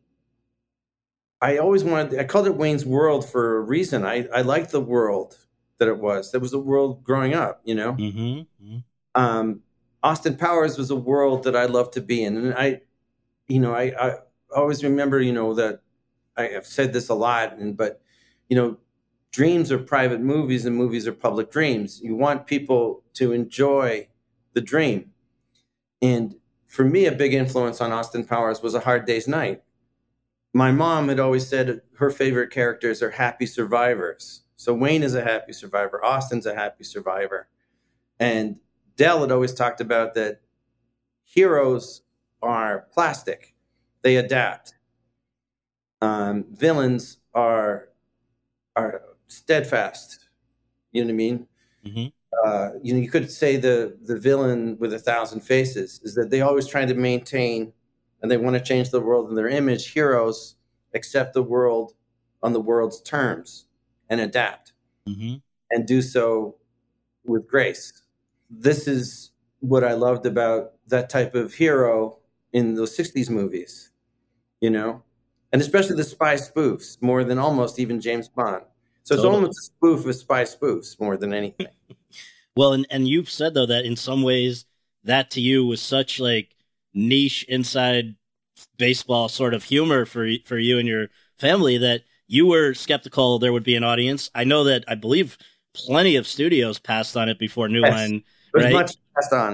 I 1.42 1.58
always 1.58 1.84
wanted, 1.84 2.20
I 2.20 2.24
called 2.24 2.48
it 2.48 2.56
Wayne's 2.56 2.86
World 2.86 3.30
for 3.30 3.58
a 3.58 3.62
reason. 3.62 4.06
I, 4.06 4.28
I 4.34 4.42
liked 4.42 4.72
the 4.72 4.82
world 4.82 5.38
that 5.78 5.88
it 5.88 6.00
was. 6.00 6.32
That 6.32 6.40
was 6.40 6.54
a 6.54 6.60
world 6.60 7.04
growing 7.04 7.34
up, 7.34 7.62
you 7.64 7.76
know? 7.76 7.94
Mm-hmm. 7.94 8.66
Mm-hmm. 8.66 8.78
Um, 9.14 9.62
Austin 10.02 10.36
Powers 10.36 10.78
was 10.78 10.90
a 10.90 10.96
world 10.96 11.44
that 11.44 11.56
I 11.56 11.66
loved 11.66 11.94
to 11.94 12.02
be 12.02 12.24
in. 12.24 12.38
And 12.38 12.54
I, 12.54 12.82
you 13.48 13.60
know, 13.60 13.74
I, 13.74 13.94
I 14.00 14.16
always 14.56 14.84
remember, 14.84 15.22
you 15.22 15.34
know, 15.34 15.54
that 15.54 15.82
I 16.38 16.44
have 16.50 16.66
said 16.66 16.94
this 16.94 17.10
a 17.10 17.14
lot, 17.16 17.58
and 17.58 17.76
but 17.76 18.02
you 18.48 18.56
know, 18.56 18.78
dreams 19.32 19.72
are 19.72 19.80
private 19.80 20.22
movies 20.22 20.66
and 20.66 20.76
movies 20.76 21.08
are 21.08 21.14
public 21.14 21.52
dreams. 21.52 22.00
You 22.02 22.16
want 22.16 22.48
people 22.48 23.04
to 23.16 23.34
enjoy 23.34 24.08
the 24.54 24.62
dream. 24.62 25.12
And 26.02 26.36
for 26.68 26.84
me, 26.84 27.06
a 27.06 27.12
big 27.12 27.34
influence 27.34 27.82
on 27.82 27.92
Austin 27.92 28.26
Powers 28.26 28.62
was 28.62 28.76
A 28.76 28.82
Hard 28.82 29.06
Day's 29.06 29.28
Night. 29.28 29.64
My 30.54 30.72
mom 30.72 31.08
had 31.08 31.20
always 31.20 31.48
said 31.48 31.82
her 31.98 32.10
favorite 32.10 32.52
characters 32.52 33.02
are 33.02 33.12
happy 33.12 33.46
survivors. 33.46 34.42
So 34.58 34.74
Wayne 34.74 35.04
is 35.04 35.16
a 35.16 35.24
happy 35.24 35.54
survivor, 35.54 36.04
Austin's 36.04 36.46
a 36.46 36.54
happy 36.54 36.84
survivor. 36.84 37.48
And 38.20 38.58
Del 38.96 39.22
had 39.22 39.32
always 39.32 39.54
talked 39.54 39.82
about 39.82 40.14
that 40.16 40.42
heroes 41.24 42.02
are 42.42 42.88
plastic, 42.92 43.56
they 44.02 44.18
adapt. 44.18 44.74
Um, 46.02 46.46
villains 46.52 47.18
are 47.34 47.90
are 48.76 49.02
steadfast. 49.28 50.28
You 50.92 51.02
know 51.02 51.08
what 51.08 51.14
I 51.14 51.16
mean? 51.16 51.48
Mm-hmm. 51.86 52.08
Uh, 52.46 52.70
you 52.84 52.94
know, 52.94 53.00
you 53.00 53.10
could 53.10 53.32
say 53.32 53.58
the 53.58 53.98
the 54.04 54.18
villain 54.18 54.78
with 54.80 54.94
a 54.94 55.00
thousand 55.00 55.42
faces 55.42 56.00
is 56.04 56.14
that 56.16 56.30
they 56.30 56.42
always 56.42 56.68
trying 56.68 56.88
to 56.88 56.94
maintain 56.94 57.74
and 58.22 58.32
they 58.32 58.38
want 58.38 58.56
to 58.56 58.64
change 58.64 58.90
the 58.90 59.02
world 59.02 59.30
in 59.30 59.36
their 59.36 59.48
image. 59.48 59.92
Heroes 59.92 60.56
accept 60.94 61.34
the 61.34 61.44
world 61.44 61.94
on 62.44 62.54
the 62.54 62.62
world's 62.62 63.02
terms 63.02 63.66
and 64.10 64.22
adapt 64.22 64.74
mm-hmm. 65.08 65.36
and 65.72 65.88
do 65.88 66.02
so 66.02 66.56
with 67.26 67.48
grace. 67.48 68.04
This 68.50 68.88
is 68.88 69.32
what 69.60 69.84
I 69.84 69.94
loved 69.94 70.26
about 70.26 70.74
that 70.88 71.10
type 71.10 71.36
of 71.36 71.54
hero 71.54 72.20
in 72.54 72.76
those 72.76 72.96
60s 72.96 73.30
movies, 73.30 73.92
you 74.62 74.70
know, 74.70 75.04
and 75.52 75.62
especially 75.62 75.96
the 75.96 76.04
spy 76.04 76.36
spoofs 76.36 77.02
more 77.02 77.24
than 77.24 77.38
almost 77.38 77.80
even 77.80 78.00
James 78.00 78.30
Bond. 78.30 78.64
So 79.08 79.14
it's 79.16 79.24
totally. 79.24 79.36
almost 79.36 79.60
a 79.60 79.64
spoof 79.64 80.06
of 80.06 80.16
spy 80.16 80.44
spoofs 80.44 81.00
more 81.00 81.16
than 81.16 81.34
anything. 81.34 81.68
well, 82.58 82.74
and, 82.74 82.86
and 82.90 83.08
you've 83.08 83.30
said 83.30 83.54
though 83.54 83.66
that 83.66 83.86
in 83.86 83.96
some 83.96 84.22
ways 84.22 84.66
that 85.06 85.32
to 85.32 85.40
you 85.40 85.66
was 85.66 85.82
such 85.82 86.20
like 86.20 86.50
niche 86.94 87.46
inside 87.48 88.16
baseball 88.78 89.30
sort 89.30 89.54
of 89.54 89.64
humor 89.64 90.06
for 90.06 90.30
for 90.44 90.58
you 90.58 90.78
and 90.78 90.90
your 90.90 91.08
family 91.38 91.78
that 91.78 92.02
you 92.28 92.48
were 92.48 92.74
skeptical 92.74 93.40
there 93.40 93.54
would 93.54 93.64
be 93.64 93.78
an 93.78 93.84
audience. 93.86 94.30
I 94.36 94.44
know 94.44 94.66
that 94.66 94.84
I 94.90 94.96
believe 94.96 95.38
plenty 95.74 96.18
of 96.18 96.28
studios 96.28 96.78
passed 96.78 97.16
on 97.16 97.30
it 97.30 97.40
before 97.40 97.70
New 97.70 97.84
yes. 97.84 97.94
Line. 97.94 98.24
Right? 98.54 98.74
much 98.74 98.98
passed 99.16 99.32
on. 99.32 99.54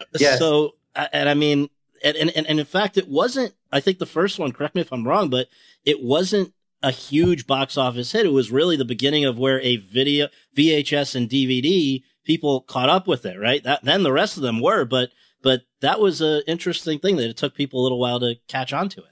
Uh, 0.00 0.04
yes. 0.18 0.38
So, 0.38 0.76
and 0.94 1.28
I 1.28 1.34
mean, 1.34 1.68
and, 2.02 2.16
and, 2.16 2.46
and 2.46 2.58
in 2.58 2.64
fact, 2.64 2.96
it 2.96 3.06
wasn't, 3.06 3.52
I 3.70 3.80
think 3.80 3.98
the 3.98 4.06
first 4.06 4.38
one, 4.38 4.52
correct 4.52 4.74
me 4.74 4.80
if 4.80 4.94
I'm 4.94 5.06
wrong, 5.06 5.28
but 5.28 5.48
it 5.84 6.02
wasn't 6.02 6.54
a 6.84 6.90
huge 6.90 7.46
box 7.46 7.76
office 7.76 8.12
hit. 8.12 8.26
It 8.26 8.32
was 8.32 8.52
really 8.52 8.76
the 8.76 8.84
beginning 8.84 9.24
of 9.24 9.38
where 9.38 9.60
a 9.60 9.76
video, 9.76 10.28
VHS 10.56 11.14
and 11.14 11.28
DVD 11.28 12.02
people 12.24 12.60
caught 12.62 12.88
up 12.88 13.06
with 13.06 13.24
it, 13.24 13.38
right? 13.38 13.62
That, 13.64 13.82
then 13.84 14.02
the 14.02 14.12
rest 14.12 14.36
of 14.36 14.42
them 14.42 14.60
were, 14.60 14.84
but, 14.84 15.10
but 15.42 15.62
that 15.80 16.00
was 16.00 16.20
an 16.20 16.42
interesting 16.46 16.98
thing 16.98 17.16
that 17.16 17.28
it 17.28 17.36
took 17.36 17.54
people 17.54 17.80
a 17.80 17.84
little 17.84 17.98
while 17.98 18.20
to 18.20 18.36
catch 18.48 18.72
on 18.72 18.88
to 18.90 19.00
it. 19.00 19.10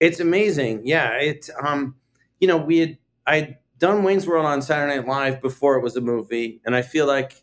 It's 0.00 0.20
amazing. 0.20 0.86
Yeah. 0.86 1.16
It, 1.18 1.48
um, 1.62 1.96
you 2.40 2.48
know, 2.48 2.56
we 2.56 2.78
had, 2.78 2.98
I'd 3.26 3.58
done 3.78 4.02
Wayne's 4.02 4.26
World 4.26 4.46
on 4.46 4.62
Saturday 4.62 4.96
Night 4.96 5.06
Live 5.06 5.40
before 5.40 5.76
it 5.76 5.82
was 5.82 5.96
a 5.96 6.00
movie. 6.00 6.60
And 6.64 6.74
I 6.74 6.82
feel 6.82 7.06
like, 7.06 7.42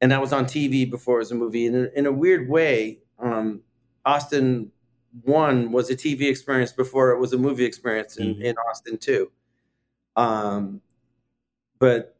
and 0.00 0.12
that 0.12 0.20
was 0.20 0.32
on 0.32 0.44
TV 0.44 0.88
before 0.88 1.16
it 1.16 1.20
was 1.20 1.32
a 1.32 1.34
movie. 1.34 1.66
And 1.66 1.76
in, 1.76 1.90
in 1.96 2.06
a 2.06 2.12
weird 2.12 2.48
way, 2.48 3.00
um, 3.18 3.62
Austin 4.04 4.70
one 5.22 5.72
was 5.72 5.90
a 5.90 5.96
TV 5.96 6.22
experience 6.22 6.72
before 6.72 7.10
it 7.10 7.18
was 7.18 7.32
a 7.32 7.38
movie 7.38 7.64
experience 7.64 8.16
in, 8.16 8.34
mm-hmm. 8.34 8.42
in 8.42 8.56
Austin 8.68 8.98
too. 8.98 9.30
Um, 10.14 10.80
but 11.78 12.16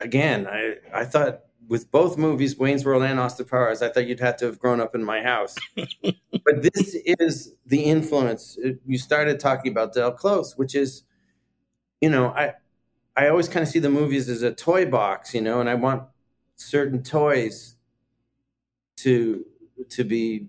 again, 0.00 0.46
I 0.46 0.76
I 0.92 1.04
thought 1.04 1.40
with 1.68 1.90
both 1.90 2.16
movies, 2.16 2.56
Wayne's 2.58 2.84
World 2.84 3.02
and 3.02 3.18
Austin 3.18 3.46
Powers, 3.46 3.82
I 3.82 3.88
thought 3.88 4.06
you'd 4.06 4.20
have 4.20 4.36
to 4.38 4.46
have 4.46 4.58
grown 4.58 4.80
up 4.80 4.94
in 4.94 5.02
my 5.02 5.20
house. 5.20 5.56
but 5.74 6.62
this 6.62 6.94
is 7.04 7.54
the 7.66 7.82
influence. 7.82 8.56
You 8.86 8.98
started 8.98 9.40
talking 9.40 9.72
about 9.72 9.94
Del 9.94 10.12
Close, 10.12 10.56
which 10.56 10.74
is, 10.74 11.02
you 12.00 12.10
know, 12.10 12.28
I 12.28 12.54
I 13.16 13.28
always 13.28 13.48
kind 13.48 13.62
of 13.62 13.68
see 13.68 13.78
the 13.78 13.90
movies 13.90 14.28
as 14.28 14.42
a 14.42 14.52
toy 14.52 14.86
box, 14.86 15.34
you 15.34 15.40
know, 15.40 15.60
and 15.60 15.68
I 15.68 15.74
want 15.74 16.04
certain 16.56 17.02
toys 17.02 17.76
to 18.98 19.44
to 19.90 20.04
be 20.04 20.48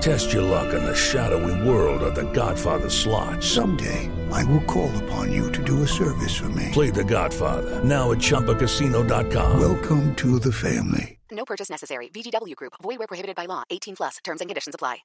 Test 0.00 0.32
your 0.32 0.42
luck 0.42 0.72
in 0.72 0.84
the 0.84 0.94
shadowy 0.94 1.68
world 1.68 2.02
of 2.02 2.14
the 2.14 2.30
Godfather 2.32 2.88
slot. 2.88 3.42
Someday, 3.42 4.10
I 4.30 4.44
will 4.44 4.62
call 4.62 4.96
upon 5.04 5.32
you 5.32 5.50
to 5.52 5.62
do 5.62 5.82
a 5.82 5.88
service 5.88 6.36
for 6.36 6.48
me. 6.50 6.68
Play 6.72 6.90
the 6.90 7.04
Godfather, 7.04 7.82
now 7.84 8.12
at 8.12 8.18
ChumbaCasino.com. 8.18 9.60
Welcome 9.60 10.14
to 10.16 10.38
the 10.38 10.52
family. 10.52 11.18
No 11.30 11.44
purchase 11.44 11.68
necessary. 11.68 12.08
VGW 12.08 12.54
Group. 12.56 12.74
Void 12.82 12.98
where 12.98 13.06
prohibited 13.06 13.36
by 13.36 13.46
law. 13.46 13.64
18 13.70 13.96
plus. 13.96 14.16
Terms 14.24 14.40
and 14.40 14.48
conditions 14.48 14.74
apply. 14.74 14.98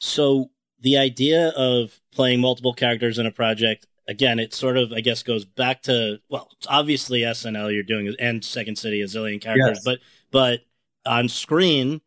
So, 0.00 0.50
the 0.80 0.96
idea 0.96 1.48
of 1.50 2.00
playing 2.12 2.40
multiple 2.40 2.74
characters 2.74 3.18
in 3.18 3.26
a 3.26 3.30
project, 3.30 3.86
again, 4.08 4.38
it 4.38 4.54
sort 4.54 4.76
of, 4.76 4.92
I 4.92 5.00
guess, 5.00 5.22
goes 5.22 5.44
back 5.44 5.82
to, 5.82 6.18
well, 6.28 6.50
obviously 6.68 7.20
SNL 7.20 7.72
you're 7.72 7.82
doing, 7.82 8.14
and 8.18 8.44
Second 8.44 8.76
City, 8.76 9.00
a 9.00 9.04
zillion 9.04 9.40
characters, 9.40 9.78
yes. 9.78 9.84
but, 9.84 9.98
but 10.30 10.60
on 11.06 11.28
screen, 11.28 12.00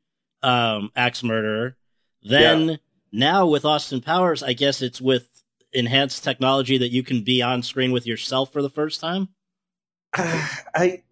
um, 0.44 0.92
Axe 0.96 1.24
Murderer, 1.24 1.78
then 2.30 2.70
yeah. 2.70 2.76
now 3.12 3.48
with 3.48 3.66
Austin 3.66 4.02
Powers, 4.02 4.44
I 4.44 4.54
guess 4.54 4.82
it's 4.82 5.02
with 5.02 5.28
enhanced 5.74 6.24
technology 6.24 6.78
that 6.78 6.90
you 6.90 7.04
can 7.04 7.24
be 7.24 7.42
on 7.42 7.62
screen 7.62 7.92
with 7.92 8.08
yourself 8.08 8.52
for 8.52 8.62
the 8.62 8.70
first 8.70 9.00
time. 9.00 9.30
Uh, 10.18 10.48
I, 10.74 11.04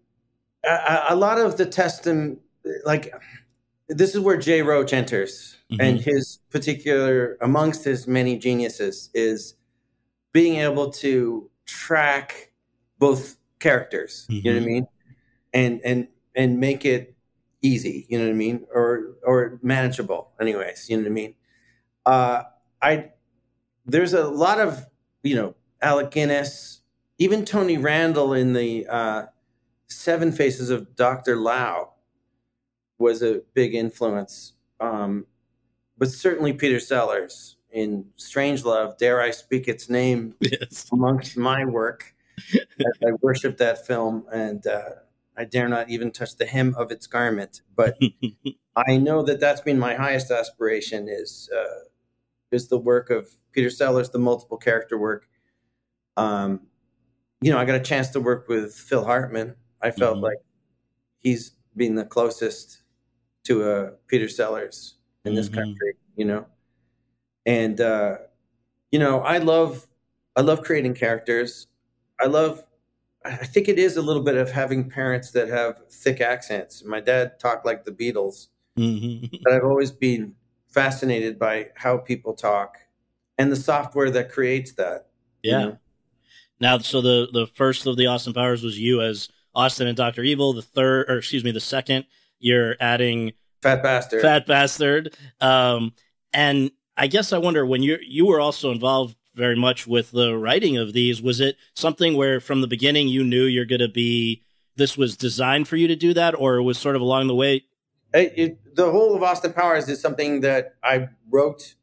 I, 0.64 1.06
a 1.10 1.16
lot 1.16 1.38
of 1.38 1.56
the 1.56 1.66
testing, 1.66 2.38
like 2.84 3.14
this 3.88 4.14
is 4.14 4.20
where 4.20 4.36
Jay 4.36 4.62
Roach 4.62 4.92
enters, 4.92 5.56
mm-hmm. 5.70 5.80
and 5.80 6.00
his 6.00 6.40
particular 6.50 7.36
amongst 7.40 7.84
his 7.84 8.08
many 8.08 8.38
geniuses 8.38 9.10
is 9.14 9.54
being 10.32 10.56
able 10.56 10.90
to 10.90 11.48
track 11.66 12.50
both 12.98 13.36
characters. 13.60 14.26
Mm-hmm. 14.28 14.34
You 14.34 14.42
know 14.42 14.50
what 14.50 14.56
I 14.56 14.60
mm-hmm. 14.60 14.74
mean? 14.74 14.88
And 15.52 15.80
and 15.84 16.08
and 16.34 16.58
make 16.58 16.84
it 16.84 17.15
easy, 17.66 18.06
you 18.08 18.18
know 18.18 18.24
what 18.24 18.30
I 18.30 18.34
mean, 18.34 18.66
or 18.72 19.16
or 19.22 19.58
manageable. 19.62 20.30
Anyways, 20.40 20.88
you 20.88 20.96
know 20.96 21.02
what 21.02 21.10
I 21.10 21.12
mean. 21.12 21.34
Uh, 22.04 22.42
I 22.80 23.10
there's 23.84 24.14
a 24.14 24.26
lot 24.28 24.60
of 24.60 24.86
you 25.22 25.34
know 25.34 25.54
Alec 25.82 26.10
Guinness, 26.12 26.80
even 27.18 27.44
Tony 27.44 27.76
Randall 27.76 28.32
in 28.32 28.52
the 28.52 28.86
uh, 28.86 29.26
Seven 29.88 30.32
Faces 30.32 30.70
of 30.70 30.94
Doctor 30.94 31.36
Lao 31.36 31.92
was 32.98 33.22
a 33.22 33.42
big 33.54 33.74
influence, 33.74 34.54
um, 34.80 35.26
but 35.98 36.08
certainly 36.08 36.52
Peter 36.52 36.80
Sellers 36.80 37.56
in 37.70 38.06
Strangelove. 38.18 38.96
Dare 38.98 39.20
I 39.20 39.30
speak 39.30 39.68
its 39.68 39.90
name 39.90 40.34
yes. 40.40 40.86
amongst 40.92 41.36
my 41.36 41.64
work? 41.64 42.14
I 42.54 43.12
worship 43.20 43.58
that 43.58 43.86
film 43.86 44.24
and. 44.32 44.66
Uh, 44.66 44.90
I 45.36 45.44
dare 45.44 45.68
not 45.68 45.90
even 45.90 46.10
touch 46.10 46.36
the 46.36 46.46
hem 46.46 46.74
of 46.76 46.90
its 46.90 47.06
garment. 47.06 47.62
But 47.74 47.98
I 48.76 48.96
know 48.96 49.22
that 49.22 49.40
that's 49.40 49.60
been 49.60 49.78
my 49.78 49.94
highest 49.94 50.30
aspiration 50.30 51.08
is 51.08 51.50
uh, 51.54 51.84
is 52.50 52.68
the 52.68 52.78
work 52.78 53.10
of 53.10 53.28
Peter 53.52 53.70
Sellers, 53.70 54.10
the 54.10 54.18
multiple 54.18 54.56
character 54.58 54.98
work. 54.98 55.28
Um, 56.16 56.62
you 57.40 57.50
know, 57.50 57.58
I 57.58 57.64
got 57.64 57.76
a 57.76 57.80
chance 57.80 58.08
to 58.10 58.20
work 58.20 58.48
with 58.48 58.74
Phil 58.74 59.04
Hartman. 59.04 59.54
I 59.82 59.90
felt 59.90 60.16
mm-hmm. 60.16 60.24
like 60.24 60.38
he's 61.18 61.52
been 61.76 61.94
the 61.94 62.04
closest 62.04 62.82
to 63.44 63.70
a 63.70 63.90
Peter 64.08 64.28
Sellers 64.28 64.96
in 65.24 65.34
this 65.34 65.48
Mhm. 65.48 65.54
country, 65.54 65.96
you 66.16 66.24
know. 66.24 66.46
And 67.44 67.80
uh, 67.80 68.16
you 68.90 68.98
know, 68.98 69.20
I 69.20 69.38
love 69.38 69.86
I 70.36 70.40
love 70.40 70.62
creating 70.62 70.94
characters. 70.94 71.66
I 72.20 72.26
love 72.26 72.64
I 73.26 73.44
think 73.46 73.68
it 73.68 73.78
is 73.78 73.96
a 73.96 74.02
little 74.02 74.22
bit 74.22 74.36
of 74.36 74.50
having 74.50 74.88
parents 74.88 75.30
that 75.32 75.48
have 75.48 75.80
thick 75.90 76.20
accents. 76.20 76.84
My 76.84 77.00
dad 77.00 77.38
talked 77.40 77.66
like 77.66 77.84
the 77.84 77.90
Beatles, 77.92 78.48
Mhm. 78.78 79.40
but 79.42 79.52
I've 79.52 79.64
always 79.64 79.90
been 79.90 80.34
fascinated 80.68 81.38
by 81.38 81.70
how 81.74 81.96
people 81.98 82.34
talk 82.34 82.76
and 83.38 83.50
the 83.50 83.56
software 83.56 84.10
that 84.10 84.30
creates 84.30 84.72
that. 84.74 85.06
you 85.42 85.52
Yeah. 85.52 85.64
know? 85.64 85.78
Now, 86.60 86.78
so 86.78 87.00
the 87.00 87.28
the 87.32 87.46
first 87.54 87.86
of 87.86 87.96
the 87.96 88.06
Austin 88.06 88.32
Powers 88.32 88.62
was 88.64 88.78
you 88.78 89.00
as 89.02 89.28
Austin 89.54 89.86
and 89.86 89.96
Doctor 89.96 90.22
Evil. 90.22 90.52
The 90.54 90.62
third, 90.62 91.08
or 91.08 91.18
excuse 91.18 91.44
me, 91.44 91.50
the 91.52 91.60
second, 91.60 92.06
you're 92.40 92.74
adding 92.80 93.32
Fat 93.62 93.82
bastard. 93.82 94.22
Fat 94.22 94.46
Bastard. 94.46 95.14
Um, 95.40 95.92
and 96.32 96.70
I 96.96 97.06
guess 97.06 97.32
I 97.32 97.38
wonder 97.38 97.64
when 97.66 97.82
you 97.82 97.98
you 98.04 98.26
were 98.26 98.40
also 98.40 98.70
involved 98.72 99.16
very 99.36 99.56
much 99.56 99.86
with 99.86 100.10
the 100.12 100.36
writing 100.36 100.76
of 100.76 100.92
these. 100.92 101.20
Was 101.22 101.40
it 101.40 101.56
something 101.74 102.16
where 102.16 102.40
from 102.40 102.60
the 102.62 102.66
beginning 102.66 103.08
you 103.08 103.22
knew 103.22 103.44
you're 103.44 103.64
going 103.66 103.80
to 103.80 103.88
be 103.88 104.42
this 104.76 104.96
was 104.96 105.16
designed 105.16 105.68
for 105.68 105.76
you 105.76 105.88
to 105.88 105.96
do 105.96 106.12
that, 106.14 106.34
or 106.34 106.56
it 106.56 106.62
was 106.62 106.78
sort 106.78 106.96
of 106.96 107.02
along 107.02 107.28
the 107.28 107.34
way? 107.34 107.64
It, 108.14 108.32
it, 108.36 108.76
the 108.76 108.90
whole 108.90 109.14
of 109.14 109.22
Austin 109.22 109.52
Powers 109.52 109.88
is 109.88 110.00
something 110.00 110.40
that 110.40 110.74
I 110.82 111.08
wrote 111.30 111.74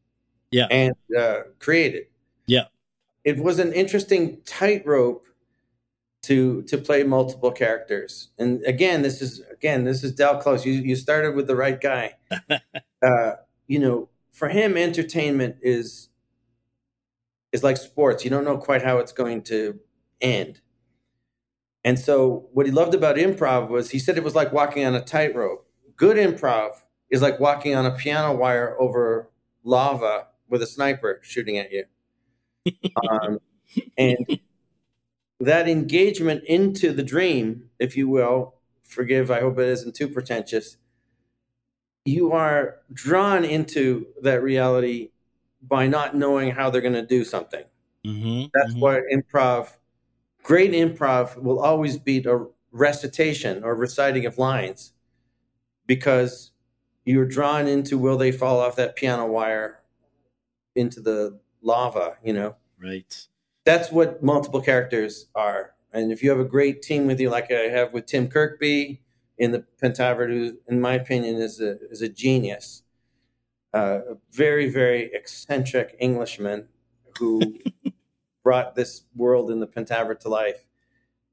Yeah. 0.51 0.67
and 0.69 0.95
uh, 1.17 1.41
created. 1.59 2.07
Yeah. 2.47 2.65
It 3.23 3.37
was 3.37 3.59
an 3.59 3.71
interesting 3.73 4.41
tightrope 4.45 5.25
to 6.23 6.61
to 6.63 6.77
play 6.77 7.03
multiple 7.03 7.51
characters. 7.51 8.29
And 8.37 8.63
again, 8.65 9.01
this 9.01 9.21
is 9.21 9.41
again 9.51 9.83
this 9.83 10.03
is 10.03 10.13
Del 10.13 10.39
Close. 10.39 10.65
You 10.65 10.73
you 10.73 10.95
started 10.95 11.35
with 11.35 11.47
the 11.47 11.55
right 11.55 11.79
guy. 11.79 12.15
uh, 13.01 13.31
you 13.67 13.79
know, 13.79 14.09
for 14.31 14.49
him, 14.49 14.77
entertainment 14.77 15.57
is 15.61 16.09
is 17.53 17.63
like 17.63 17.77
sports. 17.77 18.25
You 18.25 18.31
don't 18.31 18.43
know 18.43 18.57
quite 18.57 18.81
how 18.81 18.97
it's 18.97 19.13
going 19.13 19.43
to 19.43 19.79
end. 20.19 20.59
And 21.85 21.99
so, 21.99 22.47
what 22.53 22.65
he 22.65 22.71
loved 22.71 22.95
about 22.95 23.17
improv 23.17 23.69
was 23.69 23.91
he 23.91 23.99
said 23.99 24.17
it 24.17 24.23
was 24.23 24.35
like 24.35 24.51
walking 24.51 24.85
on 24.85 24.95
a 24.95 25.01
tightrope. 25.01 25.65
Good 25.95 26.17
improv 26.17 26.71
is 27.09 27.21
like 27.21 27.39
walking 27.39 27.75
on 27.75 27.85
a 27.85 27.91
piano 27.91 28.35
wire 28.35 28.75
over 28.81 29.29
lava 29.63 30.27
with 30.49 30.61
a 30.61 30.67
sniper 30.67 31.19
shooting 31.23 31.57
at 31.57 31.71
you. 31.71 31.85
Um, 33.11 33.39
and 33.97 34.39
that 35.39 35.67
engagement 35.67 36.43
into 36.45 36.93
the 36.93 37.03
dream, 37.03 37.69
if 37.79 37.97
you 37.97 38.07
will, 38.07 38.55
forgive, 38.83 39.31
I 39.31 39.41
hope 39.41 39.59
it 39.59 39.67
isn't 39.67 39.95
too 39.95 40.07
pretentious, 40.07 40.77
you 42.05 42.31
are 42.31 42.77
drawn 42.93 43.43
into 43.43 44.07
that 44.21 44.43
reality 44.43 45.09
by 45.67 45.87
not 45.87 46.15
knowing 46.15 46.51
how 46.51 46.69
they're 46.69 46.81
going 46.81 46.93
to 46.93 47.05
do 47.05 47.23
something. 47.23 47.63
Mm-hmm, 48.05 48.45
That's 48.53 48.73
why 48.75 49.01
improv, 49.13 49.77
great 50.43 50.71
improv, 50.71 51.41
will 51.41 51.59
always 51.59 51.97
beat 51.97 52.25
a 52.25 52.45
recitation 52.71 53.63
or 53.63 53.75
reciting 53.75 54.25
of 54.25 54.37
lines 54.37 54.93
because 55.87 56.51
you're 57.05 57.25
drawn 57.25 57.67
into 57.67 57.97
will 57.97 58.17
they 58.17 58.31
fall 58.31 58.59
off 58.59 58.75
that 58.75 58.95
piano 58.95 59.25
wire 59.25 59.79
into 60.75 60.99
the 60.99 61.39
lava, 61.61 62.17
you 62.23 62.33
know? 62.33 62.55
right. 62.81 63.27
That's 63.65 63.91
what 63.91 64.21
multiple 64.21 64.59
characters 64.61 65.27
are. 65.35 65.73
And 65.93 66.11
if 66.11 66.21
you 66.21 66.29
have 66.31 66.39
a 66.39 66.45
great 66.45 66.81
team 66.81 67.07
with 67.07 67.19
you, 67.19 67.29
like 67.29 67.49
I 67.51 67.69
have 67.69 67.93
with 67.93 68.07
Tim 68.07 68.27
Kirkby 68.27 69.01
in 69.37 69.51
the 69.51 69.63
Pentaverate, 69.81 70.29
who, 70.29 70.57
in 70.67 70.81
my 70.81 70.93
opinion, 70.95 71.35
is 71.37 71.61
a, 71.61 71.77
is 71.89 72.01
a 72.01 72.09
genius, 72.09 72.82
uh, 73.73 73.99
a 74.11 74.17
very, 74.31 74.69
very 74.69 75.09
eccentric 75.13 75.95
Englishman 75.99 76.67
who 77.17 77.41
brought 78.43 78.75
this 78.75 79.03
world 79.15 79.49
in 79.49 79.59
the 79.59 79.67
Pentaverate 79.67 80.19
to 80.21 80.29
life. 80.29 80.65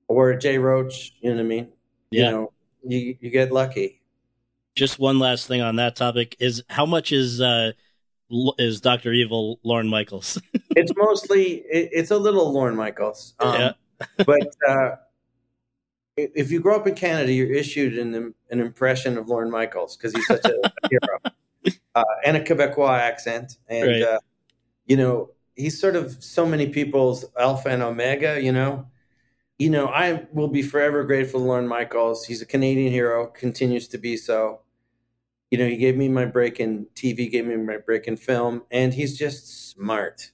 Or 0.08 0.34
Jay 0.34 0.58
Roach, 0.58 1.14
you 1.20 1.30
know 1.30 1.36
what 1.36 1.42
I 1.42 1.46
mean? 1.46 1.68
Yeah. 2.10 2.24
You 2.24 2.30
know, 2.30 2.52
you, 2.84 3.16
you 3.20 3.30
get 3.30 3.52
lucky. 3.52 4.02
Just 4.74 4.98
one 4.98 5.18
last 5.18 5.46
thing 5.46 5.60
on 5.60 5.76
that 5.76 5.96
topic 5.96 6.36
is 6.40 6.62
how 6.68 6.86
much 6.86 7.12
is 7.12 7.40
uh 7.40 7.72
is 8.58 8.80
Doctor 8.80 9.12
Evil 9.12 9.58
Lorne 9.62 9.88
Michaels? 9.88 10.40
It's 10.76 10.92
mostly, 10.96 11.64
it, 11.68 11.88
it's 11.90 12.12
a 12.12 12.16
little 12.16 12.52
Lorne 12.52 12.76
Michaels. 12.76 13.34
Um, 13.40 13.54
Yeah. 13.54 13.72
but 14.24 14.54
uh, 14.66 14.90
if 16.16 16.52
you 16.52 16.60
grow 16.60 16.76
up 16.76 16.86
in 16.86 16.94
Canada, 16.94 17.32
you're 17.32 17.52
issued 17.52 17.98
an, 17.98 18.32
an 18.50 18.60
impression 18.60 19.18
of 19.18 19.28
Lorne 19.28 19.50
Michaels 19.50 19.96
because 19.96 20.14
he's 20.14 20.26
such 20.28 20.44
a 20.44 20.72
hero 20.88 21.18
uh, 21.94 22.04
and 22.24 22.36
a 22.36 22.40
Quebecois 22.44 22.98
accent. 22.98 23.56
And, 23.68 23.88
Right. 23.88 24.02
uh, 24.02 24.20
you 24.86 24.96
know, 24.96 25.30
he's 25.56 25.80
sort 25.80 25.96
of 25.96 26.22
so 26.22 26.46
many 26.46 26.68
people's 26.68 27.24
alpha 27.38 27.68
and 27.68 27.82
omega, 27.82 28.40
you 28.42 28.52
know. 28.52 28.86
You 29.58 29.68
know, 29.70 29.88
I 29.88 30.26
will 30.32 30.48
be 30.48 30.62
forever 30.62 31.04
grateful 31.04 31.40
to 31.40 31.46
Lorne 31.46 31.68
Michaels. 31.68 32.24
He's 32.24 32.40
a 32.40 32.46
Canadian 32.46 32.92
hero, 32.92 33.26
continues 33.26 33.88
to 33.88 33.98
be 33.98 34.16
so. 34.16 34.60
You 35.50 35.58
know, 35.58 35.66
he 35.66 35.76
gave 35.76 35.96
me 35.96 36.08
my 36.08 36.26
break 36.26 36.60
in 36.60 36.86
TV, 36.94 37.30
gave 37.30 37.44
me 37.44 37.56
my 37.56 37.76
break 37.76 38.06
in 38.06 38.16
film, 38.16 38.62
and 38.70 38.94
he's 38.94 39.18
just 39.18 39.70
smart. 39.70 40.30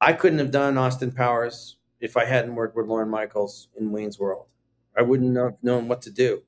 I 0.00 0.12
couldn't 0.12 0.38
have 0.38 0.50
done 0.52 0.78
Austin 0.78 1.10
Powers 1.10 1.76
if 2.00 2.16
I 2.16 2.24
hadn't 2.24 2.54
worked 2.54 2.76
with 2.76 2.86
Lorne 2.86 3.08
Michaels 3.10 3.68
in 3.76 3.90
Wayne's 3.90 4.18
World. 4.18 4.46
I 4.96 5.02
wouldn't 5.02 5.36
have 5.36 5.56
known 5.62 5.88
what 5.88 6.02
to 6.02 6.10
do. 6.10 6.42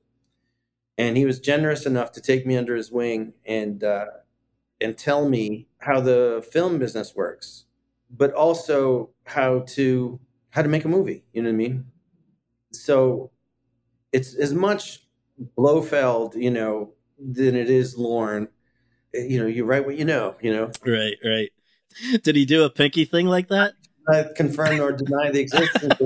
And 0.99 1.17
he 1.17 1.25
was 1.25 1.39
generous 1.39 1.85
enough 1.85 2.11
to 2.11 2.21
take 2.21 2.45
me 2.45 2.57
under 2.57 2.75
his 2.75 2.91
wing 2.91 3.33
and 3.45 3.83
uh, 3.83 4.05
and 4.81 4.97
tell 4.97 5.27
me 5.27 5.67
how 5.79 6.01
the 6.01 6.45
film 6.51 6.77
business 6.77 7.15
works, 7.15 7.65
but 8.11 8.33
also 8.33 9.09
how 9.23 9.61
to 9.69 10.19
how 10.49 10.61
to 10.61 10.67
make 10.67 10.85
a 10.85 10.89
movie. 10.89 11.23
You 11.33 11.41
know 11.41 11.49
what 11.49 11.53
I 11.53 11.57
mean? 11.57 11.85
So 12.71 13.31
it's 14.11 14.35
as 14.35 14.53
much 14.53 15.07
Blofeld, 15.57 16.35
you 16.35 16.51
know, 16.51 16.93
than 17.17 17.55
it 17.55 17.69
is 17.69 17.97
Lorne. 17.97 18.49
You 19.13 19.39
know, 19.39 19.47
you 19.47 19.63
write 19.63 19.85
what 19.85 19.97
you 19.97 20.05
know. 20.05 20.35
You 20.41 20.53
know. 20.53 20.71
right, 20.85 21.15
right. 21.23 21.51
Did 22.23 22.35
he 22.35 22.45
do 22.45 22.65
a 22.65 22.69
pinky 22.69 23.05
thing 23.05 23.25
like 23.25 23.47
that? 23.47 23.73
not 24.09 24.35
confirm 24.35 24.79
or 24.79 24.91
deny 24.91 25.31
the 25.31 25.39
existence 25.39 25.93
of 25.99 26.05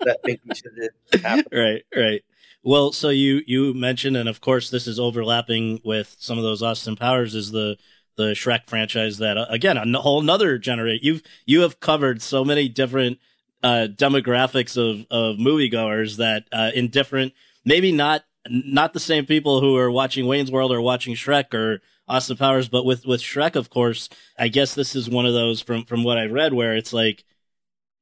that 0.00 0.18
pinky 0.24 0.50
should 0.54 1.22
happen. 1.22 1.44
right, 1.52 1.82
right. 1.94 2.24
Well, 2.66 2.90
so 2.90 3.10
you 3.10 3.42
you 3.46 3.74
mentioned, 3.74 4.16
and 4.16 4.28
of 4.28 4.40
course, 4.40 4.70
this 4.70 4.88
is 4.88 4.98
overlapping 4.98 5.80
with 5.84 6.16
some 6.18 6.36
of 6.36 6.42
those 6.42 6.64
Austin 6.64 6.96
Powers. 6.96 7.36
Is 7.36 7.52
the 7.52 7.76
the 8.16 8.32
Shrek 8.32 8.66
franchise 8.66 9.18
that 9.18 9.38
uh, 9.38 9.46
again 9.48 9.76
a 9.78 10.00
whole 10.00 10.20
another 10.20 10.58
generate? 10.58 11.04
You've 11.04 11.22
you 11.44 11.60
have 11.60 11.78
covered 11.78 12.20
so 12.20 12.44
many 12.44 12.68
different 12.68 13.20
uh, 13.62 13.86
demographics 13.94 14.76
of 14.76 15.06
of 15.12 15.36
moviegoers 15.36 16.16
that 16.16 16.48
uh, 16.50 16.72
in 16.74 16.88
different, 16.88 17.34
maybe 17.64 17.92
not 17.92 18.24
not 18.50 18.94
the 18.94 18.98
same 18.98 19.26
people 19.26 19.60
who 19.60 19.76
are 19.76 19.90
watching 19.90 20.26
Wayne's 20.26 20.50
World 20.50 20.72
or 20.72 20.80
watching 20.80 21.14
Shrek 21.14 21.54
or 21.54 21.82
Austin 22.08 22.36
Powers, 22.36 22.68
but 22.68 22.84
with 22.84 23.06
with 23.06 23.22
Shrek, 23.22 23.54
of 23.54 23.70
course, 23.70 24.08
I 24.36 24.48
guess 24.48 24.74
this 24.74 24.96
is 24.96 25.08
one 25.08 25.24
of 25.24 25.34
those 25.34 25.60
from 25.60 25.84
from 25.84 26.02
what 26.02 26.18
I've 26.18 26.32
read 26.32 26.52
where 26.52 26.74
it's 26.74 26.92
like 26.92 27.22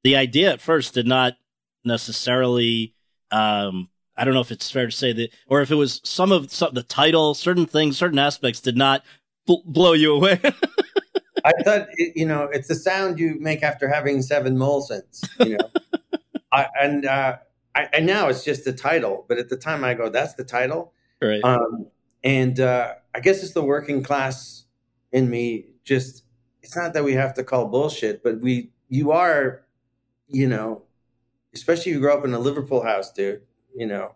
the 0.04 0.16
idea 0.16 0.54
at 0.54 0.62
first 0.62 0.94
did 0.94 1.06
not 1.06 1.34
necessarily 1.84 2.94
um 3.30 3.90
I 4.16 4.24
don't 4.24 4.34
know 4.34 4.40
if 4.40 4.50
it's 4.50 4.70
fair 4.70 4.86
to 4.86 4.92
say 4.92 5.12
that, 5.12 5.30
or 5.48 5.60
if 5.60 5.70
it 5.70 5.74
was 5.76 6.00
some 6.04 6.32
of 6.32 6.52
some, 6.52 6.74
the 6.74 6.82
title, 6.82 7.34
certain 7.34 7.66
things, 7.66 7.96
certain 7.96 8.18
aspects 8.18 8.60
did 8.60 8.76
not 8.76 9.04
bl- 9.46 9.64
blow 9.64 9.92
you 9.92 10.14
away. 10.14 10.40
I 11.44 11.52
thought, 11.62 11.88
it, 11.96 12.16
you 12.16 12.24
know, 12.24 12.44
it's 12.44 12.68
the 12.68 12.74
sound 12.74 13.18
you 13.18 13.36
make 13.38 13.62
after 13.62 13.88
having 13.88 14.22
seven 14.22 14.56
Molsons, 14.56 15.28
you 15.44 15.58
know. 15.58 15.70
I, 16.52 16.68
and 16.80 17.04
uh, 17.04 17.36
I, 17.74 17.88
and 17.92 18.06
now 18.06 18.28
it's 18.28 18.44
just 18.44 18.64
the 18.64 18.72
title, 18.72 19.24
but 19.28 19.38
at 19.38 19.48
the 19.48 19.56
time 19.56 19.84
I 19.84 19.94
go, 19.94 20.08
that's 20.08 20.34
the 20.34 20.44
title. 20.44 20.92
right. 21.20 21.42
Um, 21.44 21.86
and 22.22 22.58
uh, 22.58 22.94
I 23.14 23.20
guess 23.20 23.42
it's 23.42 23.52
the 23.52 23.62
working 23.62 24.02
class 24.02 24.64
in 25.12 25.28
me. 25.28 25.66
Just 25.84 26.24
it's 26.62 26.74
not 26.74 26.94
that 26.94 27.04
we 27.04 27.12
have 27.12 27.34
to 27.34 27.44
call 27.44 27.66
bullshit, 27.66 28.22
but 28.22 28.40
we 28.40 28.70
you 28.88 29.10
are, 29.10 29.66
you 30.28 30.48
know, 30.48 30.82
especially 31.52 31.92
if 31.92 31.96
you 31.96 32.00
grow 32.00 32.16
up 32.16 32.24
in 32.24 32.32
a 32.32 32.38
Liverpool 32.38 32.82
house, 32.82 33.12
dude. 33.12 33.42
You 33.74 33.86
know, 33.86 34.14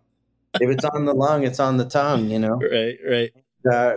if 0.54 0.70
it's 0.70 0.84
on 0.84 1.04
the 1.04 1.14
lung, 1.14 1.44
it's 1.44 1.60
on 1.60 1.76
the 1.76 1.84
tongue. 1.84 2.30
You 2.30 2.38
know. 2.38 2.60
right. 2.60 2.98
Right. 3.08 3.32
uh, 3.70 3.94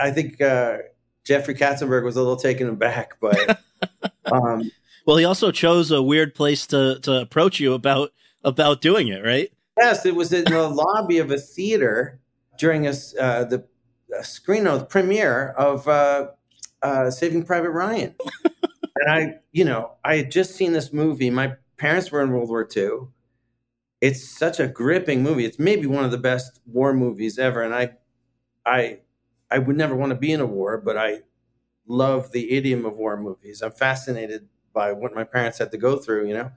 I 0.00 0.10
think 0.10 0.40
uh, 0.40 0.78
Jeffrey 1.24 1.54
Katzenberg 1.54 2.04
was 2.04 2.16
a 2.16 2.20
little 2.20 2.36
taken 2.36 2.68
aback, 2.68 3.18
but 3.20 3.60
um, 4.32 4.70
Well, 5.06 5.16
he 5.16 5.24
also 5.24 5.50
chose 5.50 5.90
a 5.90 6.02
weird 6.02 6.34
place 6.34 6.66
to 6.68 6.98
to 7.00 7.20
approach 7.20 7.60
you 7.60 7.74
about 7.74 8.12
about 8.42 8.80
doing 8.80 9.08
it. 9.08 9.24
Right. 9.24 9.50
yes, 9.78 10.06
it 10.06 10.14
was 10.14 10.32
in 10.32 10.44
the 10.44 10.68
lobby 10.68 11.18
of 11.18 11.30
a 11.30 11.38
theater 11.38 12.20
during 12.58 12.86
a, 12.86 12.90
uh, 13.18 13.44
the 13.44 13.64
a 14.16 14.24
screen 14.24 14.66
of 14.66 14.80
the 14.80 14.86
premiere 14.86 15.50
of 15.50 15.88
uh, 15.88 16.28
uh, 16.82 17.10
Saving 17.10 17.44
Private 17.44 17.70
Ryan, 17.70 18.14
and 18.96 19.10
I, 19.10 19.34
you 19.52 19.64
know, 19.64 19.92
I 20.04 20.16
had 20.16 20.30
just 20.30 20.54
seen 20.54 20.72
this 20.72 20.92
movie. 20.92 21.30
My 21.30 21.54
parents 21.78 22.10
were 22.10 22.22
in 22.22 22.30
World 22.30 22.48
War 22.48 22.68
II. 22.76 23.08
It's 24.04 24.22
such 24.22 24.60
a 24.60 24.68
gripping 24.68 25.22
movie. 25.22 25.46
It's 25.46 25.58
maybe 25.58 25.86
one 25.86 26.04
of 26.04 26.10
the 26.10 26.18
best 26.18 26.60
war 26.66 26.92
movies 26.92 27.38
ever, 27.38 27.62
and 27.62 27.74
I, 27.74 27.92
I 28.66 29.00
I 29.50 29.58
would 29.58 29.76
never 29.76 29.96
want 29.96 30.10
to 30.10 30.16
be 30.16 30.32
in 30.32 30.40
a 30.40 30.46
war, 30.46 30.78
but 30.78 30.98
I 30.98 31.20
love 31.86 32.32
the 32.32 32.52
idiom 32.52 32.84
of 32.86 32.98
war 32.98 33.16
movies. 33.16 33.62
I'm 33.62 33.72
fascinated 33.72 34.48
by 34.74 34.92
what 34.92 35.14
my 35.14 35.24
parents 35.24 35.58
had 35.58 35.72
to 35.72 35.78
go 35.78 35.96
through, 35.98 36.28
you 36.28 36.34
know. 36.34 36.52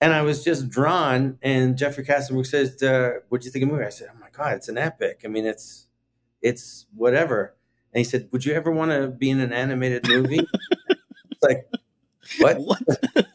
And 0.00 0.12
I 0.12 0.22
was 0.22 0.42
just 0.44 0.68
drawn. 0.68 1.38
And 1.42 1.76
Jeffrey 1.78 2.04
Katzenberg 2.04 2.46
says, 2.46 2.82
uh, 2.82 3.20
"What'd 3.28 3.44
you 3.44 3.50
think 3.50 3.62
of 3.64 3.68
the 3.68 3.74
movie?" 3.74 3.86
I 3.86 3.90
said, 3.90 4.08
"Oh 4.14 4.18
my 4.18 4.30
god, 4.30 4.54
it's 4.56 4.68
an 4.68 4.78
epic. 4.78 5.22
I 5.24 5.28
mean, 5.28 5.46
it's 5.46 5.86
it's 6.42 6.86
whatever." 6.94 7.56
And 7.94 8.00
he 8.00 8.04
said, 8.04 8.28
"Would 8.32 8.44
you 8.44 8.54
ever 8.54 8.70
want 8.70 8.90
to 8.92 9.08
be 9.08 9.30
in 9.30 9.40
an 9.40 9.52
animated 9.52 10.08
movie?" 10.08 10.48
it's 11.30 11.42
like, 11.42 11.68
what? 12.40 12.58
What? 12.60 13.26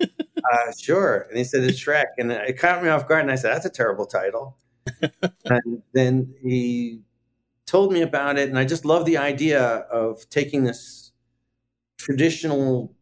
uh, 0.52 0.72
sure. 0.78 1.26
And 1.30 1.38
he 1.38 1.44
said, 1.44 1.64
it's 1.64 1.80
Shrek. 1.80 2.06
And 2.18 2.32
it 2.32 2.58
caught 2.60 2.84
me 2.84 2.90
off 2.90 3.08
guard. 3.08 3.22
And 3.22 3.32
I 3.32 3.36
said, 3.36 3.54
that's 3.54 3.66
a 3.66 3.70
terrible 3.70 4.06
title. 4.06 4.58
and 5.46 5.82
then 5.94 6.34
he 6.42 7.02
told 7.66 7.92
me 7.92 8.02
about 8.02 8.38
it. 8.38 8.50
And 8.50 8.58
I 8.58 8.66
just 8.66 8.86
love 8.86 9.06
the 9.06 9.18
idea 9.18 9.62
of 9.62 10.30
taking 10.30 10.64
this 10.64 11.12
traditional 11.98 12.96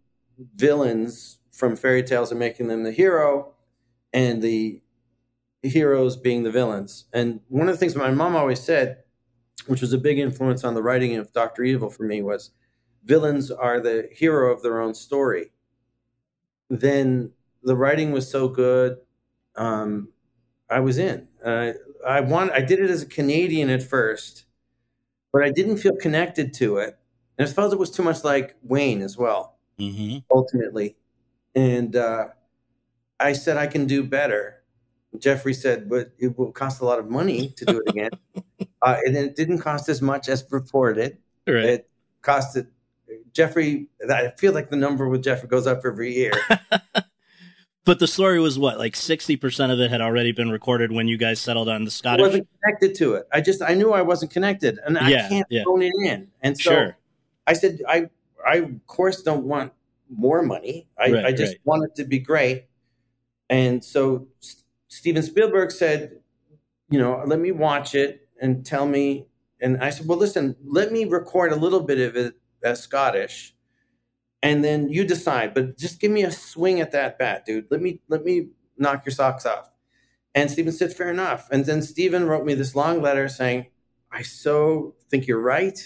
villains 0.55 1.39
from 1.51 1.75
fairy 1.75 2.03
tales 2.03 2.31
and 2.31 2.39
making 2.39 2.67
them 2.67 2.83
the 2.83 2.91
hero 2.91 3.53
and 4.11 4.41
the 4.41 4.81
heroes 5.61 6.17
being 6.17 6.43
the 6.43 6.51
villains. 6.51 7.05
And 7.13 7.39
one 7.47 7.67
of 7.69 7.73
the 7.73 7.79
things 7.79 7.95
my 7.95 8.11
mom 8.11 8.35
always 8.35 8.59
said, 8.59 9.03
which 9.67 9.81
was 9.81 9.93
a 9.93 9.97
big 9.97 10.19
influence 10.19 10.63
on 10.63 10.73
the 10.73 10.83
writing 10.83 11.15
of 11.15 11.31
Dr. 11.31 11.63
Evil 11.63 11.89
for 11.89 12.03
me, 12.03 12.21
was 12.21 12.51
villains 13.03 13.51
are 13.51 13.79
the 13.79 14.09
hero 14.11 14.53
of 14.53 14.61
their 14.61 14.81
own 14.81 14.93
story. 14.93 15.51
Then 16.69 17.31
the 17.63 17.75
writing 17.75 18.11
was 18.11 18.29
so 18.29 18.47
good, 18.47 18.97
um, 19.55 20.09
I 20.69 20.79
was 20.79 20.97
in. 20.97 21.27
Uh, 21.43 21.73
I 22.05 22.21
want. 22.21 22.51
I 22.51 22.61
did 22.61 22.79
it 22.79 22.89
as 22.89 23.03
a 23.03 23.05
Canadian 23.05 23.69
at 23.69 23.83
first, 23.83 24.45
but 25.31 25.43
I 25.43 25.51
didn't 25.51 25.77
feel 25.77 25.95
connected 25.95 26.53
to 26.55 26.77
it, 26.77 26.97
and 27.37 27.47
I 27.47 27.51
felt 27.51 27.71
it 27.73 27.79
was 27.79 27.91
too 27.91 28.03
much 28.03 28.23
like 28.23 28.55
Wayne 28.63 29.01
as 29.01 29.17
well. 29.17 29.57
hmm 29.77 30.17
Ultimately, 30.31 30.95
and 31.55 31.95
uh, 31.95 32.29
I 33.19 33.33
said 33.33 33.57
I 33.57 33.67
can 33.67 33.85
do 33.85 34.03
better. 34.03 34.63
Jeffrey 35.19 35.53
said, 35.53 35.89
but 35.89 36.11
it 36.17 36.37
will 36.37 36.51
cost 36.51 36.81
a 36.81 36.85
lot 36.85 36.99
of 36.99 37.09
money 37.09 37.49
to 37.55 37.65
do 37.65 37.81
it 37.85 37.89
again. 37.89 38.09
uh, 38.81 38.97
and 39.05 39.15
it 39.15 39.35
didn't 39.35 39.59
cost 39.59 39.87
as 39.87 40.01
much 40.01 40.27
as 40.27 40.45
reported. 40.51 41.17
Right. 41.47 41.65
It 41.65 41.89
costed 42.21 42.67
Jeffrey. 43.33 43.87
I 44.09 44.29
feel 44.37 44.53
like 44.53 44.69
the 44.69 44.75
number 44.75 45.07
with 45.09 45.23
Jeffrey 45.23 45.47
goes 45.47 45.67
up 45.67 45.81
every 45.85 46.13
year. 46.13 46.33
But 47.85 47.99
the 47.99 48.07
story 48.07 48.39
was 48.39 48.57
what, 48.57 48.79
like 48.79 48.95
sixty 48.95 49.35
percent 49.37 49.71
of 49.71 49.79
it 49.79 49.91
had 49.91 50.01
already 50.01 50.31
been 50.31 50.49
recorded 50.49 50.91
when 50.91 51.07
you 51.07 51.17
guys 51.17 51.39
settled 51.39 51.69
on 51.69 51.83
the 51.83 51.89
I 51.89 51.91
Scottish. 51.91 52.23
wasn't 52.23 52.47
connected 52.59 52.95
to 52.95 53.13
it. 53.13 53.27
I 53.31 53.41
just 53.41 53.61
I 53.61 53.75
knew 53.75 53.93
I 53.93 54.01
wasn't 54.01 54.31
connected, 54.31 54.79
and 54.83 54.95
Yeah, 55.07 55.25
I 55.27 55.29
can't 55.29 55.45
yeah. 55.51 55.63
phone 55.65 55.83
it 55.83 55.93
in. 56.03 56.27
And 56.41 56.57
so 56.57 56.71
Sure. 56.71 56.97
I 57.45 57.53
said, 57.53 57.81
I 57.87 58.09
I 58.43 58.55
of 58.55 58.87
course 58.87 59.21
don't 59.21 59.45
want 59.45 59.71
more 60.09 60.41
money. 60.41 60.87
I, 60.97 61.11
Right, 61.11 61.25
I 61.25 61.31
just 61.31 61.53
right. 61.53 61.61
want 61.65 61.83
it 61.83 61.95
to 62.01 62.05
be 62.07 62.17
great. 62.17 62.65
And 63.51 63.85
so 63.85 64.27
S- 64.41 64.63
Steven 64.87 65.21
Spielberg 65.21 65.69
said, 65.69 66.17
you 66.89 66.97
know, 66.97 67.21
let 67.27 67.39
me 67.39 67.51
watch 67.51 67.93
it 67.93 68.27
and 68.41 68.65
tell 68.65 68.87
me. 68.87 69.27
And 69.61 69.77
I 69.77 69.91
said, 69.91 70.07
well, 70.07 70.17
listen, 70.17 70.55
let 70.65 70.91
me 70.91 71.05
record 71.05 71.51
a 71.51 71.55
little 71.55 71.81
bit 71.81 71.99
of 71.99 72.15
it 72.15 72.33
as 72.65 72.81
Scottish, 72.81 73.55
and 74.43 74.63
then 74.63 74.89
you 74.89 75.05
decide. 75.05 75.53
But 75.53 75.77
just 75.77 76.01
give 76.01 76.11
me 76.11 76.23
a 76.23 76.31
swing 76.31 76.81
at 76.81 76.91
that 76.91 77.17
bat, 77.17 77.45
dude. 77.45 77.67
Let 77.71 77.81
me 77.81 78.01
let 78.09 78.25
me 78.25 78.49
knock 78.77 79.05
your 79.05 79.13
socks 79.13 79.45
off. 79.45 79.69
And 80.33 80.51
Steven 80.51 80.73
said, 80.73 80.93
fair 80.93 81.09
enough. 81.09 81.47
And 81.49 81.65
then 81.65 81.81
Steven 81.81 82.27
wrote 82.27 82.45
me 82.45 82.55
this 82.55 82.75
long 82.75 83.01
letter 83.01 83.29
saying, 83.29 83.67
I 84.11 84.21
so 84.21 84.95
think 85.09 85.27
you're 85.27 85.39
right. 85.39 85.79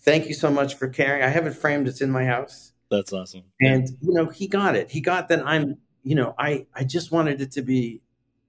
Thank 0.00 0.26
you 0.26 0.34
so 0.34 0.50
much 0.50 0.74
for 0.74 0.88
caring. 0.88 1.22
I 1.22 1.28
have 1.28 1.46
it 1.46 1.54
framed. 1.54 1.86
It's 1.86 2.00
in 2.00 2.10
my 2.10 2.24
house. 2.24 2.72
That's 2.90 3.12
awesome. 3.12 3.44
And, 3.60 3.88
you 4.00 4.12
know, 4.12 4.26
he 4.26 4.48
got 4.48 4.74
it. 4.74 4.90
He 4.90 5.00
got 5.00 5.28
that 5.28 5.46
I'm, 5.46 5.76
you 6.02 6.16
know, 6.16 6.34
I, 6.38 6.66
I 6.74 6.82
just 6.82 7.12
wanted 7.12 7.40
it 7.40 7.52
to 7.52 7.62
be 7.62 8.00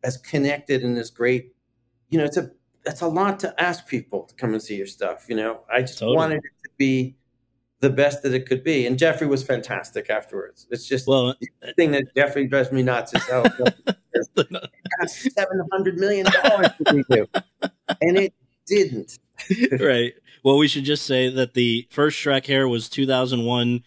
as 0.04 0.18
connected 0.18 0.84
and 0.84 0.98
as 0.98 1.12
great. 1.12 1.54
You 2.10 2.18
know, 2.18 2.24
it's 2.24 2.38
a, 2.38 2.50
it's 2.86 3.02
a 3.02 3.08
lot 3.08 3.40
to 3.42 3.62
ask 3.62 3.88
people 3.88 4.24
to 4.24 4.34
come 4.34 4.54
and 4.54 4.64
see 4.64 4.78
your 4.78 4.88
stuff. 4.88 5.28
You 5.30 5.36
know, 5.36 5.60
I 5.72 5.82
just 5.82 6.00
Totally. 6.00 6.16
wanted 6.16 6.38
it 6.38 6.64
to 6.64 6.70
be 6.78 7.18
the 7.82 7.90
best 7.90 8.24
that 8.24 8.34
it 8.34 8.46
could 8.48 8.64
be. 8.64 8.86
And 8.86 8.98
Jeffrey 8.98 9.28
was 9.28 9.44
fantastic 9.44 10.10
afterwards. 10.10 10.68
It's 10.70 10.88
just 10.88 11.08
well, 11.08 11.36
the 11.62 11.74
thing 11.74 11.92
that 11.92 12.14
Jeffrey 12.16 12.48
drives 12.48 12.72
me 12.72 12.84
nuts 12.84 13.14
is 13.14 13.24
how 13.28 13.44
seven 15.08 15.62
hundred 15.72 15.98
million 15.98 16.26
dollars 16.26 16.70
to 16.88 17.04
do, 17.10 17.28
and 18.02 18.18
it 18.18 18.34
didn't. 18.66 19.20
right. 19.80 20.14
Well, 20.44 20.58
we 20.58 20.68
should 20.68 20.86
just 20.86 21.06
say 21.06 21.30
that 21.30 21.54
the 21.54 21.88
first 21.90 22.18
Shrek 22.18 22.46
here 22.46 22.68
was 22.68 22.90
2001. 22.90 23.84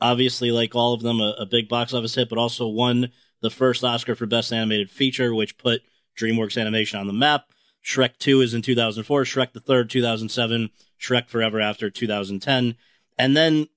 Obviously, 0.00 0.50
like 0.50 0.74
all 0.74 0.92
of 0.92 1.02
them, 1.02 1.20
a, 1.20 1.34
a 1.38 1.46
big 1.46 1.68
box 1.68 1.94
office 1.94 2.14
hit, 2.14 2.28
but 2.28 2.38
also 2.38 2.66
won 2.66 3.10
the 3.40 3.50
first 3.50 3.84
Oscar 3.84 4.14
for 4.14 4.26
Best 4.26 4.52
Animated 4.52 4.90
Feature, 4.90 5.34
which 5.34 5.56
put 5.56 5.82
DreamWorks 6.18 6.60
Animation 6.60 6.98
on 6.98 7.06
the 7.06 7.12
map. 7.12 7.44
Shrek 7.84 8.18
2 8.18 8.40
is 8.40 8.54
in 8.54 8.62
2004, 8.62 9.24
Shrek 9.24 9.52
the 9.52 9.60
Third 9.60 9.90
2007, 9.90 10.70
Shrek 11.00 11.28
Forever 11.28 11.60
After 11.60 11.90
2010, 11.90 12.76
and 13.18 13.36
then 13.36 13.68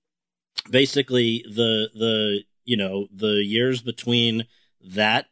basically 0.70 1.44
the 1.48 1.90
the 1.94 2.44
you 2.66 2.78
know 2.78 3.08
the 3.14 3.44
years 3.44 3.82
between 3.82 4.46
that 4.82 5.28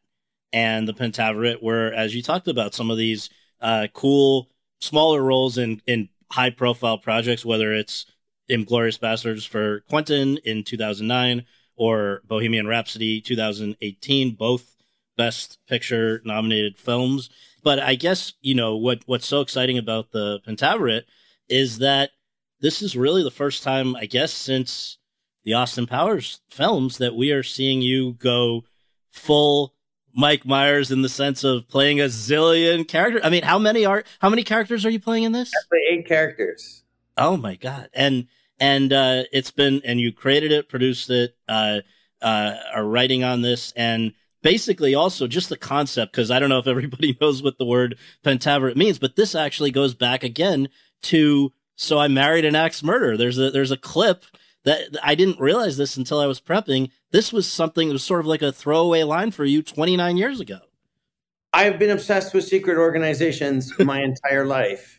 and 0.53 0.87
the 0.87 0.93
Pentaverate 0.93 1.61
were, 1.61 1.91
as 1.91 2.15
you 2.15 2.21
talked 2.21 2.47
about, 2.47 2.73
some 2.73 2.89
of 2.89 2.97
these 2.97 3.29
uh, 3.59 3.87
cool 3.93 4.49
smaller 4.79 5.21
roles 5.21 5.57
in 5.57 5.81
in 5.85 6.09
high 6.31 6.49
profile 6.49 6.97
projects, 6.97 7.45
whether 7.45 7.73
it's 7.73 8.05
Inglourious 8.49 8.99
Basterds 8.99 9.47
for 9.47 9.81
Quentin 9.89 10.37
in 10.45 10.63
2009 10.63 11.45
or 11.75 12.21
Bohemian 12.25 12.67
Rhapsody 12.67 13.19
2018, 13.19 14.35
both 14.35 14.75
Best 15.17 15.59
Picture 15.67 16.21
nominated 16.23 16.77
films. 16.77 17.29
But 17.63 17.79
I 17.79 17.95
guess 17.95 18.33
you 18.41 18.55
know 18.55 18.77
what 18.77 19.03
what's 19.05 19.27
so 19.27 19.41
exciting 19.41 19.77
about 19.77 20.11
the 20.11 20.39
Pentaverate 20.47 21.03
is 21.49 21.79
that 21.79 22.11
this 22.59 22.81
is 22.81 22.95
really 22.95 23.23
the 23.23 23.31
first 23.31 23.63
time, 23.63 23.95
I 23.95 24.05
guess, 24.05 24.33
since 24.33 24.97
the 25.43 25.53
Austin 25.53 25.87
Powers 25.87 26.41
films 26.49 26.97
that 26.97 27.15
we 27.15 27.31
are 27.31 27.43
seeing 27.43 27.81
you 27.81 28.13
go 28.13 28.63
full 29.11 29.73
Mike 30.13 30.45
Myers 30.45 30.91
in 30.91 31.01
the 31.01 31.09
sense 31.09 31.43
of 31.43 31.67
playing 31.67 31.99
a 31.99 32.05
zillion 32.05 32.87
characters. 32.87 33.21
I 33.23 33.29
mean, 33.29 33.43
how 33.43 33.59
many 33.59 33.85
are 33.85 34.03
how 34.19 34.29
many 34.29 34.43
characters 34.43 34.85
are 34.85 34.89
you 34.89 34.99
playing 34.99 35.23
in 35.23 35.31
this? 35.33 35.51
The 35.51 35.79
eight 35.91 36.07
characters. 36.07 36.83
Oh 37.17 37.37
my 37.37 37.55
god! 37.55 37.89
And 37.93 38.27
and 38.59 38.91
uh, 38.93 39.23
it's 39.31 39.51
been 39.51 39.81
and 39.83 39.99
you 39.99 40.11
created 40.11 40.51
it, 40.51 40.69
produced 40.69 41.09
it, 41.09 41.35
uh, 41.47 41.81
uh, 42.21 42.55
are 42.73 42.85
writing 42.85 43.23
on 43.23 43.41
this, 43.41 43.73
and 43.75 44.13
basically 44.41 44.95
also 44.95 45.27
just 45.27 45.49
the 45.49 45.57
concept 45.57 46.11
because 46.11 46.31
I 46.31 46.39
don't 46.39 46.49
know 46.49 46.59
if 46.59 46.67
everybody 46.67 47.17
knows 47.21 47.43
what 47.43 47.57
the 47.57 47.65
word 47.65 47.97
pentaverate 48.23 48.75
means, 48.75 48.99
but 48.99 49.15
this 49.15 49.35
actually 49.35 49.71
goes 49.71 49.93
back 49.93 50.23
again 50.23 50.69
to 51.03 51.51
so 51.75 51.97
I 51.97 52.07
married 52.07 52.45
an 52.45 52.55
axe 52.55 52.83
murder. 52.83 53.17
There's 53.17 53.37
a 53.37 53.51
there's 53.51 53.71
a 53.71 53.77
clip 53.77 54.25
that 54.63 54.81
I 55.03 55.15
didn't 55.15 55.39
realize 55.39 55.77
this 55.77 55.95
until 55.95 56.19
I 56.19 56.25
was 56.25 56.41
prepping. 56.41 56.89
This 57.11 57.31
was 57.31 57.47
something 57.47 57.87
that 57.87 57.93
was 57.93 58.03
sort 58.03 58.21
of 58.21 58.25
like 58.25 58.41
a 58.41 58.51
throwaway 58.51 59.03
line 59.03 59.31
for 59.31 59.45
you 59.45 59.61
29 59.61 60.17
years 60.17 60.39
ago. 60.39 60.59
I've 61.53 61.79
been 61.79 61.91
obsessed 61.91 62.33
with 62.33 62.43
secret 62.43 62.77
organizations 62.77 63.71
my 63.79 64.01
entire 64.01 64.45
life. 64.45 64.97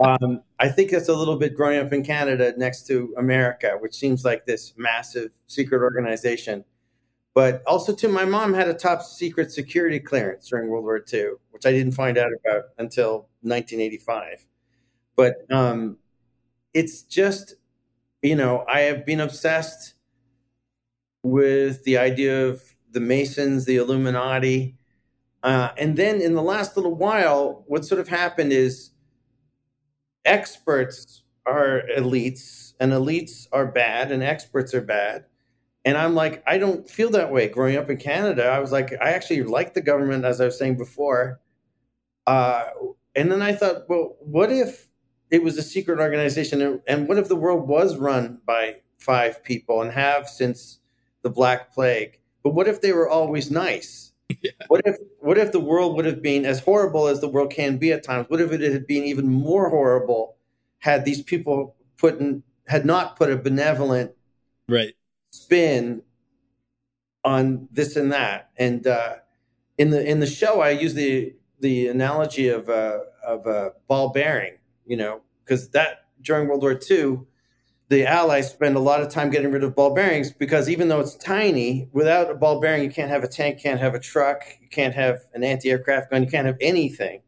Um, 0.00 0.42
I 0.58 0.68
think 0.68 0.90
that's 0.90 1.08
a 1.08 1.14
little 1.14 1.36
bit 1.36 1.54
growing 1.54 1.78
up 1.78 1.92
in 1.92 2.02
Canada 2.02 2.54
next 2.56 2.86
to 2.86 3.14
America, 3.18 3.76
which 3.80 3.94
seems 3.94 4.24
like 4.24 4.46
this 4.46 4.72
massive 4.76 5.30
secret 5.46 5.82
organization. 5.82 6.64
But 7.34 7.62
also, 7.66 7.92
too, 7.92 8.08
my 8.08 8.24
mom 8.24 8.54
had 8.54 8.68
a 8.68 8.74
top 8.74 9.02
secret 9.02 9.52
security 9.52 9.98
clearance 9.98 10.48
during 10.48 10.68
World 10.68 10.84
War 10.84 11.04
II, 11.12 11.32
which 11.50 11.66
I 11.66 11.72
didn't 11.72 11.92
find 11.92 12.16
out 12.16 12.30
about 12.46 12.64
until 12.78 13.28
1985. 13.42 14.46
But 15.16 15.46
um, 15.50 15.98
it's 16.72 17.02
just, 17.02 17.54
you 18.22 18.36
know, 18.36 18.64
I 18.68 18.80
have 18.80 19.06
been 19.06 19.20
obsessed 19.20 19.94
with 21.22 21.84
the 21.84 21.98
idea 21.98 22.46
of 22.48 22.62
the 22.90 23.00
Masons, 23.00 23.64
the 23.64 23.76
Illuminati. 23.76 24.76
Uh, 25.42 25.70
and 25.76 25.96
then 25.96 26.20
in 26.20 26.34
the 26.34 26.42
last 26.42 26.76
little 26.76 26.94
while, 26.94 27.64
what 27.66 27.84
sort 27.84 28.00
of 28.00 28.08
happened 28.08 28.52
is 28.52 28.90
experts 30.24 31.22
are 31.46 31.82
elites, 31.96 32.72
and 32.80 32.92
elites 32.92 33.46
are 33.52 33.66
bad, 33.66 34.10
and 34.10 34.22
experts 34.22 34.72
are 34.74 34.80
bad. 34.80 35.26
And 35.84 35.98
I'm 35.98 36.14
like, 36.14 36.42
I 36.46 36.56
don't 36.56 36.88
feel 36.88 37.10
that 37.10 37.30
way. 37.30 37.48
Growing 37.48 37.76
up 37.76 37.90
in 37.90 37.98
Canada, 37.98 38.46
I 38.46 38.58
was 38.58 38.72
like, 38.72 38.94
I 39.02 39.10
actually 39.10 39.42
like 39.42 39.74
the 39.74 39.82
government, 39.82 40.24
as 40.24 40.40
I 40.40 40.46
was 40.46 40.58
saying 40.58 40.78
before. 40.78 41.40
Uh, 42.26 42.64
and 43.14 43.30
then 43.30 43.42
I 43.42 43.52
thought, 43.52 43.88
well, 43.88 44.16
what 44.20 44.50
if 44.50 44.88
it 45.34 45.42
was 45.42 45.58
a 45.58 45.62
secret 45.62 45.98
organization, 45.98 46.80
and, 46.86 47.08
what 47.08 47.18
if 47.18 47.26
the 47.26 47.34
world 47.34 47.66
was 47.66 47.96
run 47.96 48.38
by 48.46 48.76
five 48.98 49.42
people 49.42 49.82
and 49.82 49.90
have 49.90 50.28
since 50.28 50.78
the 51.22 51.30
Black 51.30 51.74
Plague? 51.74 52.20
But 52.44 52.54
what 52.54 52.68
if 52.68 52.80
they 52.80 52.92
were 52.92 53.08
always 53.08 53.50
nice? 53.50 54.12
What 54.68 54.82
if 54.84 54.96
what 55.20 55.38
if 55.38 55.52
the 55.52 55.60
world 55.60 55.96
would 55.96 56.04
have 56.04 56.22
been 56.22 56.44
as 56.44 56.60
horrible 56.60 57.08
as 57.08 57.20
the 57.20 57.28
world 57.28 57.50
can 57.50 57.78
be 57.78 57.92
at 57.92 58.02
times? 58.02 58.26
What 58.28 58.40
if 58.40 58.52
it 58.52 58.60
had 58.60 58.86
been 58.86 59.04
even 59.04 59.28
more 59.28 59.68
horrible 59.68 60.36
had 60.78 61.04
these 61.04 61.22
people 61.22 61.76
putting 61.98 62.42
had 62.66 62.86
not 62.86 63.16
put 63.16 63.30
a 63.30 63.36
benevolent 63.36 64.12
right 64.68 64.94
spin 65.30 66.02
on 67.24 67.68
this 67.72 67.96
and 67.96 68.12
that. 68.12 68.50
And 68.56 68.86
uh, 68.86 69.16
in 69.78 69.90
the 69.90 70.04
in 70.08 70.20
the 70.20 70.26
show, 70.26 70.60
I 70.60 70.70
use 70.70 70.94
the 70.94 71.34
the 71.60 71.88
analogy 71.88 72.48
of 72.48 72.68
a 72.68 73.02
of 73.26 73.46
a 73.46 73.72
ball 73.88 74.10
bearing, 74.10 74.54
you 74.86 74.96
know, 74.96 75.22
because 75.44 75.68
that 75.70 76.06
during 76.22 76.48
World 76.48 76.62
War 76.62 76.78
II, 76.90 77.20
the 77.88 78.06
Allies 78.06 78.50
spend 78.50 78.76
a 78.76 78.80
lot 78.80 79.02
of 79.02 79.10
time 79.10 79.30
getting 79.30 79.50
rid 79.50 79.62
of 79.62 79.74
ball 79.74 79.94
bearings 79.94 80.32
because 80.32 80.68
even 80.68 80.88
though 80.88 81.00
it's 81.00 81.16
tiny, 81.16 81.88
without 81.92 82.30
a 82.30 82.34
ball 82.34 82.60
bearing, 82.60 82.82
you 82.82 82.90
can't 82.90 83.10
have 83.10 83.22
a 83.22 83.28
tank, 83.28 83.60
can't 83.60 83.80
have 83.80 83.94
a 83.94 84.00
truck, 84.00 84.42
you 84.60 84.68
can't 84.68 84.94
have 84.94 85.20
an 85.34 85.44
anti-aircraft 85.44 86.10
gun, 86.10 86.22
you 86.22 86.30
can't 86.30 86.46
have 86.46 86.56
anything. 86.60 87.20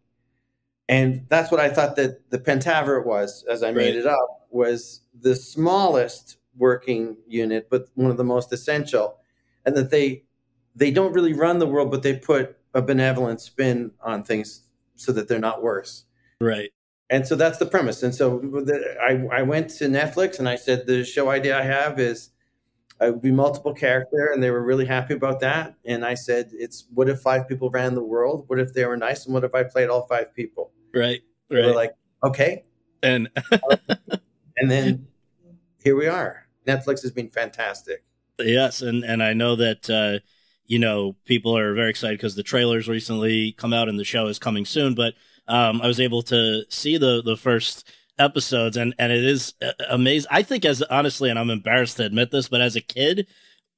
And 0.89 1.27
that's 1.29 1.51
what 1.51 1.61
I 1.61 1.69
thought 1.69 1.97
that 1.97 2.31
the 2.31 2.39
Pentaverate 2.39 3.05
was, 3.05 3.45
as 3.51 3.63
I 3.63 3.73
made 3.73 3.95
right. 3.95 3.97
it 3.97 4.07
up, 4.07 4.47
was 4.51 5.01
the 5.21 5.35
smallest 5.35 6.39
working 6.57 7.17
unit, 7.27 7.69
but 7.71 7.89
one 7.95 8.11
of 8.11 8.17
the 8.17 8.25
most 8.25 8.53
essential, 8.53 9.19
and 9.65 9.77
that 9.77 9.91
they 9.91 10.23
they 10.75 10.91
don't 10.91 11.13
really 11.13 11.33
run 11.33 11.59
the 11.59 11.67
world, 11.67 11.91
but 11.91 12.03
they 12.03 12.17
put 12.17 12.57
a 12.75 12.83
benevolent 12.83 13.41
spin 13.41 13.91
on 14.01 14.23
things 14.23 14.63
so 14.95 15.11
that 15.13 15.27
they're 15.27 15.39
not 15.39 15.63
worse. 15.63 16.05
Right. 16.41 16.71
And 17.09 17.27
so 17.27 17.37
that's 17.37 17.59
the 17.59 17.67
premise. 17.67 18.03
And 18.03 18.15
so 18.15 18.39
the, 18.39 18.97
I, 19.01 19.39
I 19.39 19.43
went 19.43 19.71
to 19.71 19.85
Netflix 19.85 20.39
and 20.39 20.49
I 20.49 20.57
said, 20.57 20.87
the 20.87 21.05
show 21.05 21.31
idea 21.31 21.59
I 21.59 21.63
have 21.63 22.01
is 22.01 22.31
I 23.01 23.11
would 23.11 23.23
be 23.23 23.31
multiple 23.31 23.75
character. 23.75 24.31
And 24.33 24.43
they 24.43 24.51
were 24.51 24.63
really 24.63 24.87
happy 24.87 25.15
about 25.15 25.41
that. 25.41 25.77
And 25.85 26.05
I 26.05 26.15
said, 26.15 26.51
it's 26.53 26.87
what 26.93 27.09
if 27.09 27.21
five 27.21 27.49
people 27.49 27.71
ran 27.71 27.95
the 27.95 28.03
world? 28.03 28.45
What 28.49 28.59
if 28.59 28.73
they 28.73 28.85
were 28.85 28.97
nice? 28.97 29.25
And 29.25 29.35
what 29.35 29.45
if 29.45 29.55
I 29.55 29.63
played 29.63 29.89
all 29.89 30.07
five 30.09 30.35
people? 30.35 30.73
Right. 30.93 31.23
Right. 31.49 31.61
They 31.61 31.67
were 31.67 31.75
like, 31.75 31.95
okay. 32.25 32.65
And, 33.03 33.29
and 34.57 34.71
then 34.71 35.07
here 35.85 35.95
we 35.95 36.09
are. 36.09 36.49
Netflix 36.67 37.03
has 37.03 37.13
been 37.13 37.31
fantastic. 37.31 38.03
Yes. 38.41 38.83
And, 38.83 39.05
and 39.05 39.23
I 39.23 39.33
know 39.33 39.55
that, 39.55 39.89
uh, 39.89 40.19
you 40.67 40.81
know, 40.81 41.15
people 41.25 41.57
are 41.57 41.75
very 41.75 41.91
excited 41.91 42.19
because 42.19 42.35
the 42.35 42.43
trailers 42.43 42.89
recently 42.89 43.53
come 43.53 43.73
out 43.73 43.89
and 43.89 43.97
the 43.97 44.05
show 44.05 44.27
is 44.27 44.41
coming 44.41 44.65
soon. 44.65 44.97
But 44.97 45.15
um, 45.49 45.81
I 45.83 45.87
was 45.87 46.01
able 46.01 46.23
to 46.25 46.65
see 46.69 46.97
the 46.97 47.23
the 47.23 47.37
first 47.37 47.89
episodes, 48.19 48.77
and 48.77 48.95
and 48.99 49.13
it 49.13 49.25
is 49.25 49.55
uh, 49.63 49.73
amazing. 49.89 50.29
I 50.31 50.43
think 50.43 50.65
as 50.65 50.83
honestly, 50.83 51.31
and 51.31 51.39
I'm 51.39 51.51
embarrassed 51.51 51.99
to 51.99 52.05
admit 52.05 52.31
this, 52.31 52.49
but 52.49 52.61
as 52.61 52.77
a 52.77 52.81
kid 52.81 53.27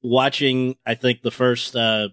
watching, 0.01 0.75
I 0.85 0.95
think 0.95 1.21
the 1.21 1.31
first 1.31 1.75
uh, 1.75 2.09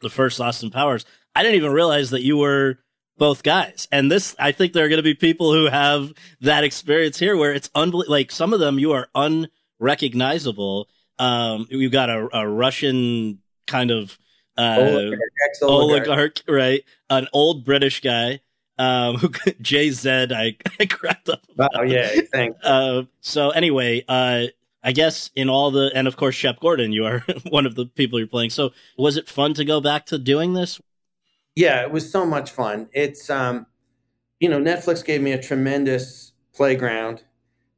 the 0.00 0.10
first 0.10 0.40
Austin 0.40 0.70
Powers, 0.70 1.04
I 1.34 1.42
didn't 1.42 1.56
even 1.56 1.72
realize 1.72 2.10
that 2.10 2.22
you 2.22 2.36
were 2.36 2.78
both 3.18 3.42
guys. 3.42 3.86
And 3.92 4.10
this, 4.10 4.34
I 4.38 4.52
think 4.52 4.72
there 4.72 4.84
are 4.84 4.88
going 4.88 4.98
to 4.98 5.02
be 5.02 5.14
people 5.14 5.52
who 5.52 5.66
have 5.66 6.12
that 6.40 6.64
experience 6.64 7.18
here 7.18 7.36
where 7.36 7.52
it's 7.52 7.70
unbelievable. 7.74 8.12
Like 8.12 8.30
some 8.30 8.52
of 8.52 8.60
them, 8.60 8.78
you 8.78 8.92
are 8.92 9.08
unrecognizable. 9.14 10.88
Um, 11.18 11.66
you've 11.68 11.92
got 11.92 12.08
a, 12.08 12.28
a 12.32 12.48
Russian 12.48 13.40
kind 13.66 13.90
of 13.90 14.18
uh, 14.56 14.76
oligarch, 14.78 15.20
oligarch, 15.62 16.42
right? 16.48 16.82
An 17.10 17.28
old 17.32 17.64
British 17.64 18.00
guy. 18.00 18.40
Um, 18.80 19.16
who 19.18 19.28
JZ, 19.28 20.32
I, 20.32 20.56
I 20.80 20.86
cracked 20.86 21.28
up. 21.28 21.42
About. 21.52 21.70
Oh 21.74 21.82
yeah, 21.82 22.08
thanks. 22.32 22.56
Uh, 22.64 23.02
so 23.20 23.50
anyway, 23.50 24.02
uh, 24.08 24.46
I 24.82 24.92
guess 24.92 25.30
in 25.36 25.50
all 25.50 25.70
the, 25.70 25.90
and 25.94 26.08
of 26.08 26.16
course, 26.16 26.34
Shep 26.34 26.60
Gordon, 26.60 26.90
you 26.92 27.04
are 27.04 27.22
one 27.50 27.66
of 27.66 27.74
the 27.74 27.84
people 27.84 28.18
you're 28.18 28.26
playing. 28.26 28.50
So 28.50 28.70
was 28.96 29.18
it 29.18 29.28
fun 29.28 29.52
to 29.54 29.66
go 29.66 29.82
back 29.82 30.06
to 30.06 30.18
doing 30.18 30.54
this? 30.54 30.80
Yeah, 31.54 31.82
it 31.82 31.90
was 31.90 32.10
so 32.10 32.24
much 32.24 32.50
fun. 32.50 32.88
It's, 32.94 33.28
um, 33.28 33.66
you 34.38 34.48
know, 34.48 34.58
Netflix 34.58 35.04
gave 35.04 35.20
me 35.20 35.32
a 35.32 35.42
tremendous 35.42 36.32
playground. 36.54 37.22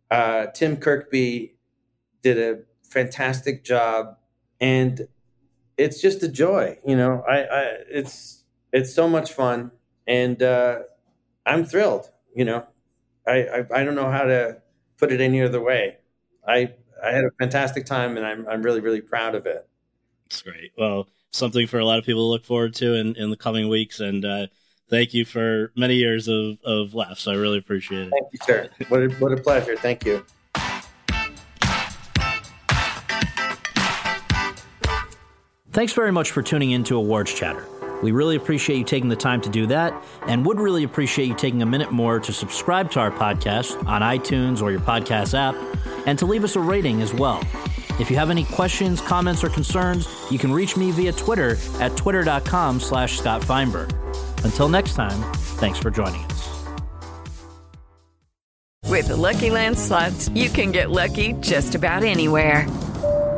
Uh, 0.09 0.47
Tim 0.55 0.77
Kirkby 0.77 1.57
did 2.23 2.39
a 2.39 2.61
fantastic 2.89 3.65
job, 3.65 4.19
and 4.61 5.09
it's 5.77 6.01
just 6.01 6.23
a 6.23 6.29
joy. 6.29 6.79
You 6.87 6.97
know, 6.97 7.25
I, 7.29 7.39
I 7.39 7.63
it's 7.91 8.45
it's 8.73 8.95
so 8.95 9.09
much 9.09 9.33
fun, 9.33 9.73
and 10.07 10.41
uh, 10.41 10.81
I'm 11.47 11.65
thrilled. 11.65 12.11
You 12.35 12.45
know, 12.45 12.67
I, 13.27 13.45
I 13.45 13.67
I 13.75 13.85
don't 13.85 13.95
know 13.95 14.11
how 14.11 14.25
to 14.25 14.63
put 14.99 15.13
it 15.13 15.21
any 15.21 15.43
other 15.43 15.61
way. 15.61 15.99
I 16.47 16.73
I 17.03 17.11
had 17.11 17.25
a 17.25 17.31
fantastic 17.39 17.87
time, 17.87 18.17
and 18.17 18.27
I'm 18.27 18.47
I'm 18.49 18.63
really 18.63 18.81
really 18.81 19.01
proud 19.01 19.35
of 19.35 19.47
it. 19.47 19.69
That's 20.29 20.43
great. 20.43 20.73
Well, 20.79 21.09
something 21.31 21.67
for 21.67 21.79
a 21.79 21.85
lot 21.85 21.99
of 21.99 22.05
people 22.05 22.23
to 22.23 22.31
look 22.31 22.45
forward 22.45 22.75
to 22.77 22.95
in 22.95 23.17
in 23.17 23.31
the 23.31 23.37
coming 23.37 23.69
weeks, 23.69 24.01
and. 24.01 24.25
Uh, 24.25 24.47
thank 24.91 25.15
you 25.15 25.25
for 25.25 25.73
many 25.75 25.95
years 25.95 26.29
of, 26.29 26.59
of 26.67 26.93
laughs. 26.93 27.27
I 27.27 27.33
really 27.33 27.57
appreciate 27.57 28.09
it. 28.09 28.11
Thank 28.11 28.31
you, 28.31 28.39
sir. 28.43 28.69
What 28.89 29.03
a, 29.03 29.09
what 29.15 29.33
a 29.33 29.39
pleasure. 29.39 29.75
Thank 29.75 30.05
you. 30.05 30.23
Thanks 35.71 35.95
very 35.95 36.13
much 36.13 36.31
for 36.31 36.43
tuning 36.43 36.73
in 36.73 36.85
to 36.85 36.97
Awards 36.99 37.33
Chatter. 37.33 37.67
We 38.03 38.13
really 38.13 38.37
appreciate 38.37 38.79
you 38.79 38.85
taking 38.85 39.09
the 39.09 39.17
time 39.17 39.41
to 39.43 39.49
do 39.49 39.67
that 39.67 39.95
and 40.27 40.45
would 40.45 40.61
really 40.61 40.85
appreciate 40.85 41.29
you 41.29 41.35
taking 41.35 41.63
a 41.63 41.67
minute 41.67 41.93
more 41.93 42.19
to 42.21 42.33
subscribe 42.33 42.91
to 42.93 43.01
our 43.01 43.11
podcast 43.11 43.87
on 43.87 44.03
iTunes 44.03 44.61
or 44.61 44.71
your 44.71 44.81
podcast 44.81 45.35
app 45.35 45.55
and 46.07 46.19
to 46.19 46.27
leave 46.27 46.45
us 46.45 46.57
a 46.57 46.61
rating 46.61 47.01
as 47.01 47.15
well. 47.15 47.41
If 48.01 48.11
you 48.11 48.17
have 48.17 48.31
any 48.31 48.45
questions, 48.45 49.01
comments, 49.01 49.45
or 49.45 49.49
concerns, 49.49 50.09
you 50.31 50.39
can 50.39 50.53
reach 50.53 50.77
me 50.77 50.91
via 50.91 51.13
Twitter 51.13 51.57
at 51.79 51.97
twitter.com 51.97 52.81
slash 52.81 53.19
Scott 53.19 53.45
Feinberg. 53.45 53.95
Until 54.45 54.69
next 54.69 54.95
time, 54.95 55.23
thanks 55.61 55.79
for 55.79 55.91
joining 55.91 56.25
us. 56.25 56.43
With 58.89 59.09
the 59.09 59.17
Lucky 59.17 59.51
Land 59.51 59.79
slots, 59.79 60.29
you 60.31 60.51
can 60.51 60.71
get 60.71 60.91
lucky 60.91 61.33
just 61.41 61.75
about 61.75 62.03
anywhere. 62.03 62.67